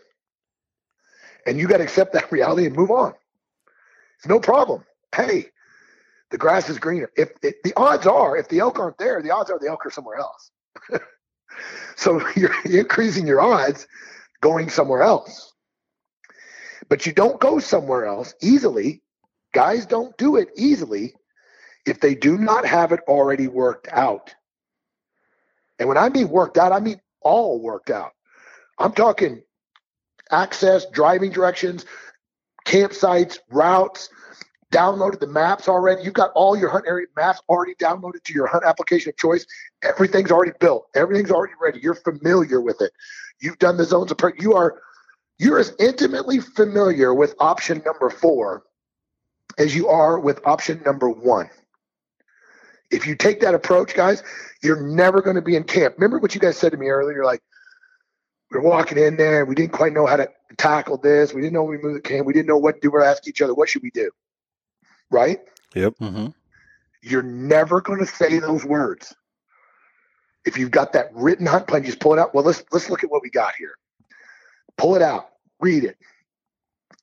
[1.46, 3.14] And you got to accept that reality and move on.
[4.18, 4.84] It's no problem.
[5.16, 5.50] Hey,
[6.32, 7.12] the grass is greener.
[7.16, 9.86] If, if the odds are, if the elk aren't there, the odds are the elk
[9.86, 10.50] are somewhere else.
[11.96, 13.88] so you're increasing your odds
[14.42, 15.54] going somewhere else.
[16.90, 19.02] But you don't go somewhere else easily.
[19.54, 21.14] Guys don't do it easily
[21.86, 24.34] if they do not have it already worked out.
[25.80, 28.12] And when I mean worked out, I mean all worked out.
[28.78, 29.42] I'm talking
[30.32, 31.86] access, driving directions,
[32.66, 34.10] campsites, routes,
[34.72, 36.04] downloaded the maps already.
[36.04, 39.46] You've got all your hunt area maps already downloaded to your hunt application of choice.
[39.82, 40.88] Everything's already built.
[40.96, 41.80] Everything's already ready.
[41.82, 42.92] You're familiar with it.
[43.40, 44.82] You've done the zones of you are
[45.40, 48.64] you're as intimately familiar with option number four
[49.58, 51.50] as you are with option number one.
[52.90, 54.24] If you take that approach, guys,
[54.64, 55.96] you're never going to be in camp.
[55.98, 57.24] Remember what you guys said to me earlier?
[57.24, 57.42] Like,
[58.52, 61.34] we're walking in there and we didn't quite know how to tackle this.
[61.34, 62.26] We didn't know we moved the camp.
[62.26, 62.92] We didn't know what to do.
[62.92, 64.10] We're asking each other, what should we do?
[65.10, 65.40] Right?
[65.76, 65.94] Yep.
[66.02, 66.28] Mm-hmm.
[67.02, 69.16] You're never going to say those words.
[70.46, 72.34] If you've got that written hunt plan, you just pull it out.
[72.34, 73.74] Well, let's let's look at what we got here.
[74.78, 75.30] Pull it out.
[75.60, 75.98] Read it.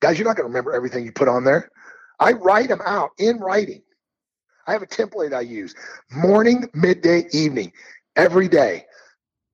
[0.01, 1.70] Guys, you're not going to remember everything you put on there.
[2.20, 3.82] I write them out in writing.
[4.66, 5.74] I have a template I use.
[6.10, 7.72] Morning, midday, evening,
[8.16, 8.86] every day.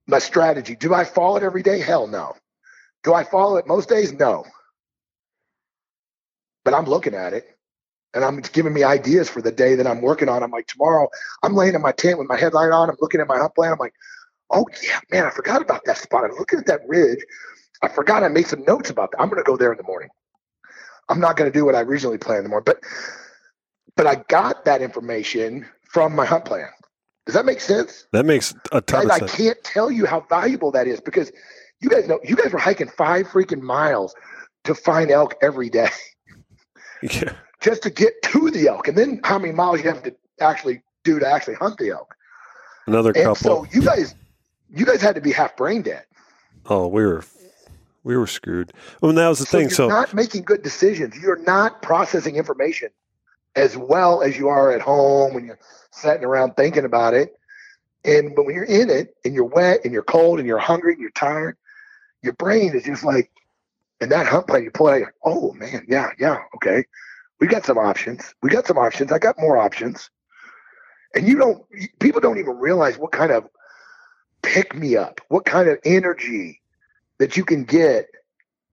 [0.07, 0.77] My strategy.
[0.77, 1.81] Do I follow it every day?
[1.81, 2.35] Hell no.
[3.03, 4.13] Do I follow it most days?
[4.13, 4.45] No.
[6.65, 7.57] But I'm looking at it
[8.15, 10.43] and I'm giving me ideas for the day that I'm working on.
[10.43, 11.09] I'm like, tomorrow
[11.43, 12.91] I'm laying in my tent with my headlight on.
[12.91, 13.73] I'm looking at my hunt plan.
[13.73, 13.95] I'm like,
[14.51, 16.25] oh yeah, man, I forgot about that spot.
[16.25, 17.25] I'm looking at that ridge.
[17.83, 19.21] I forgot I made some notes about that.
[19.21, 20.11] I'm going to go there in the morning.
[21.09, 22.81] I'm not going to do what I originally planned in the morning, but
[23.97, 26.69] but I got that information from my hunt plan.
[27.27, 28.07] Does that make sense?
[28.13, 29.37] That makes a ton And of I sense.
[29.37, 31.33] can't tell you how valuable that is because
[31.81, 34.15] you guys know you guys were hiking five freaking miles
[34.65, 35.89] to find elk every day
[37.03, 37.33] Yeah.
[37.61, 40.83] Just to get to the elk, and then how many miles you have to actually
[41.05, 42.15] do to actually hunt the elk.
[42.87, 43.37] Another And couple.
[43.37, 44.15] so you guys,
[44.75, 46.05] you guys had to be half brain dead.
[46.67, 47.25] oh, we were
[48.03, 48.73] we were screwed.
[49.01, 49.69] Well, that was the thing.
[49.69, 49.89] So thing.
[49.89, 51.17] you're So not making good decisions.
[51.19, 52.89] You're not processing information
[53.57, 55.59] as well as you are at home when you're
[55.91, 57.37] sitting around thinking about it.
[58.05, 60.93] And but when you're in it and you're wet and you're cold and you're hungry
[60.95, 61.59] and you're tired,
[62.23, 63.31] your brain is just like,
[64.01, 66.85] and that hunt plan you pull out, oh man, yeah, yeah, okay.
[67.41, 68.35] We got some options.
[68.43, 69.13] We got some options.
[69.13, 70.11] I got more options.
[71.15, 71.65] And you don't,
[71.99, 73.49] people don't even realize what kind of
[74.43, 76.61] pick me up, what kind of energy
[77.19, 78.07] that you can get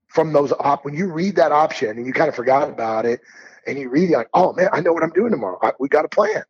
[0.08, 3.20] from those op when you read that option and you kind of forgot about it
[3.66, 5.88] and you read it like oh man i know what i'm doing tomorrow I, we
[5.88, 6.42] got a plan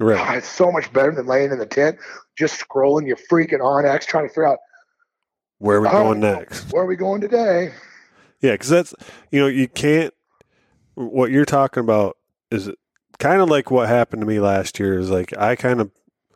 [0.00, 0.38] right.
[0.38, 1.98] It's so much better than laying in the tent
[2.36, 4.58] just scrolling your freaking onX trying to figure out
[5.58, 6.72] Where are we Oh, going next?
[6.72, 7.72] where are we going today
[8.40, 8.94] Yeah, because that's
[9.30, 10.12] you know you can't.
[10.94, 12.16] What you're talking about
[12.50, 12.70] is
[13.18, 14.98] kind of like what happened to me last year.
[14.98, 15.90] Is like I kind of,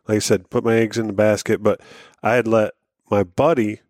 [0.08, 1.80] like I said, put my eggs in the basket, but
[2.22, 2.72] I had let
[3.10, 3.80] my buddy,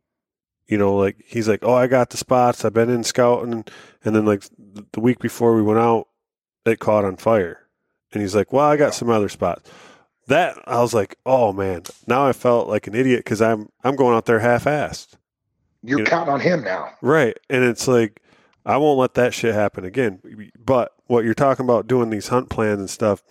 [0.67, 2.65] you know, like he's like, oh, I got the spots.
[2.65, 3.65] I've been in scouting,
[4.05, 4.45] and, then like
[4.93, 6.09] the week before we went out,
[6.65, 7.69] it caught on fire,
[8.13, 9.71] and he's like, well, I got some other spots.
[10.29, 13.95] That I was like, oh man, now I felt like an idiot because I'm I'm
[13.95, 15.15] going out there half-assed.
[15.85, 17.37] you're You know- counting on him now Right.
[17.49, 18.21] And it's like,
[18.67, 20.51] I won't let that shit happen again.
[20.63, 23.23] But what you're talking about doing these hunt plans and stuff,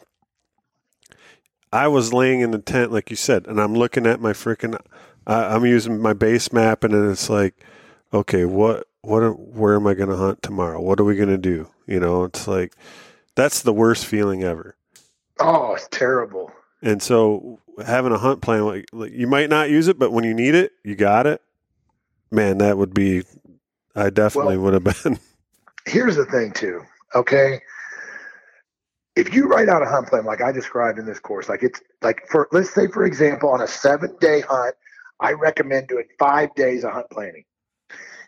[1.73, 4.79] I was laying in the tent, like you said, and I'm looking at my freaking,
[5.27, 7.53] I I'm using my Basemap, and then it's like,
[8.13, 10.79] okay, what, what, where am I going to hunt tomorrow?
[10.79, 11.69] What are we going to do?
[11.85, 12.73] You know, it's like,
[13.35, 14.77] that's the worst feeling ever.
[15.41, 16.49] oh it's terrible
[16.81, 20.23] And so having a hunt plan, like, like you might not use it, but when
[20.23, 21.41] you need it, you got it.
[22.31, 23.23] Man, that would be,
[23.95, 25.19] I definitely would have been.
[25.85, 26.81] here's the thing too
[27.13, 27.61] okay?
[29.15, 31.81] If you write out a hunt plan like i described in this course like it's
[32.01, 34.75] like for let's say for example on a seven day hunt
[35.19, 37.45] i recommend doing five days of hunt planning.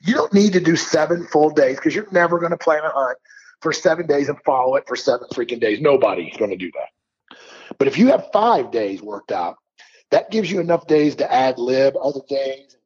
[0.01, 2.89] You don't need to do seven full days because you're never going to plan a
[2.89, 3.17] hunt
[3.61, 5.81] for seven days and follow it for seven freaking days.
[5.81, 7.37] Nobody's going to do that.
[7.79, 9.57] But if you have five days worked out
[10.11, 12.76] that gives you enough days to add lib other days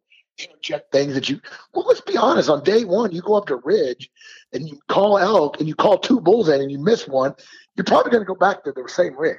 [0.61, 1.39] check things that you
[1.73, 4.09] well let's be honest on day one you go up to ridge
[4.53, 7.33] and you call elk and you call two bulls in and you miss one,
[7.75, 9.37] you're probably going to go back to the same ridge.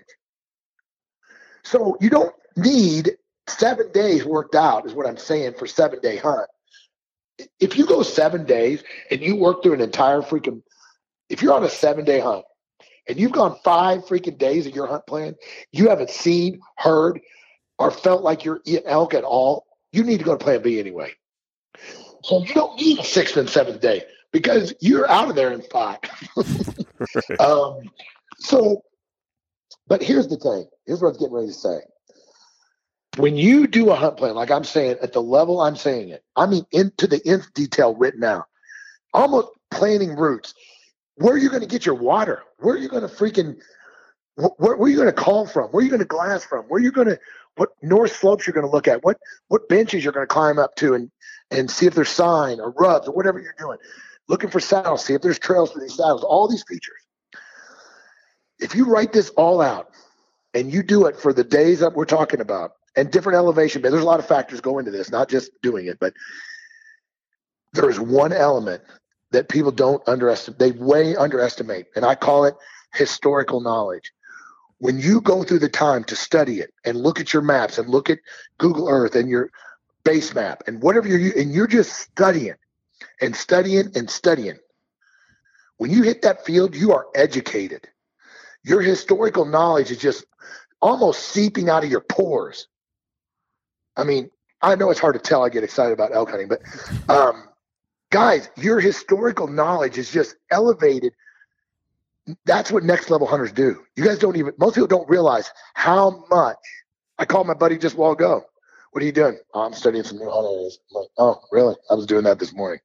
[1.65, 3.13] So you don't need
[3.49, 6.49] seven days worked out, is what I'm saying for seven day hunt.
[7.61, 10.63] If you go seven days and you work through an entire freaking,
[11.29, 12.45] if you're on a seven day hunt
[13.09, 15.35] and you've gone five freaking days of your hunt plan,
[15.73, 17.21] you haven't seen, heard,
[17.79, 21.13] or felt like you're elk at all, you need to go to plan B anyway.
[22.25, 25.63] So you don't need a sixth and seventh day because you're out of there in
[25.63, 25.99] five.
[27.41, 27.81] um,
[28.39, 28.83] so,
[29.87, 30.67] but here's the thing.
[30.87, 31.81] Here's what I was getting ready to say.
[33.19, 36.25] When you do a hunt plan, like I'm saying, at the level I'm saying it,
[36.35, 38.47] I mean into the nth detail written out,
[39.13, 40.55] almost planning routes.
[41.17, 42.43] Where are you going to get your water?
[42.59, 43.57] Where are you going to freaking?
[44.37, 45.69] wh- Where, where are you going to call from?
[45.71, 46.65] Where are you going to glass from?
[46.67, 47.19] Where are you going to?
[47.57, 49.05] What north slopes you're going to look at?
[49.05, 49.19] What
[49.49, 51.11] what benches you're going to climb up to and
[51.53, 53.79] and see if there's sign or rubs or whatever you're doing.
[54.29, 56.25] Looking for saddles, see if there's trails for these saddles.
[56.25, 56.97] All these features.
[58.59, 59.91] If you write this all out
[60.55, 63.91] and you do it for the days that we're talking about and different elevation, but
[63.91, 66.15] there's a lot of factors go into this, not just doing it, but
[67.73, 68.83] there is one element
[69.33, 70.59] that people don't underestimate.
[70.59, 72.55] They way underestimate, and I call it
[72.95, 74.13] historical knowledge.
[74.83, 77.89] When you go through the time to study it and look at your maps and
[77.89, 78.19] look at
[78.59, 79.49] Google Earth and your
[80.05, 82.57] Basemap and whatever you're and you're just studying
[83.21, 84.59] and studying and studying.
[85.77, 87.89] When you hit that field, you are educated.
[88.65, 90.25] Your historical knowledge is just
[90.81, 92.67] almost seeping out of your pores.
[93.97, 94.33] I mean,
[94.63, 95.45] I know it's hard to tell.
[95.45, 96.61] I get excited about elk hunting, but
[97.09, 97.45] um,
[98.11, 101.13] guys, your historical knowledge is just elevated.
[102.45, 103.83] That's what next level hunters do.
[103.97, 106.57] You guys don't even, most people don't realize how much.
[107.19, 108.45] I called my buddy just while ago.
[108.93, 109.39] What are you doing?
[109.55, 110.79] Oh, I'm studying some new hunt areas.
[110.91, 111.77] I'm like, oh, really?
[111.91, 112.81] I was doing that this morning.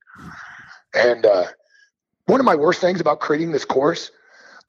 [0.94, 1.46] And uh,
[2.28, 4.12] one of my worst things about creating this course,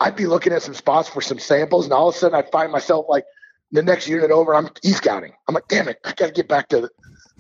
[0.01, 2.51] I'd be looking at some spots for some samples, and all of a sudden I'd
[2.51, 3.25] find myself like
[3.73, 5.33] the next unit over, I'm e scouting.
[5.47, 6.91] I'm like, damn it, I gotta get back to, the,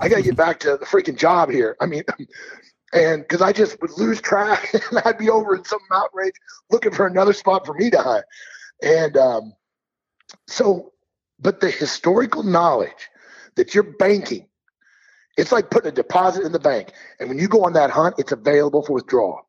[0.01, 1.77] I gotta get back to the freaking job here.
[1.81, 2.05] I mean,
[2.93, 6.35] and because I just would lose track, and I'd be over in some mountain range
[6.71, 8.25] looking for another spot for me to hunt.
[8.83, 9.53] And um,
[10.47, 10.93] so,
[11.39, 13.09] but the historical knowledge
[13.57, 14.47] that you're banking,
[15.37, 16.93] it's like putting a deposit in the bank.
[17.21, 19.41] And when you go on that hunt, it's available for withdrawal.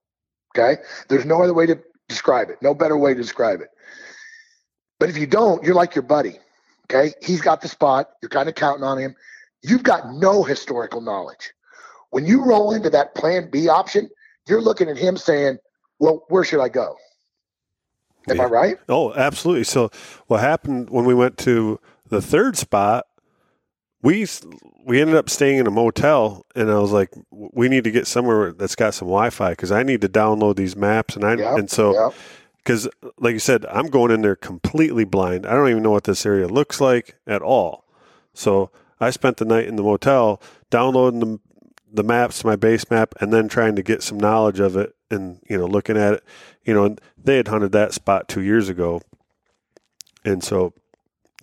[0.56, 0.82] Okay.
[1.08, 3.70] There's no other way to describe it, no better way to describe it.
[5.00, 6.38] But if you don't, you're like your buddy.
[6.92, 7.14] Okay.
[7.22, 8.10] He's got the spot.
[8.22, 9.16] You're kind of counting on him.
[9.62, 11.54] You've got no historical knowledge.
[12.12, 14.10] When you roll into that plan B option,
[14.48, 15.58] you're looking at him saying,
[16.00, 16.96] well, where should I go?
[18.30, 18.44] Am yeah.
[18.44, 18.78] I right?
[18.88, 19.64] Oh, absolutely.
[19.64, 19.90] So
[20.28, 21.80] what happened when we went to
[22.10, 23.06] the third spot,
[24.02, 24.28] we
[24.86, 28.08] we ended up staying in a motel, and I was like, we need to get
[28.08, 31.58] somewhere that's got some Wi-Fi because I need to download these maps, and I yep,
[31.58, 32.14] and so
[32.58, 33.14] because yep.
[33.20, 35.46] like you said, I'm going in there completely blind.
[35.46, 37.86] I don't even know what this area looks like at all.
[38.34, 41.40] So I spent the night in the motel downloading the
[41.92, 45.58] the maps, my Basemap, and then trying to get some knowledge of it, and you
[45.58, 46.24] know, looking at it.
[46.64, 49.02] You know, they had hunted that spot two years ago,
[50.24, 50.74] and so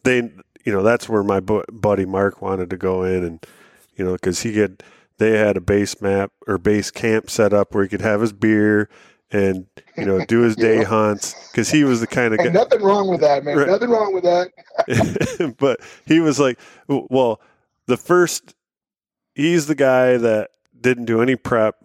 [0.05, 0.19] they,
[0.65, 3.47] you know, that's where my buddy Mark wanted to go in, and
[3.97, 4.83] you know, because he had
[5.19, 8.33] they had a base map or base camp set up where he could have his
[8.33, 8.89] beer
[9.33, 9.67] and
[9.97, 10.85] you know do his day yeah.
[10.85, 12.49] hunts because he was the kind of guy.
[12.49, 13.57] Nothing wrong with that, man.
[13.57, 13.69] Right.
[13.69, 15.55] Nothing wrong with that.
[15.59, 16.59] but he was like,
[16.89, 17.41] well,
[17.87, 18.55] the first
[19.37, 20.51] he's the guy that
[20.81, 21.77] didn't do any prep.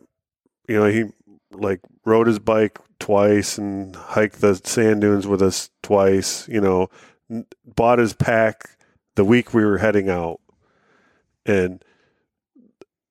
[0.67, 1.03] You know, he
[1.51, 6.47] like rode his bike twice and hiked the sand dunes with us twice.
[6.47, 6.89] You know,
[7.65, 8.77] bought his pack
[9.15, 10.39] the week we were heading out,
[11.45, 11.83] and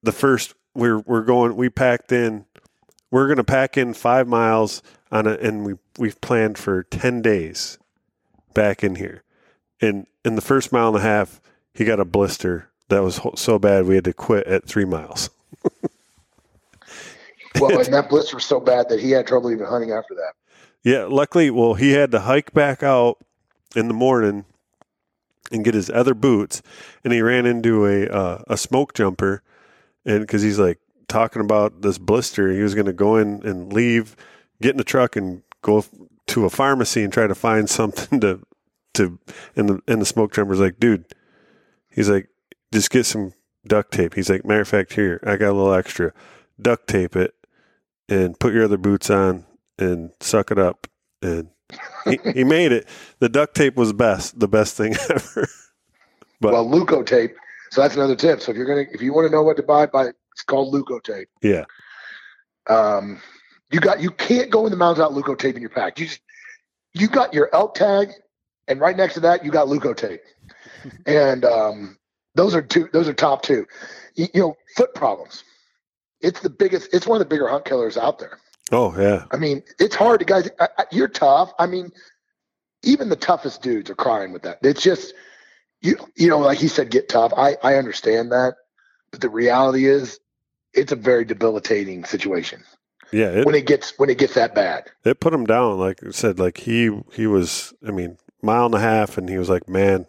[0.02, 2.46] the first we're we're going we packed in.
[3.12, 7.20] We're going to pack in five miles on a, and we we've planned for ten
[7.20, 7.78] days
[8.54, 9.22] back in here.
[9.82, 11.40] And in the first mile and a half,
[11.74, 15.30] he got a blister that was so bad we had to quit at three miles.
[17.58, 20.32] well, and that blister was so bad that he had trouble even hunting after that.
[20.82, 23.18] Yeah, luckily, well, he had to hike back out
[23.76, 24.44] in the morning
[25.52, 26.62] and get his other boots,
[27.04, 29.42] and he ran into a uh, a smoke jumper,
[30.04, 33.72] and because he's like talking about this blister, he was going to go in and
[33.72, 34.16] leave,
[34.62, 35.84] get in the truck, and go
[36.28, 38.40] to a pharmacy and try to find something to
[38.94, 39.18] to.
[39.56, 41.04] And the and the smoke jumper's like, dude,
[41.90, 42.28] he's like,
[42.72, 43.32] just get some
[43.66, 44.14] duct tape.
[44.14, 46.12] He's like, matter of fact, here, I got a little extra.
[46.60, 47.34] Duct tape it
[48.08, 49.44] and put your other boots on
[49.78, 50.86] and suck it up.
[51.22, 51.48] And
[52.04, 52.86] he, he made it.
[53.18, 55.48] The duct tape was best, the best thing ever.
[56.40, 57.34] but, well, tape.
[57.70, 58.40] So that's another tip.
[58.40, 60.74] So if you're gonna, if you want to know what to buy, buy it's called
[60.74, 61.26] Leukotape.
[61.42, 61.64] Yeah.
[62.68, 63.20] Um,
[63.70, 65.98] you got you can't go in the mountains without Leukotape in your pack.
[65.98, 66.20] You just
[66.94, 68.10] you got your elk tag,
[68.66, 70.18] and right next to that you got Leukotape,
[71.06, 71.96] and um,
[72.40, 72.88] those are two.
[72.90, 73.66] Those are top two.
[74.14, 75.44] You, you know, foot problems.
[76.22, 76.88] It's the biggest.
[76.94, 78.38] It's one of the bigger hunt killers out there.
[78.72, 79.26] Oh yeah.
[79.30, 80.48] I mean, it's hard to guys.
[80.58, 81.52] I, I, you're tough.
[81.58, 81.92] I mean,
[82.82, 84.58] even the toughest dudes are crying with that.
[84.62, 85.12] It's just
[85.82, 85.96] you.
[86.16, 87.34] You know, like he said, get tough.
[87.36, 88.54] I I understand that,
[89.10, 90.18] but the reality is,
[90.72, 92.64] it's a very debilitating situation.
[93.12, 95.78] Yeah, it, when it gets when it gets that bad, it put him down.
[95.78, 97.74] Like I said, like he he was.
[97.86, 100.06] I mean, mile and a half, and he was like, "Man,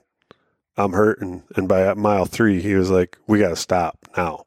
[0.77, 1.43] I'm hurting.
[1.55, 4.45] And by mile three, he was like, we got to stop now.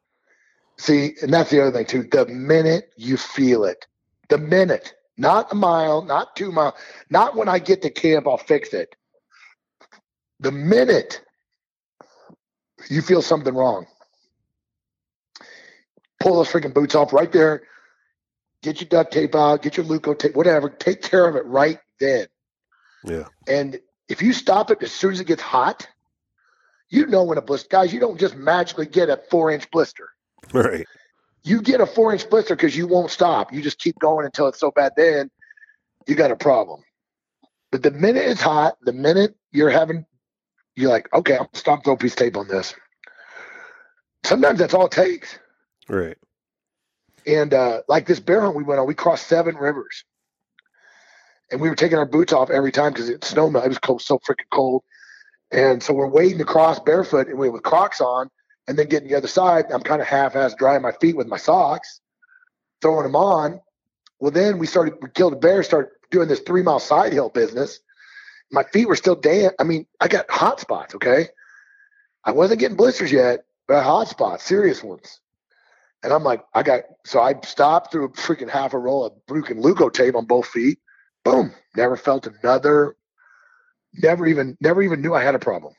[0.77, 2.03] See, and that's the other thing too.
[2.03, 3.85] The minute you feel it,
[4.29, 6.73] the minute, not a mile, not two miles,
[7.09, 8.95] not when I get to camp, I'll fix it.
[10.41, 11.21] The minute
[12.89, 13.85] you feel something wrong,
[16.19, 17.63] pull those freaking boots off right there.
[18.61, 20.69] Get your duct tape out, get your Leukotape, whatever.
[20.69, 22.25] Take care of it right then.
[23.05, 23.25] Yeah.
[23.47, 23.79] And
[24.09, 25.87] if you stop it as soon as it gets hot,
[26.95, 30.09] you know when a blister, guys, you don't just magically get a four inch blister.
[30.53, 30.85] Right.
[31.43, 33.53] You get a four inch blister because you won't stop.
[33.53, 34.93] You just keep going until it's so bad.
[34.95, 35.29] Then
[36.07, 36.83] you got a problem.
[37.71, 40.05] But the minute it's hot, the minute you're having,
[40.75, 42.73] you're like, okay, I'm stop throw piece tape on this.
[44.23, 45.37] Sometimes that's all it takes.
[45.89, 46.17] Right.
[47.27, 50.05] And uh, like this bear hunt we went on, we crossed seven rivers,
[51.51, 53.55] and we were taking our boots off every time because it snowed.
[53.55, 54.83] It was cold, so freaking cold.
[55.51, 58.29] And so we're wading across barefoot and we with Crocs on,
[58.67, 59.65] and then getting the other side.
[59.71, 62.01] I'm kind of half-ass drying my feet with my socks,
[62.81, 63.61] throwing them on.
[64.19, 64.95] Well, then we started.
[65.01, 65.61] We killed a bear.
[65.61, 67.79] Started doing this three-mile side hill business.
[68.51, 69.55] My feet were still damp.
[69.59, 70.95] I mean, I got hot spots.
[70.95, 71.27] Okay,
[72.23, 75.19] I wasn't getting blisters yet, but hot spots, serious ones.
[76.01, 79.25] And I'm like, I got so I stopped through a freaking half a roll of
[79.25, 80.79] broken Leukotape on both feet.
[81.23, 82.95] Boom, never felt another
[84.01, 85.73] never even never even knew I had a problem.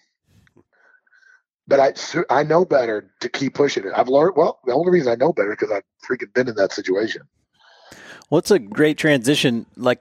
[1.69, 1.95] But I
[2.31, 3.93] I know better to keep pushing it.
[3.97, 4.61] I've learned well.
[4.65, 7.23] The only reason I know better because I've freaking been in that situation.
[8.31, 9.67] Well, it's a great transition.
[9.77, 10.01] Like,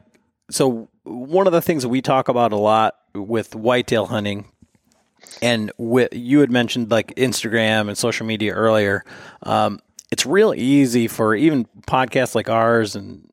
[0.50, 4.46] so one of the things that we talk about a lot with whitetail hunting,
[5.42, 9.04] and with, you had mentioned like Instagram and social media earlier.
[9.44, 9.80] Um,
[10.12, 13.30] it's real easy for even podcasts like ours and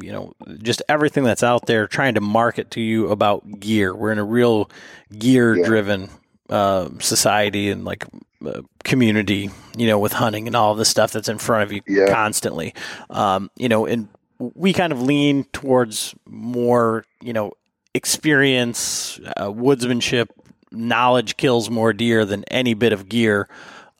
[0.00, 0.32] you know
[0.62, 3.94] just everything that's out there trying to market to you about gear.
[3.94, 4.70] We're in a real
[5.16, 6.10] gear driven
[6.48, 6.56] yeah.
[6.56, 8.04] uh, society and like
[8.44, 11.82] uh, community, you know, with hunting and all the stuff that's in front of you
[11.86, 12.12] yeah.
[12.12, 12.74] constantly.
[13.10, 14.08] Um, you know, and
[14.38, 17.52] we kind of lean towards more, you know,
[17.94, 20.28] experience, uh, woodsmanship,
[20.70, 23.48] knowledge kills more deer than any bit of gear.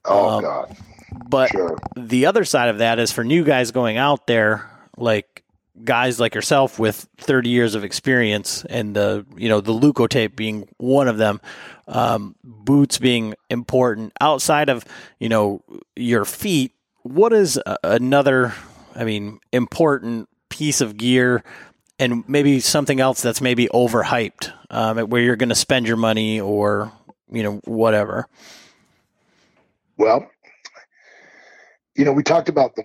[0.04, 0.76] Oh um, God!
[1.28, 1.78] But sure.
[1.96, 5.42] the other side of that is for new guys going out there, like
[5.84, 10.36] guys like yourself with 30 years of experience, and the you know the Luco Leukotape
[10.36, 11.40] being one of them.
[11.88, 14.84] Um, boots being important outside of
[15.18, 15.62] you know
[15.94, 16.72] your feet.
[17.02, 18.52] What is another
[18.96, 21.44] I mean, important piece of gear
[21.98, 26.40] and maybe something else that's maybe overhyped, um, where you're going to spend your money
[26.40, 26.92] or
[27.30, 28.26] you know whatever.
[29.98, 30.28] Well,
[31.94, 32.84] you know, we talked about the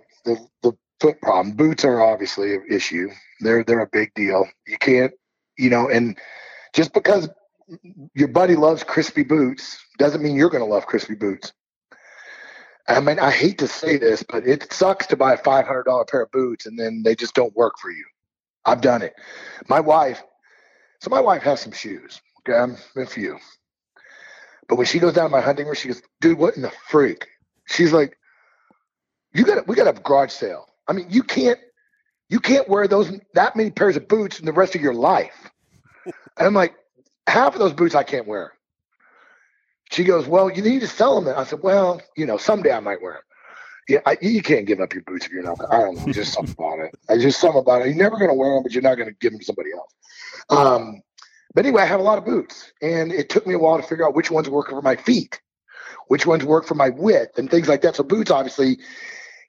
[1.02, 1.56] foot problem.
[1.56, 3.10] Boots are obviously an issue.
[3.40, 4.48] They're they're a big deal.
[4.68, 5.12] You can't,
[5.58, 6.18] you know, and
[6.74, 7.30] just because
[8.14, 11.54] your buddy loves Crispi boots doesn't mean you're going to love Crispi boots.
[12.88, 15.84] I mean, I hate to say this, but it sucks to buy a five hundred
[15.84, 18.06] dollar pair of boots and then they just don't work for you.
[18.66, 19.16] I've done it.
[19.68, 20.22] My wife,
[21.00, 22.22] so my wife has some shoes.
[22.40, 23.38] Okay, I'm a few.
[24.68, 26.72] But when she goes down to my hunting room, she goes, "Dude, what in the
[26.90, 27.28] freak?"
[27.68, 28.18] She's like,
[29.34, 30.68] "You got we got a garage sale.
[30.92, 31.60] I mean, you can't
[32.30, 35.50] you can't wear those that many pairs of boots in the rest of your life."
[36.06, 36.76] And I'm like,
[37.28, 38.54] half of those boots I can't wear.
[39.92, 41.28] She goes, Well, you need to sell them.
[41.28, 43.22] And I said, Well, you know, someday I might wear them.
[43.90, 45.58] Yeah, I, you can't give up your boots if you're not.
[45.70, 46.14] I don't know.
[46.14, 46.96] Just something about it.
[47.10, 47.88] I just something about it.
[47.88, 49.72] You're never going to wear them, but you're not going to give them to somebody
[49.74, 49.94] else.
[50.50, 51.02] Um,
[51.54, 53.84] but anyway, I have a lot of boots, and it took me a while to
[53.84, 55.42] figure out which ones work for my feet,
[56.08, 57.98] which ones work for my width, and things like that.
[57.98, 58.78] So boots, obviously,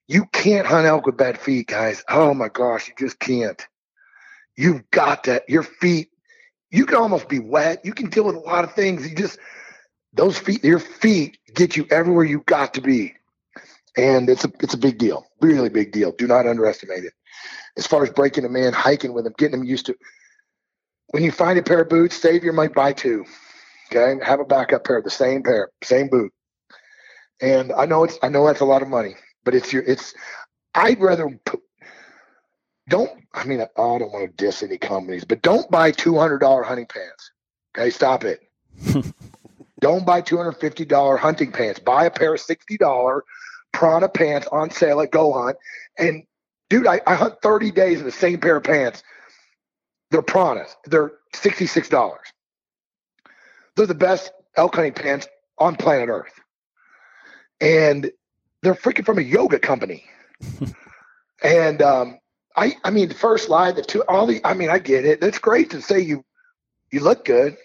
[0.09, 2.03] you can't hunt elk with bad feet, guys.
[2.09, 3.67] Oh my gosh, you just can't.
[4.57, 5.43] You've got to.
[5.49, 6.09] Your feet.
[6.71, 7.85] You can almost be wet.
[7.85, 9.09] You can deal with a lot of things.
[9.09, 9.39] You just
[10.15, 13.15] those feet, your feet get you everywhere you got to be.
[13.97, 16.13] And it's a it's a big deal, really big deal.
[16.13, 17.13] Do not underestimate it.
[17.77, 19.97] As far as breaking a man, hiking with him, getting him used to.
[21.09, 23.25] When you find a pair of boots, save your money, buy two.
[23.91, 26.33] Okay, have a backup pair, the same pair, same boot.
[27.43, 30.15] And I know it's I know that's a lot of money, but it's your it's.
[30.75, 31.61] I'd rather put,
[32.89, 33.11] don't.
[33.35, 36.63] I mean, I, don't want to diss any companies, but don't buy two hundred dollar
[36.63, 37.31] hunting pants.
[37.77, 38.41] Okay, stop it.
[39.83, 41.81] Don't buy $250 hunting pants.
[41.81, 43.21] Buy a pair of $60
[43.73, 45.55] prAna pants on sale at GoHunt.
[45.99, 46.23] And
[46.71, 49.03] dude, I, I hunt 30 days in the same pair of pants.
[50.13, 50.69] They're prAnas.
[50.85, 52.17] They're $66.
[53.75, 55.27] They're the best elk hunting pants
[55.59, 56.41] on planet Earth.
[57.61, 58.13] And
[58.63, 60.05] they're freaking from a yoga company.
[61.43, 62.19] and um,
[62.57, 65.23] I I mean the first line, the two all the I mean, I get it.
[65.23, 66.25] It's great to say you
[66.91, 67.57] you look good.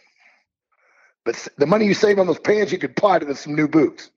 [1.28, 4.12] But the money you save on those pants, you could apply to some new boots.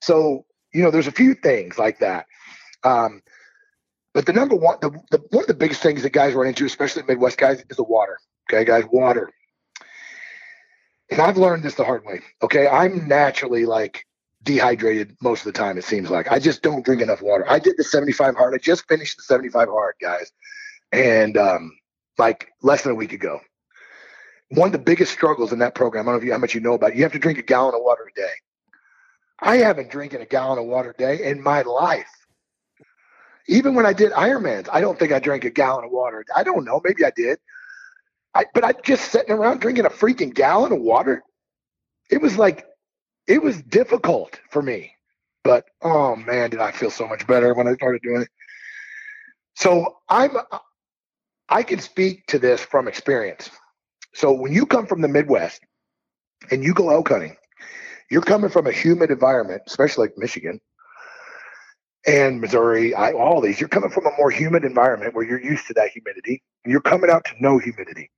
[0.00, 2.24] So, you know, there's a few things like that.
[2.84, 3.20] Um,
[4.14, 6.64] but the number one, the, the, one of the biggest things that guys run into,
[6.64, 8.18] especially Midwest guys, is the water.
[8.48, 9.30] Okay, guys, water.
[11.10, 12.22] And I've learned this the hard way.
[12.42, 14.05] Okay, I'm naturally like
[14.46, 15.76] dehydrated most of the time.
[15.76, 17.44] It seems like I just don't drink enough water.
[17.48, 18.54] I did the 75 hard.
[18.54, 20.32] I just finished the 75 hard, guys,
[20.92, 21.76] and um,
[22.16, 23.40] like less than a week ago
[24.50, 26.74] one of the biggest struggles in that program, I don't know how much you know
[26.74, 28.32] about it, you have to drink a gallon of water a day.
[29.40, 32.10] I haven't drinking a gallon of water a day in my life.
[33.48, 36.24] Even when I did Ironmans, I don't think I drank a gallon of water.
[36.34, 37.38] I don't know, maybe I did.
[38.34, 41.22] I, but I just sitting around drinking a freaking gallon of water.
[42.10, 42.66] It was like,
[43.26, 44.92] it was difficult for me.
[45.44, 48.28] But oh man, did I feel so much better when I started doing it.
[49.56, 50.32] So I'm,
[51.48, 53.50] I can speak to this from experience.
[54.14, 55.60] So when you come from the Midwest
[56.50, 57.36] and you go elk hunting,
[58.10, 60.60] you're coming from a humid environment, especially like Michigan
[62.06, 63.58] and Missouri, I, all these.
[63.58, 66.42] You're coming from a more humid environment where you're used to that humidity.
[66.64, 68.10] You're coming out to no humidity.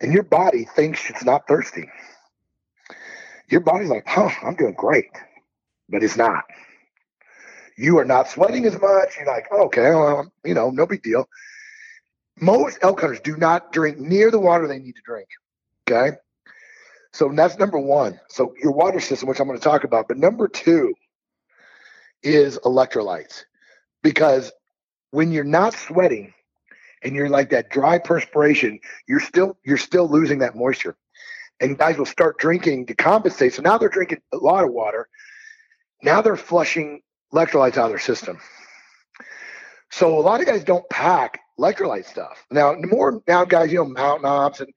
[0.00, 1.88] And your body thinks it's not thirsty.
[3.50, 5.10] Your body's like, huh, I'm doing great.
[5.88, 6.44] But it's not.
[7.76, 9.16] You are not sweating as much.
[9.18, 11.28] You're like, okay, well, you know, no big deal
[12.40, 15.28] most elk hunters do not drink near the water they need to drink.
[15.88, 16.16] Okay.
[17.12, 18.18] So that's number one.
[18.28, 20.94] So your water system, which I'm going to talk about, but number two
[22.22, 23.44] is electrolytes,
[24.02, 24.50] because
[25.10, 26.34] when you're not sweating
[27.02, 30.96] and you're like that dry perspiration, you're still you're still losing that moisture,
[31.60, 33.54] and guys will start drinking to compensate.
[33.54, 35.08] So now they're drinking a lot of water.
[36.02, 37.00] Now they're flushing
[37.32, 38.38] electrolytes out of their system.
[39.90, 42.44] So a lot of guys don't pack electrolyte stuff.
[42.50, 44.72] Now, more now guys, you know, Mountain Ops and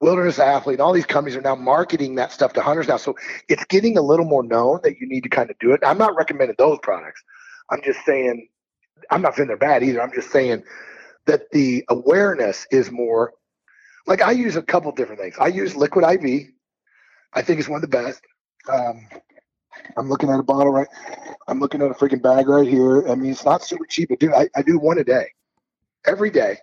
[0.00, 2.96] Wilderness Athlete, and all these companies are now marketing that stuff to hunters now.
[2.96, 3.16] So
[3.48, 5.80] it's getting a little more known that you need to kind of do it.
[5.84, 7.22] I'm not recommending those products.
[7.70, 8.48] I'm just saying,
[9.10, 10.02] I'm not saying they're bad either.
[10.02, 10.62] I'm just saying
[11.26, 13.32] that the awareness is more
[14.08, 15.36] like I use a couple different things.
[15.38, 16.48] I use liquid IV.
[17.34, 18.22] I think it's one of the best.
[18.72, 19.06] Um,
[19.96, 20.88] I'm looking at a bottle right.
[21.46, 23.06] I'm looking at a freaking bag right here.
[23.06, 25.26] I mean, it's not super cheap, but dude, I, I do one a day,
[26.06, 26.58] every day.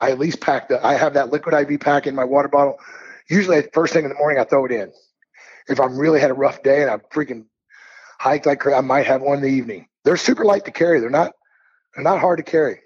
[0.00, 0.84] I at least pack the.
[0.86, 2.78] I have that liquid IV pack in my water bottle.
[3.28, 4.92] Usually, first thing in the morning, I throw it in.
[5.68, 7.46] If I'm really had a rough day and I'm freaking
[8.18, 9.88] hiked like crazy, I might have one in the evening.
[10.04, 11.00] They're super light to carry.
[11.00, 11.32] They're not.
[11.94, 12.80] They're not hard to carry.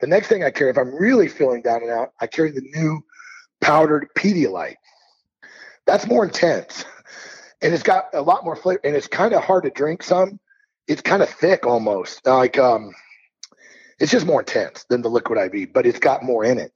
[0.00, 2.60] The next thing I carry, if I'm really feeling down and out, I carry the
[2.74, 3.02] new
[3.60, 4.76] powdered Pedialyte.
[5.86, 6.84] That's more intense.
[7.62, 10.38] And it's got a lot more flavor and it's kind of hard to drink some.
[10.86, 12.92] It's kind of thick almost like um
[13.98, 16.72] it's just more intense than the liquid iv but it's got more in it.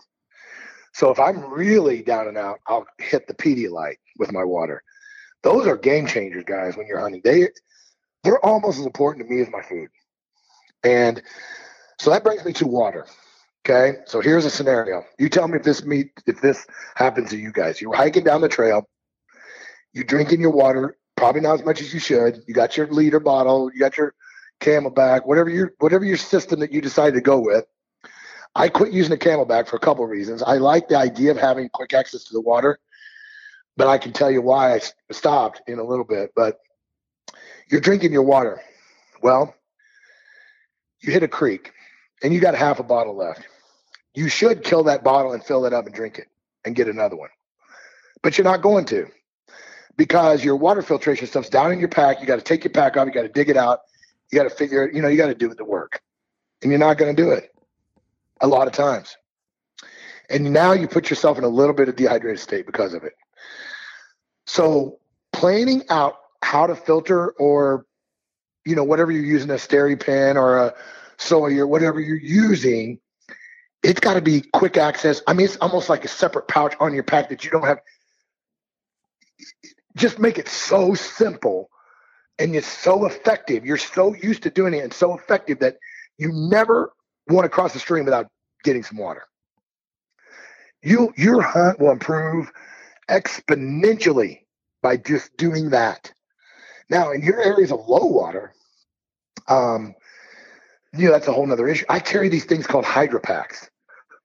[0.95, 4.83] So if i'm really down and out i'll hit the pedialyte with my water.
[5.43, 7.21] Those are game changers guys when you're hunting.
[7.23, 7.49] They
[8.25, 9.89] they're almost as important to me as my food.
[10.83, 11.23] And
[12.01, 13.07] so that brings me to water
[13.67, 17.37] okay so here's a scenario you tell me if this meet if this happens to
[17.37, 18.87] you guys you're hiking down the trail
[19.93, 22.43] you're drinking your water, probably not as much as you should.
[22.47, 24.15] You got your liter bottle, you got your
[24.61, 27.65] CamelBak, whatever your whatever your system that you decide to go with.
[28.55, 30.43] I quit using the CamelBak for a couple of reasons.
[30.43, 32.79] I like the idea of having quick access to the water,
[33.77, 34.81] but I can tell you why I
[35.13, 36.33] stopped in a little bit.
[36.35, 36.59] But
[37.71, 38.61] you're drinking your water.
[39.23, 39.55] Well,
[41.01, 41.73] you hit a creek
[42.23, 43.47] and you got half a bottle left.
[44.15, 46.27] You should kill that bottle and fill it up and drink it
[46.65, 47.31] and get another one.
[48.23, 49.07] But you're not going to
[49.97, 52.21] because your water filtration stuff's down in your pack.
[52.21, 53.07] You got to take your pack off.
[53.07, 53.81] You got to dig it out.
[54.31, 54.95] You got to figure it.
[54.95, 56.01] You know, you got to do the work,
[56.63, 57.53] and you're not going to do it
[58.41, 59.17] a lot of times.
[60.29, 63.15] And now you put yourself in a little bit of dehydrated state because of it.
[64.47, 64.99] So
[65.33, 67.87] planning out how to filter or
[68.65, 70.75] you know whatever you're using a SteriPen or a
[71.21, 72.99] Sawyer, whatever you're using,
[73.83, 75.23] it's got to be quick access.
[75.27, 77.81] I mean, it's almost like a separate pouch on your pack that you don't have
[79.97, 81.69] just make it so simple
[82.39, 83.65] and it's so effective.
[83.65, 85.77] You're so used to doing it and so effective that
[86.19, 86.93] you never
[87.29, 88.29] want to cross the stream without
[88.65, 89.23] getting some water.
[90.83, 92.51] You your hunt will improve
[93.09, 94.41] exponentially
[94.83, 96.13] by just doing that.
[96.89, 98.55] Now, in your areas of low water,
[99.49, 99.95] um,
[100.97, 101.85] you know that's a whole nother issue.
[101.89, 103.69] I carry these things called hydropacks.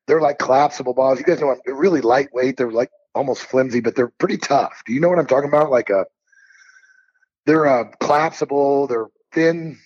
[0.07, 1.19] They're like collapsible balls.
[1.19, 2.57] You guys know they're really lightweight.
[2.57, 4.83] They're like almost flimsy, but they're pretty tough.
[4.85, 5.71] Do you know what I'm talking about?
[5.71, 6.05] Like a,
[7.45, 8.87] they're uh, collapsible.
[8.87, 9.79] They're thin.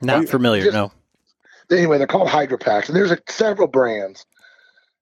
[0.00, 0.64] Not familiar.
[0.64, 0.92] Just, no.
[1.70, 4.26] Anyway, they're called hydropacks, and there's a, several brands,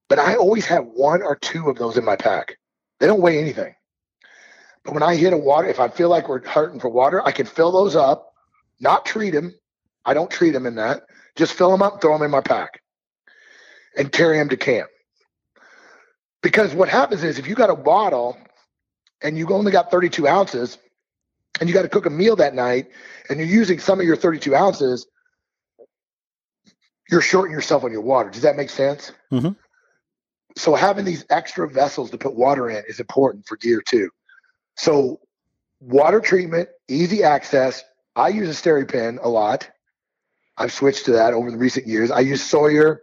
[0.08, 2.56] but I always have one or two of those in my pack.
[3.00, 3.74] They don't weigh anything.
[4.84, 7.32] But when I hit a water, if I feel like we're hurting for water, I
[7.32, 8.32] can fill those up,
[8.80, 9.54] not treat them.
[10.04, 11.02] I don't treat them in that.
[11.36, 12.82] Just fill them up, throw them in my pack,
[13.96, 14.88] and carry them to camp.
[16.42, 18.36] Because what happens is if you got a bottle
[19.22, 20.76] and you only got 32 ounces
[21.60, 22.88] and you got to cook a meal that night
[23.28, 25.06] and you're using some of your 32 ounces,
[27.10, 28.30] you're shorting yourself on your water.
[28.30, 29.12] Does that make sense?
[29.30, 29.50] Mm-hmm.
[30.56, 34.10] So having these extra vessels to put water in is important for gear too.
[34.76, 35.20] So
[35.80, 37.84] water treatment, easy access.
[38.16, 39.70] I use a SteriPen a lot.
[40.62, 42.12] I've switched to that over the recent years.
[42.12, 43.02] I use Sawyer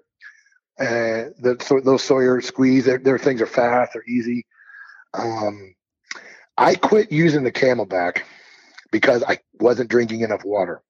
[0.78, 4.46] and the, so those Sawyer squeeze, their, their things are fast, they're easy.
[5.14, 5.76] Um,
[6.58, 8.22] I quit using the CamelBak
[8.92, 10.82] because I wasn't drinking enough water.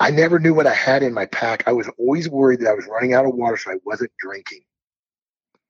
[0.00, 1.62] I never knew what I had in my pack.
[1.68, 4.62] I was always worried that I was running out of water, so I wasn't drinking.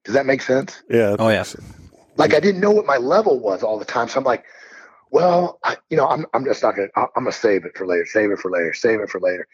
[0.04, 0.82] Does that make sense?
[0.88, 1.16] Yeah.
[1.18, 1.44] Oh yeah.
[2.16, 4.44] Like I didn't know what my level was all the time, so I'm like,
[5.10, 6.88] well, I, you know, I'm I'm just not gonna.
[6.96, 8.06] I'm gonna save it for later.
[8.06, 8.72] Save it for later.
[8.74, 9.46] Save it for later.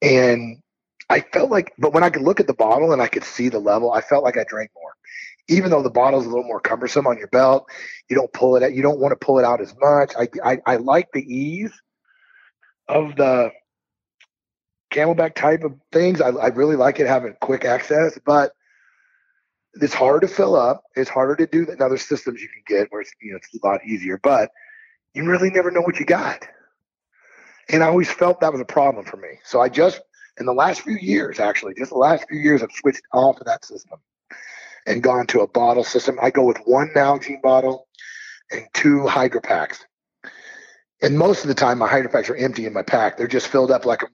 [0.00, 0.62] And
[1.08, 3.48] I felt like, but when I could look at the bottle and I could see
[3.48, 4.94] the level, I felt like I drank more.
[5.48, 7.68] Even though the bottle's a little more cumbersome on your belt,
[8.08, 8.72] you don't pull it out.
[8.72, 10.12] You don't want to pull it out as much.
[10.18, 11.72] I, I, I like the ease
[12.88, 13.50] of the
[14.92, 16.20] CamelBak type of things.
[16.20, 18.52] I, I really like it having quick access, but
[19.74, 20.84] it's harder to fill up.
[20.94, 23.54] It's harder to do than other systems you can get where it's, you know, it's
[23.54, 24.50] a lot easier, but
[25.14, 26.46] you really never know what you got.
[27.68, 29.38] And I always felt that was a problem for me.
[29.44, 30.00] So I just,
[30.38, 33.46] in the last few years, actually, just the last few years, I've switched off of
[33.46, 33.98] that system
[34.86, 36.18] and gone to a bottle system.
[36.20, 37.88] I go with one Nalgene bottle
[38.50, 39.84] and two Hydro packs.
[41.02, 43.16] And most of the time, my Hydro packs are empty in my pack.
[43.16, 44.06] They're just filled up like a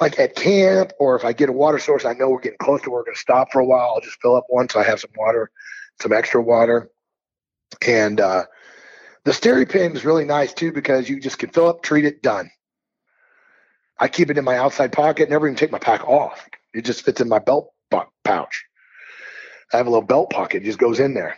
[0.00, 2.82] like at camp or if I get a water source, I know we're getting close
[2.82, 3.92] to where we're going to stop for a while.
[3.94, 5.50] I'll just fill up one so I have some water,
[6.00, 6.90] some extra water.
[7.86, 8.44] And uh,
[9.24, 12.50] the SteriPen is really nice too because you just can fill up, treat it, done.
[13.98, 16.46] I keep it in my outside pocket, never even take my pack off.
[16.72, 17.72] It just fits in my belt
[18.24, 18.64] pouch.
[19.72, 21.36] I have a little belt pocket, it just goes in there.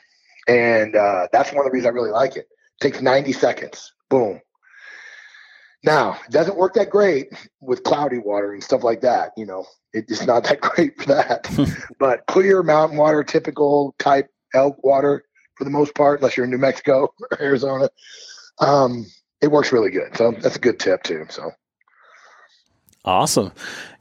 [0.49, 2.41] And uh, that's one of the reasons I really like it.
[2.41, 2.49] it.
[2.81, 3.93] Takes 90 seconds.
[4.09, 4.41] Boom.
[5.83, 7.29] Now, it doesn't work that great
[7.61, 9.31] with cloudy water and stuff like that.
[9.37, 11.49] You know, it's not that great for that.
[11.99, 15.26] but clear mountain water, typical type elk water
[15.57, 17.89] for the most part, unless you're in New Mexico or Arizona,
[18.59, 19.07] um,
[19.41, 20.17] it works really good.
[20.17, 21.27] So that's a good tip too.
[21.29, 21.51] So.
[23.05, 23.53] Awesome.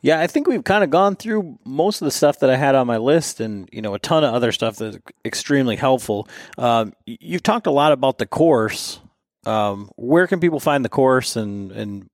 [0.02, 2.74] Yeah, I think we've kind of gone through most of the stuff that I had
[2.74, 6.28] on my list and, you know, a ton of other stuff that's extremely helpful.
[6.58, 9.00] Um, you've talked a lot about the course
[9.46, 12.10] um, where can people find the course and and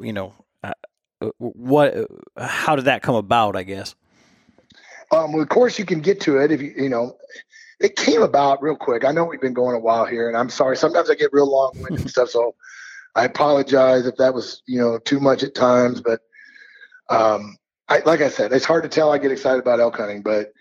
[0.00, 0.32] you know
[0.62, 0.72] uh,
[1.38, 1.94] what
[2.36, 3.94] how did that come about i guess
[5.12, 7.16] um, well, of course you can get to it if you you know
[7.80, 10.50] it came about real quick i know we've been going a while here and i'm
[10.50, 12.54] sorry sometimes i get real long-winded and stuff so
[13.14, 16.20] i apologize if that was you know too much at times but
[17.08, 17.56] um,
[17.88, 20.52] I, like i said it's hard to tell i get excited about elk hunting but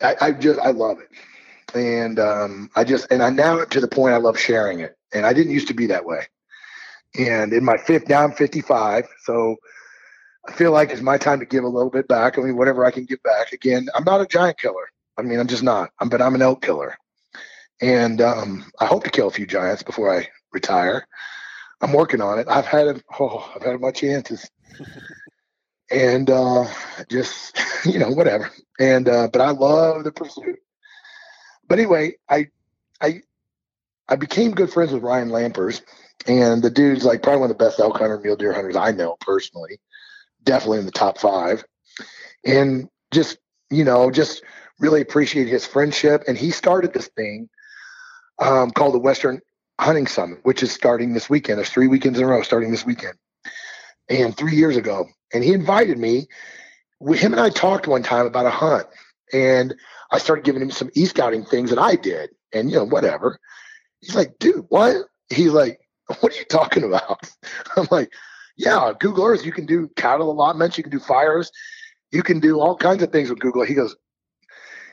[0.00, 1.08] I, I just i love it
[1.74, 5.26] and um, I just and I now to the point I love sharing it, and
[5.26, 6.26] I didn't used to be that way.
[7.18, 9.56] And in my fifth, now I'm 55, so
[10.46, 12.38] I feel like it's my time to give a little bit back.
[12.38, 13.52] I mean, whatever I can give back.
[13.52, 14.90] Again, I'm not a giant killer.
[15.18, 15.90] I mean, I'm just not.
[15.98, 16.96] I'm, but I'm an elk killer,
[17.80, 21.06] and um, I hope to kill a few giants before I retire.
[21.80, 22.46] I'm working on it.
[22.48, 24.48] I've had a, oh, I've had my chances,
[25.90, 26.66] and uh,
[27.10, 28.50] just you know whatever.
[28.78, 30.60] And uh, but I love the pursuit.
[31.68, 32.48] But anyway, I
[33.00, 33.22] I
[34.08, 35.82] I became good friends with Ryan Lampers,
[36.28, 38.92] and the dude's like probably one of the best elk hunter, mule deer hunters I
[38.92, 39.80] know personally.
[40.44, 41.64] Definitely in the top five,
[42.44, 43.38] and just
[43.68, 44.42] you know just
[44.78, 46.24] really appreciate his friendship.
[46.26, 47.48] And he started this thing
[48.38, 49.40] um, called the Western
[49.80, 51.58] Hunting Summit, which is starting this weekend.
[51.58, 53.14] There's three weekends in a row starting this weekend,
[54.08, 56.26] and three years ago, and he invited me.
[57.00, 58.86] Him and I talked one time about a hunt,
[59.32, 59.74] and
[60.10, 63.38] I started giving him some e-scouting things that I did, and you know, whatever.
[64.00, 64.96] He's like, dude, what?
[65.28, 65.78] He's like,
[66.20, 67.30] what are you talking about?
[67.76, 68.12] I'm like,
[68.56, 71.52] yeah, Google Earth, you can do cattle allotments, you can do fires,
[72.10, 73.64] you can do all kinds of things with Google.
[73.64, 73.94] He goes,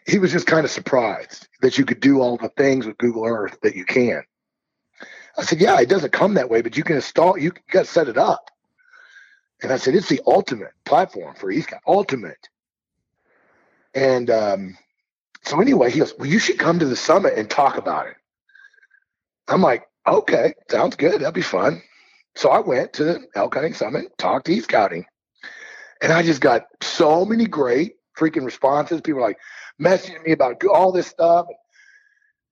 [0.05, 3.25] he was just kind of surprised that you could do all the things with Google
[3.25, 4.23] Earth that you can.
[5.37, 7.91] I said, yeah, it doesn't come that way, but you can install, you, got to
[7.91, 8.49] set it up.
[9.61, 12.47] And I said, it's the ultimate platform for e-scout, ultimate.
[13.93, 14.77] And um,
[15.43, 18.15] so anyway, he goes, Well, you should come to the summit and talk about it.
[19.47, 21.13] I'm like, Okay, sounds good.
[21.13, 21.81] That'll be fun.
[22.35, 25.05] So I went to the elk summit, talked to e-scouting.
[26.01, 29.01] And I just got so many great freaking responses.
[29.01, 29.37] People like
[29.81, 31.47] messaging me about all this stuff.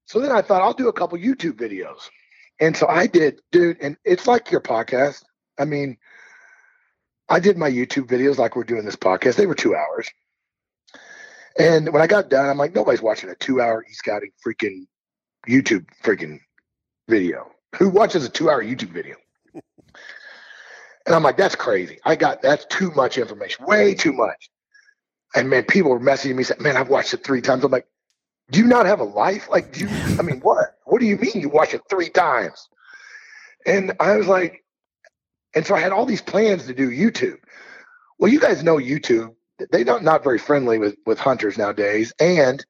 [0.06, 2.10] So then I thought I'll do a couple YouTube videos.
[2.60, 5.24] And so I did, dude, and it's like your podcast.
[5.58, 5.98] I mean,
[7.30, 9.36] I did my YouTube videos like we're doing this podcast.
[9.36, 10.08] They were two hours.
[11.58, 14.86] And when I got done, I'm like, nobody's watching a two hour e scouting freaking
[15.48, 16.40] YouTube freaking
[17.08, 17.52] video.
[17.78, 19.16] Who watches a two hour YouTube video?
[19.54, 19.64] and
[21.16, 22.00] I'm like, that's crazy.
[22.04, 24.50] I got that's too much information, way too much.
[25.36, 27.64] And man, people were messaging me saying, Man, I've watched it three times.
[27.64, 27.88] I'm like,
[28.52, 29.50] do you not have a life?
[29.50, 29.90] Like, do you
[30.20, 30.76] I mean, what?
[30.86, 32.68] What do you mean you watch it three times?
[33.66, 34.64] And I was like,
[35.56, 37.38] and so I had all these plans to do YouTube.
[38.20, 39.34] Well, you guys know YouTube
[39.72, 42.66] they don't not very friendly with with hunters nowadays and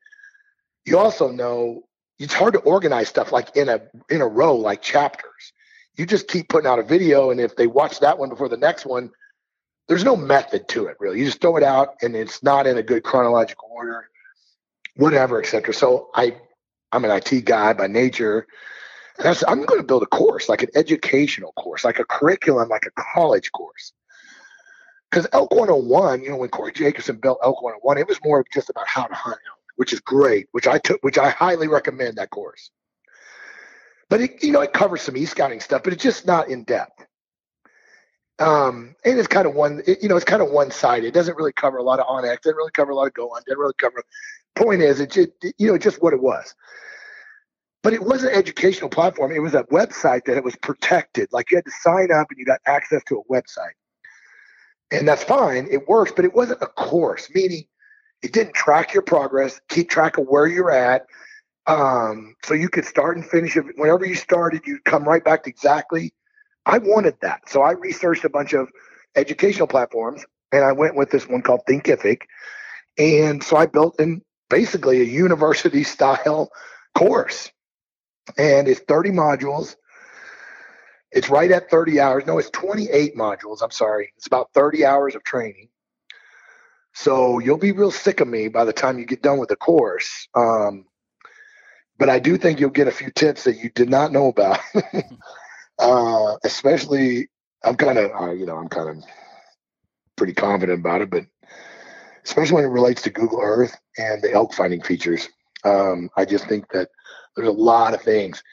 [0.85, 1.81] you also know
[2.19, 5.53] it's hard to organize stuff like in a in a row like chapters
[5.95, 8.57] you just keep putting out a video and if they watch that one before the
[8.57, 9.09] next one
[9.87, 12.77] there's no method to it really you just throw it out and it's not in
[12.77, 14.09] a good chronological order
[14.95, 16.35] whatever etc so i
[16.91, 18.45] i'm an it guy by nature
[19.19, 22.05] and I said, i'm going to build a course like an educational course like a
[22.05, 23.93] curriculum like a college course
[25.13, 28.71] because Elk 101, you know, when Corey Jacobson built Elk 101, it was more just
[28.71, 32.17] about how to hunt elk, which is great, which I took, which I highly recommend
[32.17, 32.71] that course.
[34.09, 37.05] But it, you know, it covers some e-scouting stuff, but it's just not in depth.
[38.43, 41.07] Um, and it's kind of one, it, you know, it's kind of one sided.
[41.07, 42.41] It doesn't really cover a lot of onX.
[42.41, 43.41] Doesn't really cover a lot of go on.
[43.47, 44.03] Doesn't really cover.
[44.55, 46.53] Point is, it just, you know, just what it was.
[47.83, 49.31] But it was an educational platform.
[49.31, 51.29] It was a website that it was protected.
[51.31, 53.75] Like you had to sign up and you got access to a website,
[54.91, 55.67] and that's fine.
[55.69, 57.29] It works, but it wasn't a course.
[57.33, 57.65] Meaning,
[58.21, 61.05] it didn't track your progress, keep track of where you're at.
[61.67, 63.65] Um, so you could start and finish it.
[63.75, 66.13] Whenever you started, you'd come right back to exactly
[66.65, 67.49] I wanted that.
[67.49, 68.69] So I researched a bunch of
[69.15, 72.21] educational platforms and I went with this one called Thinkific.
[72.97, 76.51] And so I built in basically a university style
[76.95, 77.51] course.
[78.37, 79.75] And it's 30 modules.
[81.11, 82.25] It's right at 30 hours.
[82.25, 83.61] No, it's 28 modules.
[83.61, 84.13] I'm sorry.
[84.17, 85.69] It's about 30 hours of training.
[86.93, 89.55] So you'll be real sick of me by the time you get done with the
[89.55, 90.27] course.
[90.35, 90.85] Um,
[91.97, 94.59] but I do think you'll get a few tips that you did not know about.
[95.79, 97.29] Uh, especially,
[97.63, 99.03] I'm kind of, uh, you know, I'm kind of
[100.15, 101.25] pretty confident about it, but
[102.23, 105.27] especially when it relates to Google Earth and the elk finding features.
[105.63, 106.89] Um, I just think that
[107.35, 108.43] there's a lot of things,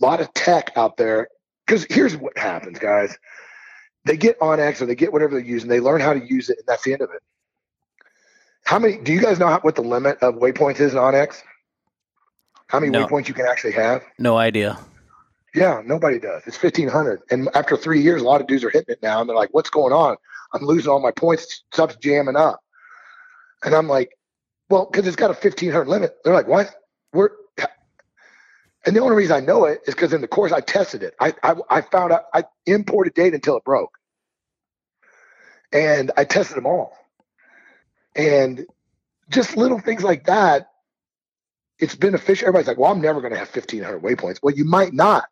[0.00, 1.28] a lot of tech out there.
[1.66, 3.16] Because here's what happens, guys.
[4.04, 6.58] They get onX or they get whatever they're using, they learn how to use it,
[6.58, 7.22] and that's the end of it.
[8.64, 11.42] How many do you guys know how, what the limit of waypoints is in onX?
[12.66, 13.06] How many No.
[13.06, 14.02] waypoints you can actually have?
[14.18, 14.78] No idea.
[15.54, 16.42] Yeah, nobody does.
[16.46, 19.20] It's fifteen hundred, and after three years, a lot of dudes are hitting it now,
[19.20, 20.16] and they're like, "What's going on?
[20.52, 21.64] I'm losing all my points.
[21.72, 22.60] Stuff's jamming up."
[23.64, 24.10] And I'm like,
[24.70, 26.74] "Well, because it's got a fifteen hundred limit." They're like, "What?
[27.12, 27.30] We're,"
[28.86, 31.14] and the only reason I know it is because in the course I tested it.
[31.20, 33.96] I, I I found out I imported data until it broke,
[35.72, 36.96] and I tested them all,
[38.16, 38.66] and
[39.30, 40.68] just little things like that.
[41.80, 42.48] It's beneficial.
[42.48, 45.24] Everybody's like, "Well, I'm never going to have fifteen hundred waypoints." Well, you might not.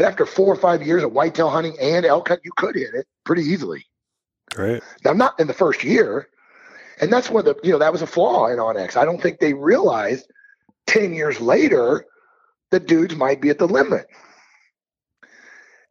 [0.00, 2.94] But after four or five years of whitetail hunting and elk hunt, you could hit
[2.94, 3.84] it pretty easily.
[4.56, 4.82] Right.
[5.04, 6.26] Now, not in the first year,
[7.02, 8.96] and that's where the you know that was a flaw in onX.
[8.96, 10.32] I don't think they realized
[10.86, 12.06] ten years later
[12.70, 14.06] that dudes might be at the limit.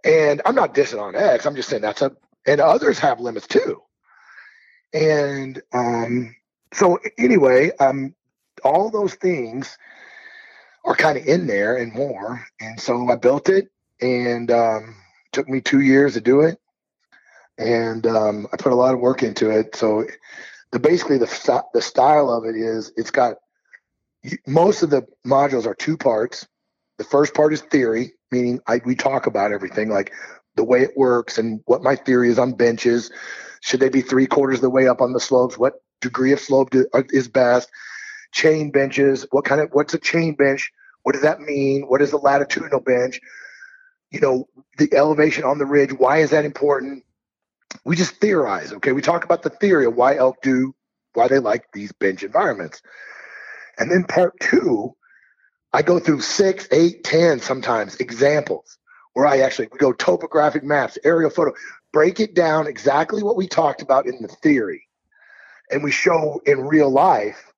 [0.03, 1.45] And I'm not dissing onX.
[1.45, 2.11] I'm just saying that's a
[2.47, 3.79] and others have limits too.
[4.91, 6.35] And um,
[6.73, 8.15] so anyway, um,
[8.63, 9.77] all those things
[10.83, 12.43] are kind of in there and more.
[12.59, 13.69] And so I built it,
[14.01, 14.95] and um,
[15.31, 16.59] took me two years to do it
[17.59, 19.75] and um, I put a lot of work into it.
[19.75, 20.05] So,
[20.71, 23.35] the basically the the style of it is it's got
[24.47, 26.47] most of the modules are two parts.
[26.97, 30.13] The first part is theory, meaning I, we talk about everything like
[30.55, 33.11] the way it works and what my theory is on benches.
[33.61, 35.57] Should they be three quarters of the way up on the slopes?
[35.57, 37.69] What degree of slope do, uh, is best?
[38.31, 39.25] Chain benches.
[39.31, 40.71] What kind of what's a chain bench?
[41.03, 41.83] What does that mean?
[41.87, 43.19] What is a latitudinal bench?
[44.11, 44.45] You know,
[44.77, 45.93] the elevation on the ridge.
[45.93, 47.03] Why is that important?
[47.85, 48.71] we just theorize.
[48.73, 50.73] Okay, we talk about the theory of why elk do,
[51.13, 52.81] why they like these bench environments,
[53.77, 54.95] and then part two,
[55.71, 58.77] I go through six, eight, ten sometimes examples
[59.13, 61.53] where I actually go topographic maps, aerial photo,
[61.91, 64.87] break it down exactly what we talked about in the theory,
[65.71, 67.53] and we show in real life,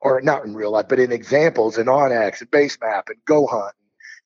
[0.00, 3.72] or not in real life, but in examples in OnX and Basemap and GoHunt,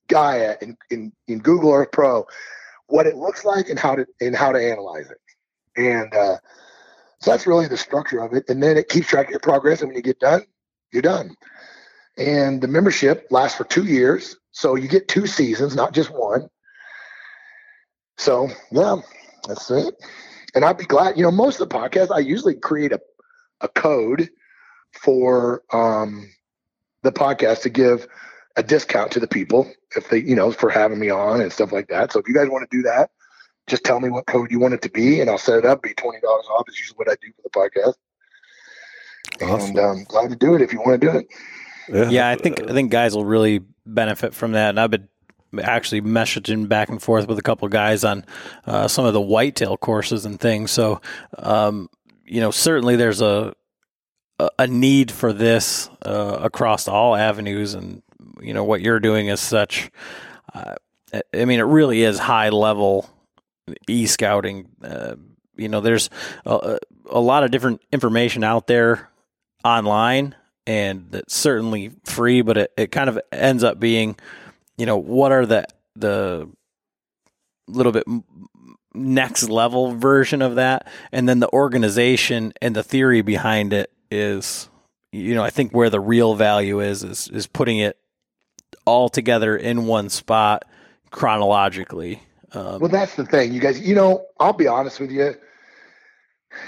[0.09, 2.27] Gaia, and in, in Google Earth Pro
[2.89, 5.19] what it looks like and how to and how to analyze it.
[5.77, 6.39] And uh,
[7.21, 8.45] so that's really the structure of it.
[8.49, 9.81] And then it keeps track of your progress.
[9.81, 10.43] And when you get done,
[10.93, 11.37] you're done.
[12.17, 14.37] And the membership lasts for two years.
[14.51, 16.49] So you get two seasons, not just one.
[18.17, 18.97] So yeah,
[19.47, 19.95] that's it.
[20.55, 23.01] And I'd be glad, you know, most of the podcasts I usually create a,
[23.61, 24.29] a code
[24.93, 26.29] for um,
[27.03, 28.09] the podcast to give
[28.59, 31.73] a discount to the people if they, you know, for having me on and stuff
[31.73, 32.13] like that.
[32.13, 33.11] So if you guys want to do that,
[33.69, 35.83] just tell me what code you want it to be, and I'll set it up.
[35.83, 37.95] Be twenty dollars off is usually what I do for the podcast.
[39.43, 39.71] Awesome.
[39.71, 41.27] And um, glad to do it if you want to do it.
[41.89, 42.11] Yeah.
[42.11, 45.09] Yeah, I think I think guys will really benefit from that, and I've been
[45.63, 48.25] actually messaging back and forth with a couple of guys on
[48.67, 50.71] uh, some of the whitetail courses and things.
[50.71, 51.01] So,
[51.39, 51.89] um,
[52.27, 53.55] you know, certainly there's a
[54.39, 58.03] a- a need for this uh, across all avenues, and
[58.40, 59.90] you know what you're doing is such.
[60.53, 60.74] Uh,
[61.35, 63.09] I- mean, it really is high level
[63.89, 64.69] e scouting.
[64.82, 65.16] Uh,
[65.57, 66.11] you know, there's
[66.47, 66.78] a,
[67.11, 69.09] a lot of different information out there
[69.65, 70.35] online
[70.69, 74.16] and that's certainly free, but it, it kind of ends up being,
[74.77, 75.65] you know, what are the
[75.97, 76.47] the
[77.66, 78.05] little bit
[78.93, 84.69] next level version of that, and then the organization and the theory behind it is,
[85.11, 87.97] you know, I think where the real value is is is putting it
[88.89, 90.65] all together in one spot
[91.10, 92.23] chronologically.
[92.52, 93.81] Um, Well, that's the thing, you guys.
[93.81, 95.35] You know, I'll be honest with you.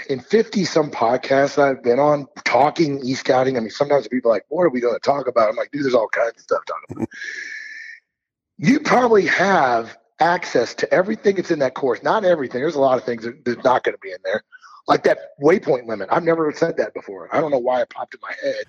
[0.07, 4.35] In fifty some podcasts I've been on talking e scouting, I mean, sometimes people are
[4.35, 6.41] like, "What are we going to talk about?" I'm like, "Dude, there's all kinds of
[6.41, 7.09] stuff to talk about."
[8.57, 12.03] you probably have access to everything that's in that course.
[12.03, 12.61] Not everything.
[12.61, 14.43] There's a lot of things that, that's not going to be in there,
[14.87, 16.09] like that waypoint limit.
[16.11, 17.27] I've never said that before.
[17.35, 18.65] I don't know why it popped in my head.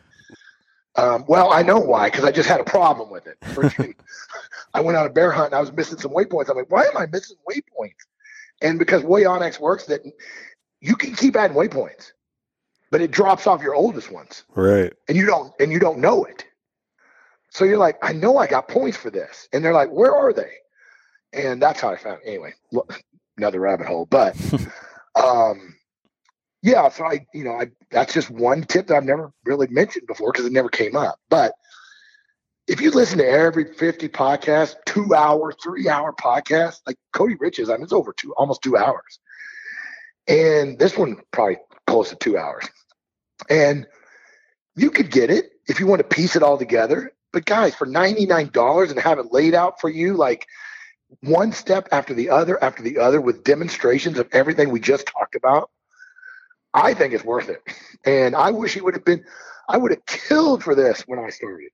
[0.97, 3.39] Um, well, I know why because I just had a problem with it.
[4.75, 6.51] I went on a bear hunt and I was missing some waypoints.
[6.51, 7.95] I'm like, why am I missing waypoints?
[8.61, 10.01] And because way onX works, that
[10.81, 12.13] you can keep adding waypoints,
[12.91, 14.93] but it drops off your oldest ones, Right.
[15.09, 16.45] and you don't and you don't know it.
[17.51, 20.33] So you're like, I know I got points for this, and they're like, where are
[20.33, 20.53] they?
[21.33, 22.21] And that's how I found.
[22.25, 23.03] Anyway, look,
[23.37, 24.37] another rabbit hole, but
[25.15, 25.75] um,
[26.63, 26.89] yeah.
[26.89, 30.33] So I, you know, I that's just one tip that I've never really mentioned before
[30.33, 31.53] because it never came up, but
[32.69, 37.69] if you listen to every 50 podcast, two hour, three hour podcast, like Cody Rich's,
[37.69, 39.19] I mean, it's over two, almost two hours.
[40.29, 42.69] And this one probably close to two hours.
[43.51, 43.87] And
[44.77, 47.13] you could get it if you want to piece it all together.
[47.33, 50.47] But guys, for $99 and have it laid out for you, like
[51.21, 55.35] one step after the other after the other with demonstrations of everything we just talked
[55.35, 55.71] about,
[56.75, 57.63] I think it's worth it.
[58.05, 59.25] And I wish it would have been,
[59.69, 61.71] I would have killed for this when I started.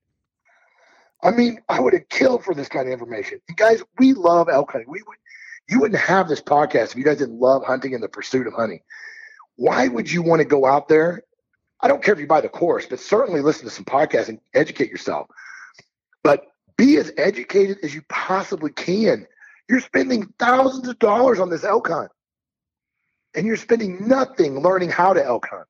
[1.21, 3.41] I mean, I would have killed for this kind of information.
[3.47, 4.89] And guys, we love elk hunting.
[4.89, 5.17] We would,
[5.69, 8.53] you wouldn't have this podcast if you guys didn't love hunting and the pursuit of
[8.53, 8.81] hunting.
[9.55, 11.23] Why would you want to go out there?
[11.81, 14.39] I don't care if you buy the course, but certainly listen to some podcasts and
[14.53, 15.27] educate yourself.
[16.23, 16.45] But
[16.77, 19.27] be as educated as you possibly can.
[19.69, 22.11] You're spending thousands of dollars on this elk hunt,
[23.35, 25.67] and you're spending nothing learning how to elk hunt.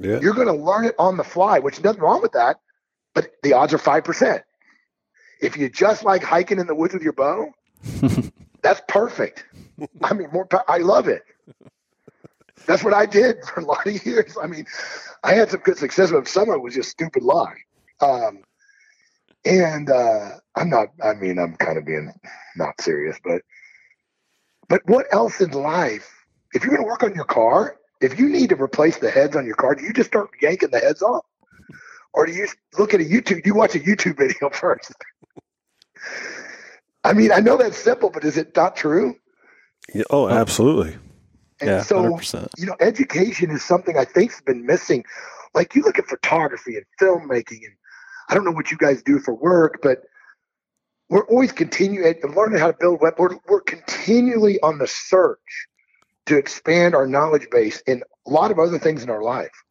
[0.00, 0.20] Yeah.
[0.20, 2.60] You're going to learn it on the fly, which nothing wrong with that,
[3.14, 4.42] but the odds are five percent.
[5.40, 7.52] If you just like hiking in the woods with your bow,
[8.62, 9.44] that's perfect.
[10.02, 10.48] I mean, more.
[10.68, 11.22] I love it.
[12.66, 14.36] That's what I did for a lot of years.
[14.40, 14.66] I mean,
[15.24, 17.56] I had some good success, but some of it was just stupid luck.
[18.00, 18.42] Um,
[19.44, 20.88] and uh, I'm not.
[21.02, 22.12] I mean, I'm kind of being
[22.56, 23.42] not serious, but
[24.68, 26.08] but what else in life?
[26.54, 29.36] If you're going to work on your car, if you need to replace the heads
[29.36, 31.24] on your car, do you just start yanking the heads off?
[32.14, 32.46] Or do you
[32.78, 33.42] look at a YouTube?
[33.42, 34.92] Do you watch a YouTube video first?
[37.04, 39.16] I mean, I know that's simple, but is it not true?
[39.94, 40.96] Yeah, Oh, um, absolutely.
[41.60, 42.48] And yeah, so, 100%.
[42.56, 45.04] you know, education is something I think's been missing.
[45.54, 47.74] Like you look at photography and filmmaking, and
[48.28, 50.02] I don't know what you guys do for work, but
[51.08, 53.14] we're always continuing learning how to build web.
[53.18, 55.68] We're, we're continually on the search
[56.26, 59.64] to expand our knowledge base in a lot of other things in our life.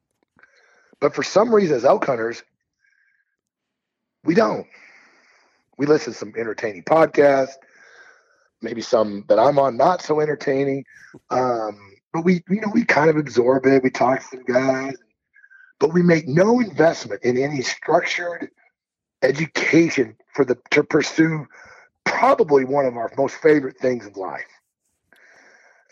[0.99, 2.41] But for some reason, as elk hunters,
[4.23, 4.65] we don't.
[5.77, 7.53] We listen to some entertaining podcasts,
[8.63, 10.85] maybe some that I'm on not so entertaining.
[11.29, 11.79] Um,
[12.13, 13.83] but we, you know, we kind of absorb it.
[13.83, 14.95] We talk to some guys,
[15.79, 18.49] but we make no investment in any structured
[19.21, 21.47] education for the to pursue
[22.05, 24.45] probably one of our most favorite things in life.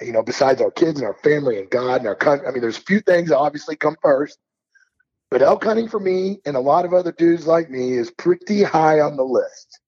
[0.02, 2.48] You know, besides our kids and our family and God and our country.
[2.48, 4.38] I mean, there's a few things that obviously come first,
[5.32, 8.64] but elk hunting for me and a lot of other dudes like me is pretty
[8.64, 9.80] high on the list.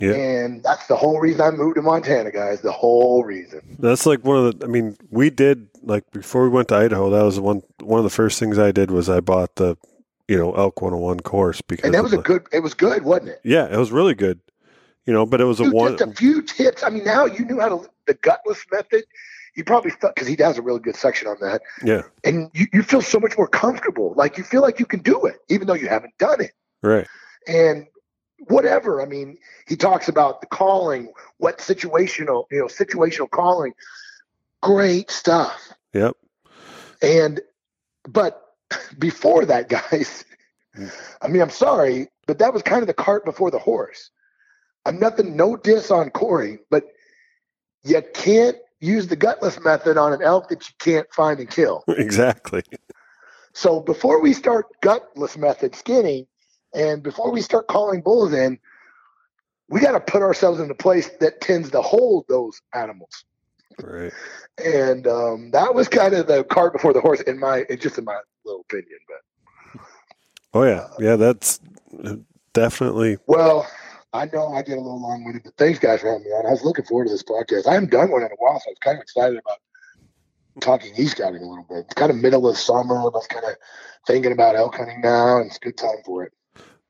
[0.00, 0.14] Yeah.
[0.14, 2.60] And that's the whole reason I moved to Montana, guys.
[2.60, 3.76] The whole reason.
[3.78, 4.64] That's like one of the.
[4.64, 7.10] I mean, we did like before we went to Idaho.
[7.10, 9.76] That was one one of the first things I did was I bought the,
[10.28, 12.46] you know, Elk 101 course because And that was a the- good.
[12.52, 13.40] It was good, wasn't it?
[13.44, 14.40] yeah, it was really good.
[15.06, 15.98] You know, but it was a one.
[15.98, 16.82] just a few tips.
[16.82, 19.04] I mean, now you knew how to the gutless method.
[19.54, 22.66] You probably felt because he has a really good section on that, Yeah, and you,
[22.72, 24.12] you feel so much more comfortable.
[24.16, 26.52] Like you feel like you can do it, even though you haven't done it.
[26.82, 27.06] right.
[27.46, 27.86] And
[28.48, 29.00] whatever.
[29.00, 29.36] I mean,
[29.68, 33.74] he talks about the calling, what situational, you know, situational calling.
[34.62, 35.68] Great stuff.
[35.92, 36.16] Yep.
[37.02, 37.40] And
[38.08, 38.43] but
[38.98, 40.24] before that, guys,
[41.22, 44.10] I mean, I'm sorry, but that was kind of the cart before the horse.
[44.84, 46.84] I'm nothing, no diss on Corey, but
[47.84, 51.84] you can't use the gutless method on an elk that you can't find and kill.
[51.88, 52.62] Exactly.
[53.56, 56.26] So before we start gutless method skinning,
[56.74, 58.58] and before we start calling bulls in,
[59.68, 63.24] we got to put ourselves in a place that tends to hold those animals.
[63.82, 64.12] Right.
[64.64, 68.04] And um, that was kind of the cart before the horse, in my, just in
[68.04, 68.98] my little opinion.
[69.08, 69.18] But
[70.54, 71.16] Oh yeah, yeah.
[71.16, 71.60] That's
[72.04, 72.16] uh,
[72.52, 73.18] definitely.
[73.26, 73.68] Well,
[74.12, 76.46] I know I get a little long winded, but thanks guys for having me on.
[76.46, 77.66] I was looking forward to this podcast.
[77.66, 79.58] I haven't done one in a while, so I was kind of excited about
[80.60, 81.78] talking e scouting a little bit.
[81.78, 82.96] It's kind of middle of summer.
[82.96, 83.56] I was kind of
[84.06, 86.32] thinking about elk hunting now, and it's a good time for it.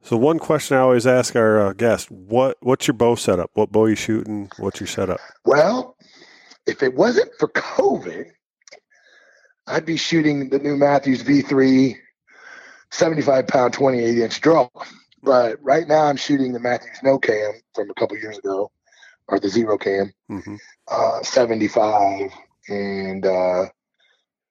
[0.02, 3.50] So one question I always ask our uh, guests: what what's your bow setup?
[3.54, 4.50] What bow you shooting?
[4.58, 5.20] What's your setup?
[5.46, 5.96] Well,
[6.66, 8.30] if it wasn't for COVID,
[9.66, 11.96] I'd be shooting the new Mathews V3
[12.90, 14.68] 75 pound 28 inch draw.
[15.22, 18.70] But right now I'm shooting the Mathews No Cam from a couple years ago,
[19.26, 20.56] or the Zero Cam, hmm
[20.88, 22.30] uh, 75
[22.68, 23.64] and uh,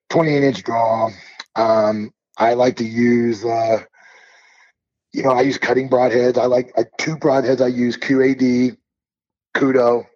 [0.10, 1.10] 28 inch draw.
[1.56, 3.84] Um, I like to use, uh,
[5.11, 6.40] you know, I use cutting broadheads.
[6.40, 7.61] I like I, two broadheads.
[7.61, 8.76] I use QAD,
[9.56, 10.07] Kudo,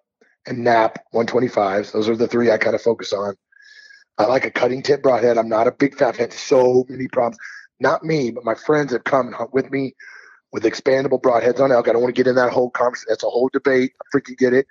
[0.47, 1.91] and NAP 125s.
[1.91, 3.35] Those are the three I kind of focus on.
[4.17, 5.37] I like a cutting tip broadhead.
[5.37, 7.37] I'm not a big fat I've so many problems.
[7.79, 9.95] Not me, but my friends have come and hunt with me
[10.51, 11.87] with expandable broadheads on elk.
[11.87, 13.07] I don't want to get in that whole conversation.
[13.09, 13.93] That's a whole debate.
[14.01, 14.65] I freaking get it.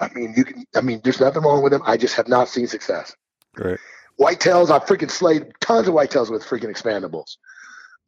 [0.00, 0.64] I mean, you can.
[0.74, 1.82] I mean, there's nothing wrong with them.
[1.84, 3.14] I just have not seen success.
[3.56, 3.78] Right.
[4.18, 7.36] Whitetails, I freaking slayed tons of whitetails with freaking expandables,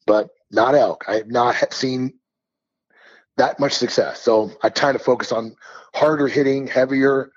[0.07, 1.05] but not elk.
[1.09, 2.15] I have not seen
[3.37, 4.21] that much success.
[4.23, 5.57] So I try to focus on
[5.95, 7.31] harder hitting, heavier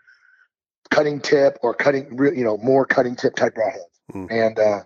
[0.90, 4.14] cutting tip or cutting, you know, more cutting tip type broadheads.
[4.14, 4.32] Mm.
[4.32, 4.84] And uh,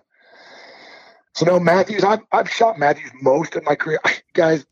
[1.34, 2.04] so no, Mathews.
[2.04, 4.00] I've I've shot Mathews most of my career.
[4.04, 4.66] I, guys,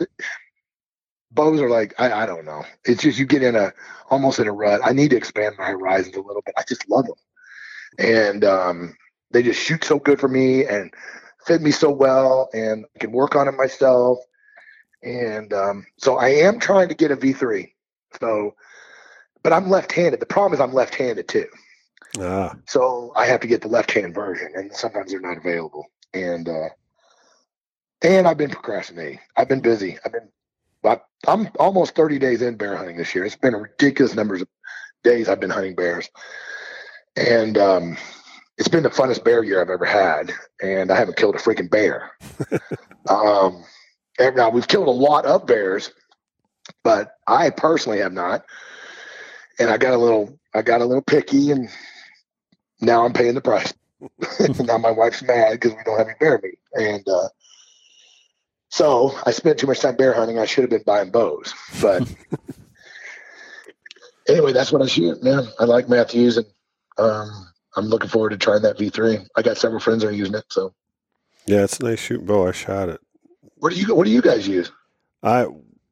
[1.30, 2.64] bows are like I, I don't know.
[2.84, 3.72] It's just you get in a
[4.10, 4.80] almost in a rut.
[4.84, 6.54] I need to expand my horizons a little bit.
[6.58, 7.16] I just love them,
[7.98, 8.96] and um,
[9.30, 10.92] they just shoot so good for me and
[11.46, 14.18] fit me so well, and I can work on it myself.
[15.02, 17.70] And um, so I am trying to get a V3.
[18.20, 18.54] So,
[19.42, 20.20] but I'm left-handed.
[20.20, 21.46] The problem is I'm left-handed too.
[22.18, 25.86] Ah, So I have to get the left-hand version, and sometimes they're not available.
[26.12, 26.68] And uh,
[28.02, 29.20] and I've been procrastinating.
[29.36, 29.98] I've been busy.
[30.04, 30.28] I've been.
[30.84, 33.24] I- I'm almost 30 days in bear hunting this year.
[33.26, 34.48] It's been a ridiculous numbers of
[35.04, 36.08] days I've been hunting bears,
[37.16, 37.96] and um,
[38.56, 40.32] it's been the funnest bear year I've ever had.
[40.62, 42.10] And I haven't killed a freaking bear.
[43.08, 43.62] um,
[44.28, 45.92] now we've killed a lot of bears,
[46.84, 48.44] but I personally have not.
[49.58, 51.68] And I got a little, I got a little picky, and
[52.80, 53.72] now I'm paying the price.
[54.60, 57.28] now my wife's mad because we don't have any bear meat, and uh,
[58.70, 60.38] so I spent too much time bear hunting.
[60.38, 61.52] I should have been buying bows,
[61.82, 62.10] but
[64.28, 65.22] anyway, that's what I shoot.
[65.22, 66.46] Man, I like Mathews, and
[66.96, 67.28] um,
[67.76, 69.26] I'm looking forward to trying that V3.
[69.36, 70.44] I got several friends that are using it.
[70.48, 70.72] So,
[71.46, 72.48] yeah, it's a nice shooting bow.
[72.48, 73.00] I shot it.
[73.60, 74.70] What do you what do you guys use?
[75.22, 75.46] I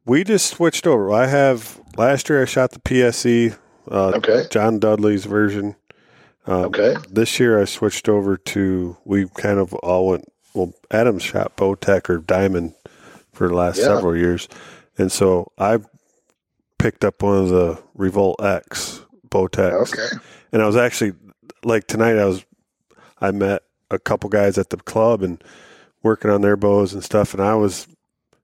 [0.05, 1.13] we just switched over.
[1.13, 3.57] I have last year I shot the PSE,
[3.91, 5.77] uh, Okay, John Dudley's version.
[6.47, 10.25] Um, okay, This year I switched over to we kind of all went
[10.55, 10.73] well.
[10.91, 12.75] Adam shot Bowtech or Diamond
[13.33, 13.85] for the last Yeah.
[13.85, 14.49] several years,
[14.97, 15.79] and so I
[16.79, 19.93] picked up one of the Revolt X Bowtechs.
[19.93, 20.09] okay,
[20.53, 21.13] and I was actually
[21.65, 22.17] like tonight.
[22.19, 22.45] I was
[23.21, 25.43] I met a couple guys at the club and
[26.03, 27.87] working on their bows and stuff, and I was,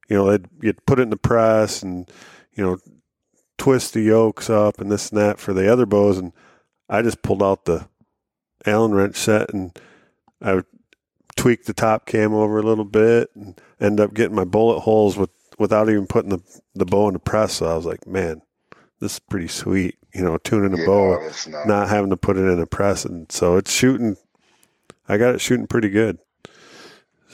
[0.08, 2.10] you know, they'd, you'd put it in the press and
[2.54, 2.78] you know
[3.58, 6.32] twist the yokes up and this and that for the other bows, and
[6.88, 7.88] I just pulled out the
[8.66, 9.76] Allen wrench set and
[10.40, 10.66] I would
[11.36, 15.16] tweak the top cam over a little bit and end up getting my bullet holes
[15.16, 16.40] with without even putting the
[16.74, 17.54] the bow in the press.
[17.54, 18.42] So I was like, man,
[19.00, 19.96] this is pretty sweet.
[20.14, 23.04] You know, tuning a Yeah, bow not- not having to put it in a press,
[23.04, 24.16] and so it's shooting.
[25.08, 26.18] I got it shooting pretty good.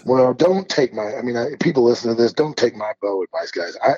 [0.05, 1.15] Well, don't take my.
[1.15, 2.33] I mean, I, people listen to this.
[2.33, 3.77] Don't take my bow advice, guys.
[3.83, 3.95] I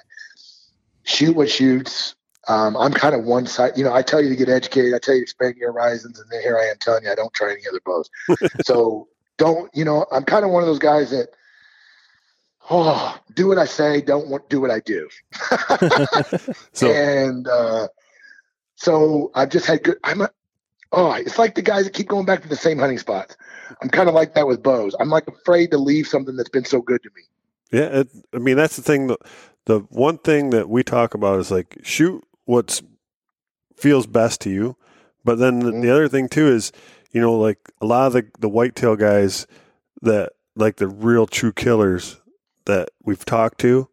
[1.05, 2.15] shoot what shoots.
[2.49, 3.73] Um, I'm kind of one side.
[3.77, 4.95] You know, I tell you to get educated.
[4.95, 7.15] I tell you to expand your horizons, and then here I am telling you I
[7.15, 8.11] don't try any other bows.
[8.65, 9.09] so
[9.39, 9.70] don't.
[9.74, 11.29] You know, I'm kind of one of those guys that.
[12.70, 14.01] Oh, do what I say.
[14.01, 15.09] Don't want do what I do.
[16.73, 17.89] So and uh,
[18.77, 19.99] so I've just had good.
[20.03, 20.31] I'm a,
[20.93, 23.36] oh, it's like the guys that keep going back to the same hunting spots.
[23.81, 24.94] I'm kind of like that with bows.
[25.01, 27.23] I'm like afraid to leave something that's been so good to me.
[27.73, 29.06] yeah, it, I mean that's the thing.
[29.09, 29.16] The,
[29.66, 32.82] the one thing that we talk about is like shoot what's
[33.77, 34.77] feels best to you,
[35.24, 35.82] but then the, Mhm.
[35.82, 36.73] the other thing too is
[37.12, 39.47] you know like a lot of the the whitetail guys
[40.02, 42.20] that like the real true killers
[42.66, 43.89] that we've talked to.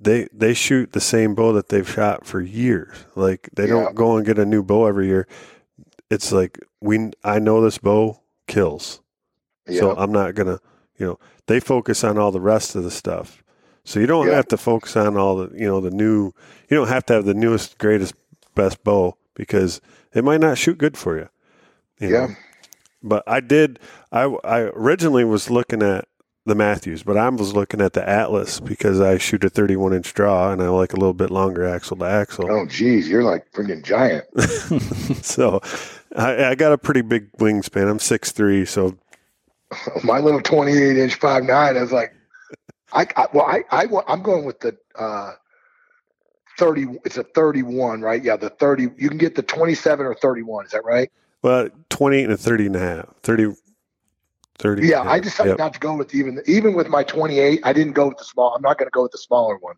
[0.00, 2.94] They they shoot the same bow that they've shot for years.
[3.16, 3.70] Like they Yeah.
[3.70, 5.26] don't go and get a new bow every year.
[6.10, 9.00] It's like we I know this bow kills.
[9.66, 9.80] Yeah.
[9.80, 10.60] So I'm not gonna,
[10.98, 13.42] you know, they focus on all the rest of the stuff.
[13.84, 14.34] So you don't Yeah.
[14.34, 16.32] have to focus on all the, you know, the new.
[16.68, 18.14] You don't have to have the newest, greatest,
[18.54, 19.80] best bow because
[20.14, 21.28] it might not shoot good for you.
[22.00, 22.26] you Yeah.
[22.26, 22.34] know.
[23.02, 23.78] But I did.
[24.10, 26.06] I I originally was looking at
[26.46, 30.14] the Mathews, but I was looking at the Atlas because I shoot a 31 inch
[30.14, 32.50] draw and I like a little bit longer axle to axle.
[32.50, 34.24] oh, geez, you're like freaking giant.
[35.24, 35.60] So
[36.18, 37.88] I, I got a pretty big wingspan.
[37.88, 38.98] I'm six three, so
[40.04, 41.76] My little 28 inch five nine.
[41.76, 42.14] I was like,
[42.92, 45.32] I, I well, I, I I'm going with the uh,
[46.58, 46.86] thirty.
[47.04, 48.22] It's a thirty-one, right?
[48.22, 48.88] Yeah, the thirty.
[48.96, 50.66] You can get the twenty-seven or thirty-one.
[50.66, 51.10] Is that right?
[51.40, 53.06] Well, 28 and a 30 and a half.
[53.22, 53.54] 30.
[54.58, 55.58] 30 Yeah, I decided yep.
[55.58, 57.60] not to go with even even with my twenty-eight.
[57.62, 58.54] I didn't go with the small.
[58.56, 59.76] I'm not going to go with the smaller one.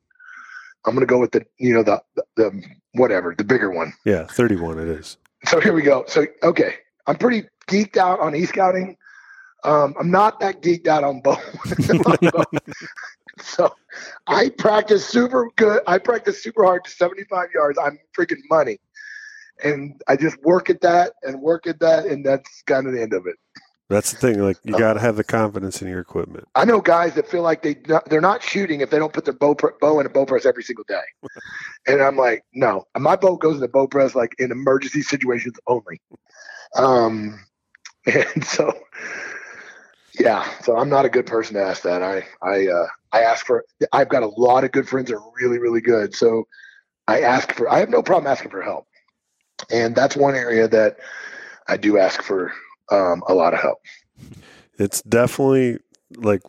[0.86, 2.62] I'm going to go with the you know the, the the
[2.94, 3.92] whatever the bigger one.
[4.06, 5.18] Yeah, 31 it is.
[5.46, 6.04] So here we go.
[6.06, 6.74] So okay,
[7.06, 8.96] I'm pretty geeked out on e scouting.
[9.64, 11.36] Um, I'm not that geeked out on bow.
[13.40, 13.74] so
[14.26, 15.82] I practice super good.
[15.86, 17.78] I practice super hard to 75 yards.
[17.78, 18.78] I'm freaking money,
[19.62, 23.02] and I just work at that and work at that, and that's kind of the
[23.02, 23.36] end of it.
[23.90, 24.40] That's the thing.
[24.40, 26.46] Like, you Uh, got to have the confidence in your equipment.
[26.54, 27.74] I know guys that feel like they
[28.06, 30.62] they're not shooting if they don't put their bow bow in a bow press every
[30.62, 31.02] single day,
[31.88, 35.58] and I'm like, no, my bow goes in the bow press like in emergency situations
[35.66, 36.00] only.
[36.76, 37.44] Um,
[38.06, 38.72] and so,
[40.20, 42.00] yeah, so I'm not a good person to ask that.
[42.00, 43.64] I I uh, I ask for.
[43.92, 46.46] I've got a lot of good friends that are really really good, so
[47.08, 47.68] I ask for.
[47.68, 48.86] I have no problem asking for help,
[49.68, 50.98] and that's one area that
[51.66, 52.52] I do ask for
[52.90, 53.78] um, a lot of help.
[54.78, 55.78] It's definitely
[56.16, 56.42] like,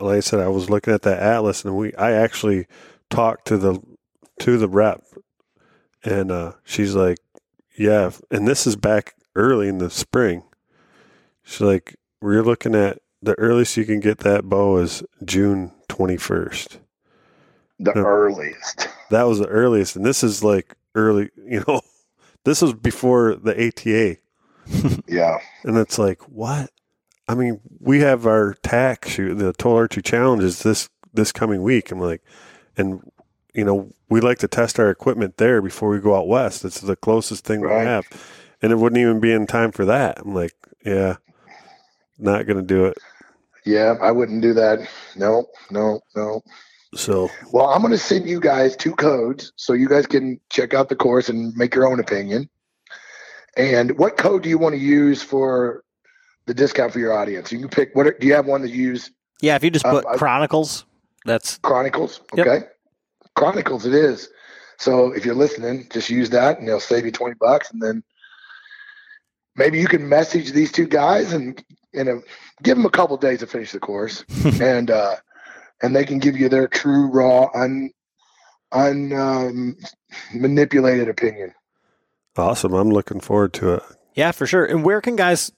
[0.00, 2.66] like I said, I was looking at that atlas, and we, I actually
[3.10, 3.80] talked to the,
[4.40, 5.02] to the rep,
[6.04, 7.18] and uh, she's like,
[7.76, 10.42] yeah, and this is back early in the spring.
[11.42, 16.16] She's like, we're looking at the earliest you can get that bow is June twenty
[16.16, 16.78] first.
[17.78, 18.02] The Yeah.
[18.02, 18.88] earliest.
[19.10, 21.30] That was the earliest, and this is like early.
[21.44, 21.80] You know,
[22.44, 24.16] this was before the ATA.
[25.06, 25.38] Yeah.
[25.64, 26.70] And it's like, what?
[27.28, 31.62] I mean, we have our TAC shoot, the Total Archery Challenge is this this coming
[31.62, 31.90] week.
[31.92, 32.22] I'm like,
[32.76, 33.00] and
[33.54, 36.64] you know, we like to test our equipment there before we go out west.
[36.64, 37.80] It's the closest thing Right.
[37.80, 38.04] we have,
[38.62, 40.18] and it wouldn't even be in time for that.
[40.20, 41.16] I'm like, yeah,
[42.18, 42.98] not gonna do it.
[43.64, 44.88] Yeah, I wouldn't do that.
[45.16, 46.42] No, no, no.
[46.94, 50.74] So Well, I'm going to send you guys two codes so you guys can check
[50.74, 52.50] out the course and make your own opinion.
[53.56, 55.84] And what code do you want to use for
[56.46, 57.52] the discount for your audience?
[57.52, 59.10] You can pick what do you have one you use
[59.40, 60.84] Yeah, if you just Um, put Chronicles,
[61.24, 62.20] that's Chronicles?
[62.34, 62.46] Yep.
[62.46, 62.66] Okay.
[63.34, 64.28] Chronicles it is.
[64.78, 68.02] So if you're listening, just use that and they'll save you 20 bucks and then
[69.56, 71.62] maybe you can message these two guys and
[71.92, 72.22] you know
[72.62, 74.24] give them a couple days to finish the course
[74.60, 75.16] and uh
[75.82, 77.90] and they can give you their true raw un
[78.72, 79.76] un um,
[80.34, 81.52] manipulated opinion
[82.36, 82.72] awesome.
[82.74, 83.82] I'm looking forward to it.
[84.14, 84.64] yeah, for sure.
[84.64, 85.52] And where can guys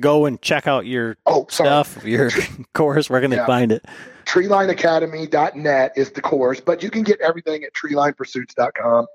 [0.00, 2.30] go and check out your oh sorry stuff, your
[2.74, 3.10] course?
[3.10, 3.84] Where can they find it?
[4.26, 9.06] treelineacademy.net is the course, but you can get everything at treelinepursuits.com.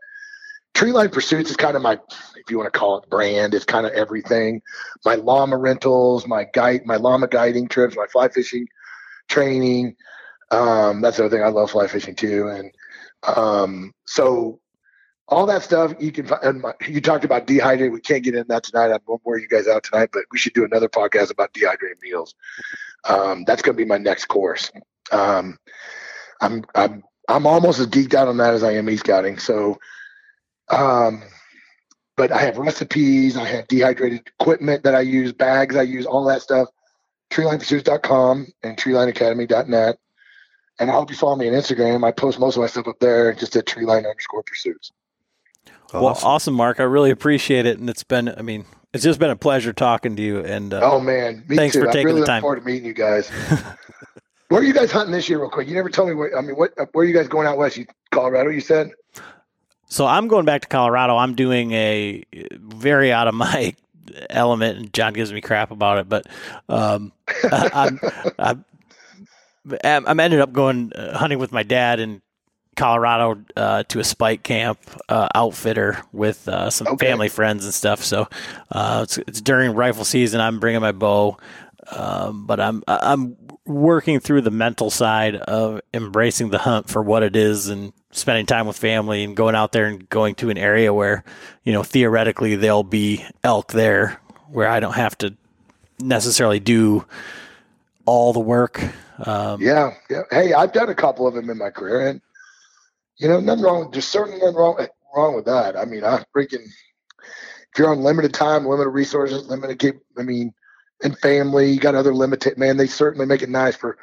[0.73, 1.93] Treeline Pursuits is kind of my,
[2.35, 4.61] if you want to call it brand, it's kind of everything.
[5.05, 8.67] My llama rentals, my guide, my llama guiding trips, my fly fishing
[9.27, 9.95] training.
[10.51, 11.43] Um, that's the other thing.
[11.43, 12.47] I love fly fishing too.
[12.47, 12.71] And
[13.23, 14.59] um, so
[15.29, 16.63] all that stuff you can find.
[16.87, 17.93] You talked about dehydrated.
[17.93, 18.91] We can't get into that tonight.
[18.91, 21.97] I won't wear you guys out tonight, but we should do another podcast about dehydrated
[22.01, 22.33] meals.
[23.03, 24.71] Um, that's going to be my next course.
[25.11, 25.57] Um,
[26.41, 29.37] I'm I'm I'm almost as geeked out on that as I am e scouting.
[29.37, 29.79] So,
[30.69, 31.23] um,
[32.15, 33.37] but I have recipes.
[33.37, 36.69] I have dehydrated equipment that I use, bags I use, all that stuff.
[37.31, 39.97] TreelinePursuits.com and TreelineAcademy.net.
[40.79, 42.05] And I hope you follow me on Instagram.
[42.05, 44.91] I post most of my stuff up there, just at Treeline underscore Pursuits.
[45.93, 46.27] Well, Awesome.
[46.27, 46.79] awesome, Mark.
[46.79, 48.27] I really appreciate it, and it's been.
[48.37, 50.39] I mean, it's just been a pleasure talking to you.
[50.43, 51.81] And uh, Oh man, me Thanks too.
[51.81, 52.41] for I taking really the look time.
[52.41, 53.29] forward to meeting you guys.
[54.49, 55.67] where are you guys hunting this year, real quick?
[55.67, 56.15] You never told me.
[56.15, 56.73] Where, I mean, what?
[56.93, 57.77] Where are you guys going out west?
[57.77, 58.49] You Colorado?
[58.49, 58.91] You said.
[59.89, 61.15] So I'm going back to Colorado.
[61.15, 62.23] I'm doing a
[62.53, 63.73] very out of my
[64.29, 66.09] element, and John gives me crap about it.
[66.09, 66.25] But
[66.67, 67.13] um,
[67.45, 67.69] I,
[68.37, 68.65] I'm,
[69.83, 72.21] I'm I'm ended up going uh, hunting with my dad in
[72.77, 74.79] Colorado uh, to a spike camp
[75.09, 77.07] uh, outfitter with uh, some Okay.
[77.07, 78.03] family friends and stuff.
[78.03, 78.27] So
[78.71, 80.39] uh, it's, it's during rifle season.
[80.39, 81.37] I'm bringing my bow,
[81.91, 83.35] um, but I'm I'm
[83.65, 88.45] working through the mental side of embracing the hunt for what it is and spending
[88.45, 91.23] time with family and going out there and going to an area where
[91.63, 95.35] you know theoretically there'll be elk there where I don't have to
[95.99, 97.05] necessarily do
[98.05, 98.81] all the work.
[99.25, 100.21] Um, Yeah, yeah.
[100.31, 102.21] Hey, I've done a couple of them in my career, and
[103.17, 103.89] you know, nothing wrong.
[103.91, 105.75] There's certainly nothing wrong wrong with that.
[105.77, 109.95] I mean, I freaking if you're on limited time, limited resources, limited keep.
[110.17, 110.53] I mean,
[111.03, 112.57] and family, you got other limited.
[112.57, 113.97] Man, they certainly make it nice for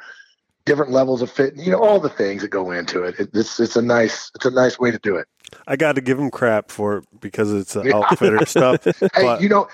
[0.65, 1.55] different levels of fit.
[1.55, 3.19] You know, all the things that go into it.
[3.19, 5.27] it it's it's a nice it's a nice way to do it.
[5.67, 7.95] I got to give him crap for it because it's Yeah.
[7.95, 8.83] outfitter stuff.
[8.83, 9.67] Hey, But- you know,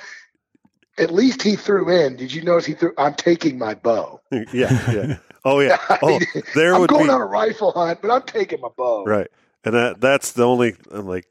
[0.98, 2.18] at least he threw in.
[2.18, 2.94] Did you notice he threw?
[2.98, 4.20] I'm taking my bow.
[4.32, 4.44] yeah,
[4.92, 5.18] yeah.
[5.46, 5.78] Oh yeah.
[6.04, 6.20] Oh,
[6.56, 9.04] there I'm would going be on a rifle hunt, but I'm taking my bow.
[9.06, 9.28] right,
[9.64, 10.76] and that that's the only.
[10.92, 11.28] I'm like,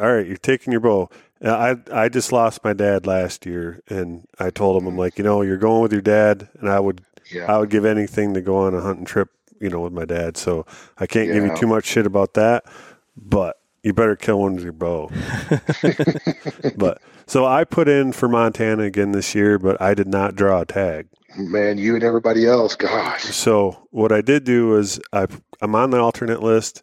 [0.00, 1.10] all right, you're taking your bow.
[1.44, 5.24] I I just lost my dad last year, and I told him I'm like, you
[5.24, 7.02] know, you're going with your dad, and I would
[7.32, 7.52] Yeah.
[7.52, 9.28] I would give anything to go on a hunting trip,
[9.60, 10.36] you know, with my dad.
[10.36, 10.66] So
[10.98, 12.64] I can't give you too much shit about that,
[13.16, 15.10] but you better kill one with your bow.
[16.76, 20.60] but so I put in for Montana again this year, but I did not draw
[20.60, 21.08] a tag.
[21.36, 22.76] Man, you and everybody else.
[22.76, 23.24] Gosh.
[23.24, 25.26] So what I did do was I
[25.60, 26.82] I'm on the alternate list,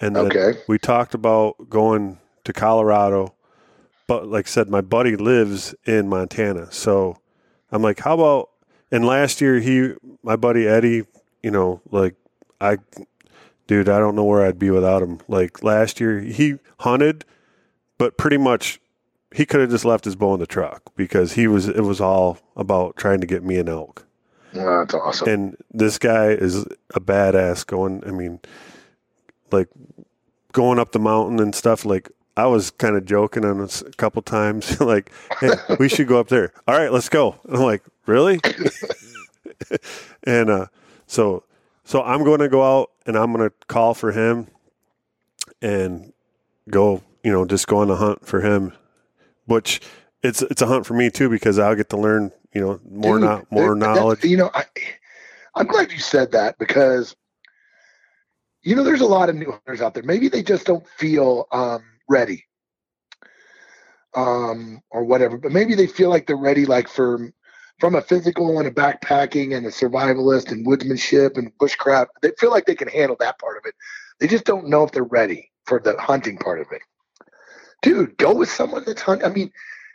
[0.00, 0.58] and then Okay.
[0.68, 3.34] we talked about going to Colorado,
[4.06, 7.18] but like I said, my buddy lives in Montana, so
[7.72, 8.50] I'm like, how about?
[8.90, 9.92] And last year he,
[10.22, 11.04] my buddy Eddie,
[11.42, 12.14] you know, like
[12.60, 12.78] I,
[13.66, 15.20] dude, I don't know where I'd be without him.
[15.28, 17.24] Like last year he hunted,
[17.98, 18.80] but pretty much
[19.34, 22.00] he could have just left his bow in the truck because he was it was
[22.00, 24.06] all about trying to get me an elk.
[24.52, 25.28] That's awesome.
[25.28, 28.40] And this guy is a badass going, I mean,
[29.50, 29.68] like
[30.52, 31.84] going up the mountain and stuff.
[31.84, 36.08] Like, I was kind of joking on this a couple times, like, hey, we should
[36.08, 36.52] go up there.
[36.66, 37.36] All right, let's go.
[37.44, 38.40] And I'm like, really?
[40.24, 40.66] and uh,
[41.06, 41.44] so,
[41.84, 44.48] so I'm going to go out and I'm going to call for him
[45.60, 46.12] and
[46.70, 48.72] go, you know, just go on a hunt for him,
[49.48, 49.80] which
[50.22, 53.18] it's it's a hunt for me too because I'll get to learn, you know, more
[53.18, 54.24] Dude, not more knowledge.
[54.24, 54.64] You know, I,
[55.54, 57.16] I'm glad you said that because,
[58.62, 60.02] you know, there's a lot of new hunters out there.
[60.02, 62.44] Maybe they just don't feel um, ready,
[64.14, 65.38] um, or whatever.
[65.38, 67.32] But maybe they feel like they're ready, like for
[67.78, 72.08] from a physical and a backpacking and a survivalist and woodsmanship and bushcraft.
[72.22, 73.74] They feel like they can handle that part of it.
[74.18, 76.82] They just don't know if they're ready for the hunting part of it.
[77.82, 79.26] Dude, go with someone that's hunting.
[79.26, 79.52] I mean,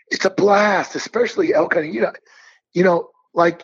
[0.10, 1.94] it's a blast, especially elk hunting.
[1.94, 2.14] You know,
[2.74, 3.64] you know, like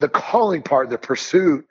[0.00, 1.66] the calling part, the pursuit.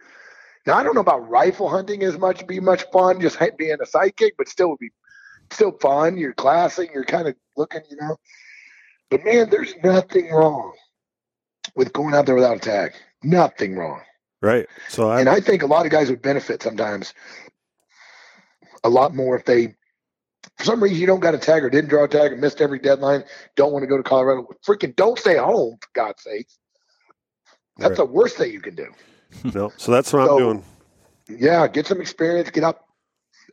[0.66, 3.86] Now I don't know about rifle hunting as much be much fun, just being a
[3.86, 4.92] sidekick, but still would be
[5.52, 6.18] still fun.
[6.18, 8.18] You're classing, you're kind of looking, you know.
[9.10, 10.74] But man, there's nothing wrong
[11.76, 12.94] with going out there without a tag.
[13.24, 14.02] Nothing wrong.
[14.42, 14.68] Right.
[14.90, 17.14] So I, And I think a lot of guys would benefit sometimes
[18.84, 19.76] a lot more if they,
[20.58, 22.62] for some reason, you don't got a tag or didn't draw a tag or missed
[22.62, 23.24] every deadline,
[23.56, 24.48] don't want to go to Colorado.
[24.66, 26.48] Freaking don't stay home, for God's sake.
[27.78, 27.98] That's Right.
[27.98, 28.88] the worst thing you can do.
[29.54, 29.72] no.
[29.78, 30.64] So that's what So- I'm doing.
[31.30, 32.86] Yeah, get some experience, get up.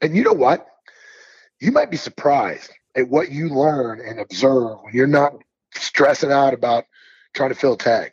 [0.03, 0.67] And you know what?
[1.61, 5.35] You might be surprised at what you learn and observe when you're not
[5.77, 6.85] stressing out about
[7.35, 8.11] trying to fill a tag.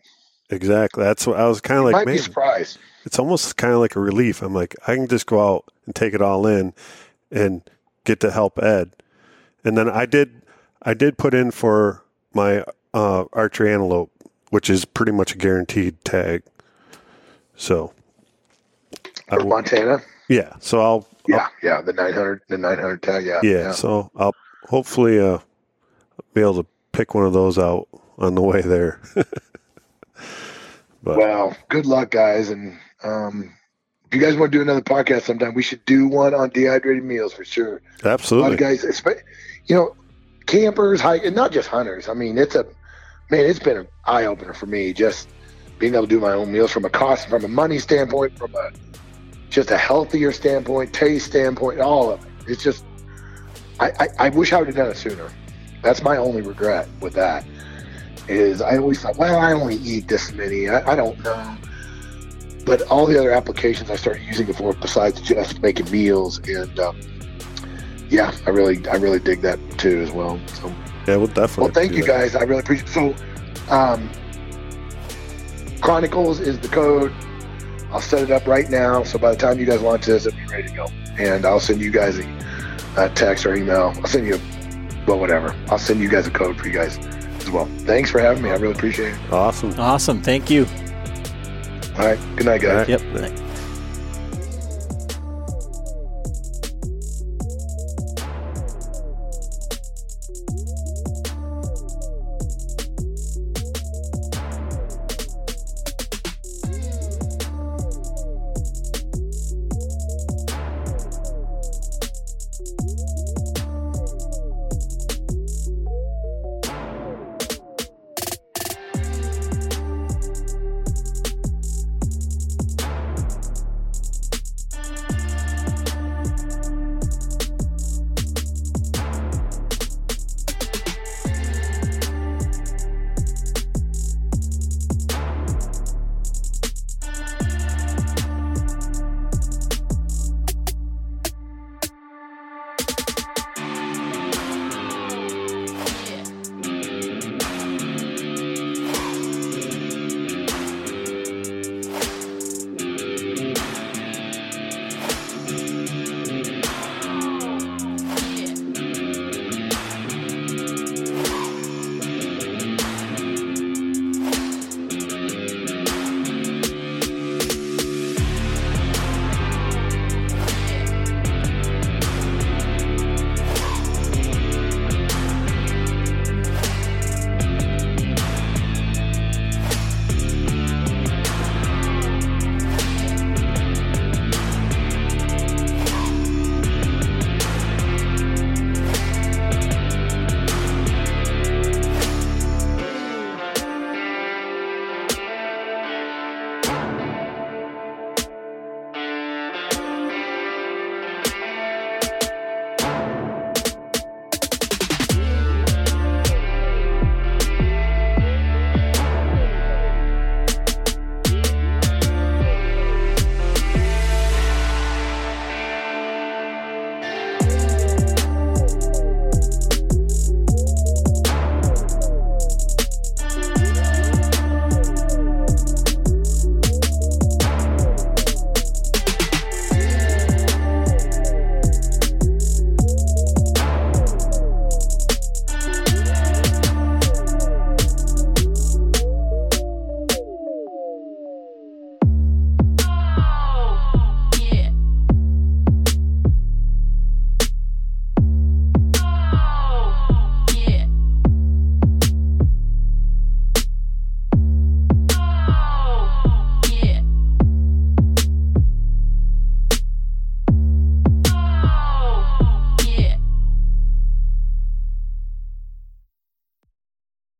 [0.51, 1.03] Exactly.
[1.03, 2.77] That's what I was kind of like, might surprised.
[3.03, 4.41] it's almost kind of like a relief.
[4.43, 6.73] I'm like, I can just go out and take it all in
[7.31, 7.67] and
[8.07, 8.91] get to help Ed.
[9.63, 10.41] And then I did,
[10.81, 12.03] I did put in for
[12.33, 12.63] my
[12.93, 14.09] uh, archery antelope,
[14.49, 16.41] which is pretty much a guaranteed tag.
[17.57, 17.93] So,
[19.29, 19.99] I For will- Montana.
[20.29, 20.53] yeah.
[20.59, 23.25] So I'll, Yeah, yeah, the 900, the 900 tag.
[23.25, 24.33] Yeah, yeah, So I'll
[24.69, 25.39] hopefully uh,
[26.33, 27.87] be able to pick one of those out
[28.17, 29.01] on the way there.
[31.03, 32.49] but Well, good luck, guys.
[32.49, 33.53] And um,
[34.07, 37.03] if you guys want to do another podcast sometime, we should do one on dehydrated
[37.03, 37.81] meals for sure.
[38.05, 38.55] Absolutely.
[38.55, 38.83] guys,
[39.65, 39.95] you know,
[40.45, 42.07] campers, hike, and not just hunters.
[42.07, 42.65] I mean, it's a
[43.29, 43.45] man.
[43.45, 45.27] It's been an eye opener for me just
[45.77, 48.55] being able to do my own meals from a cost, from a money standpoint, from
[48.55, 48.71] a
[49.49, 52.31] just a healthier standpoint, taste standpoint, all of it.
[52.47, 52.85] It's just,
[53.79, 55.29] I, I, I wish I would have done it sooner.
[55.83, 57.45] That's my only regret with that.
[58.29, 60.69] Is I always thought, well, I only eat this many.
[60.69, 61.57] I, I don't know.
[62.67, 66.79] But all the other applications I started using it for, besides just making meals, and
[66.79, 66.99] um,
[68.09, 70.39] yeah, I really, I really dig that too as well.
[70.47, 70.67] So,
[71.07, 71.63] yeah, we'll definitely.
[71.63, 72.07] well, thank you that.
[72.07, 72.35] guys.
[72.35, 72.89] I really appreciate.
[72.89, 73.15] So,
[73.69, 74.11] um,
[75.81, 77.13] Chronicles is the code.
[77.91, 79.03] I'll set it up right now.
[79.03, 80.87] So by the time you guys launch this, it'll be ready to go.
[81.17, 83.93] And I'll send you guys a, a text or email.
[83.95, 84.39] I'll send you,
[85.07, 85.55] well, whatever.
[85.69, 87.65] I'll send you guys a code for you guys as well.
[87.79, 88.49] Thanks for having me.
[88.49, 89.31] I really appreciate it.
[89.31, 89.79] Awesome.
[89.79, 90.21] Awesome.
[90.21, 90.65] Thank you.
[91.97, 92.19] All right.
[92.35, 92.89] Good night, guys.
[92.89, 93.31] All right.
[93.33, 93.46] Yep.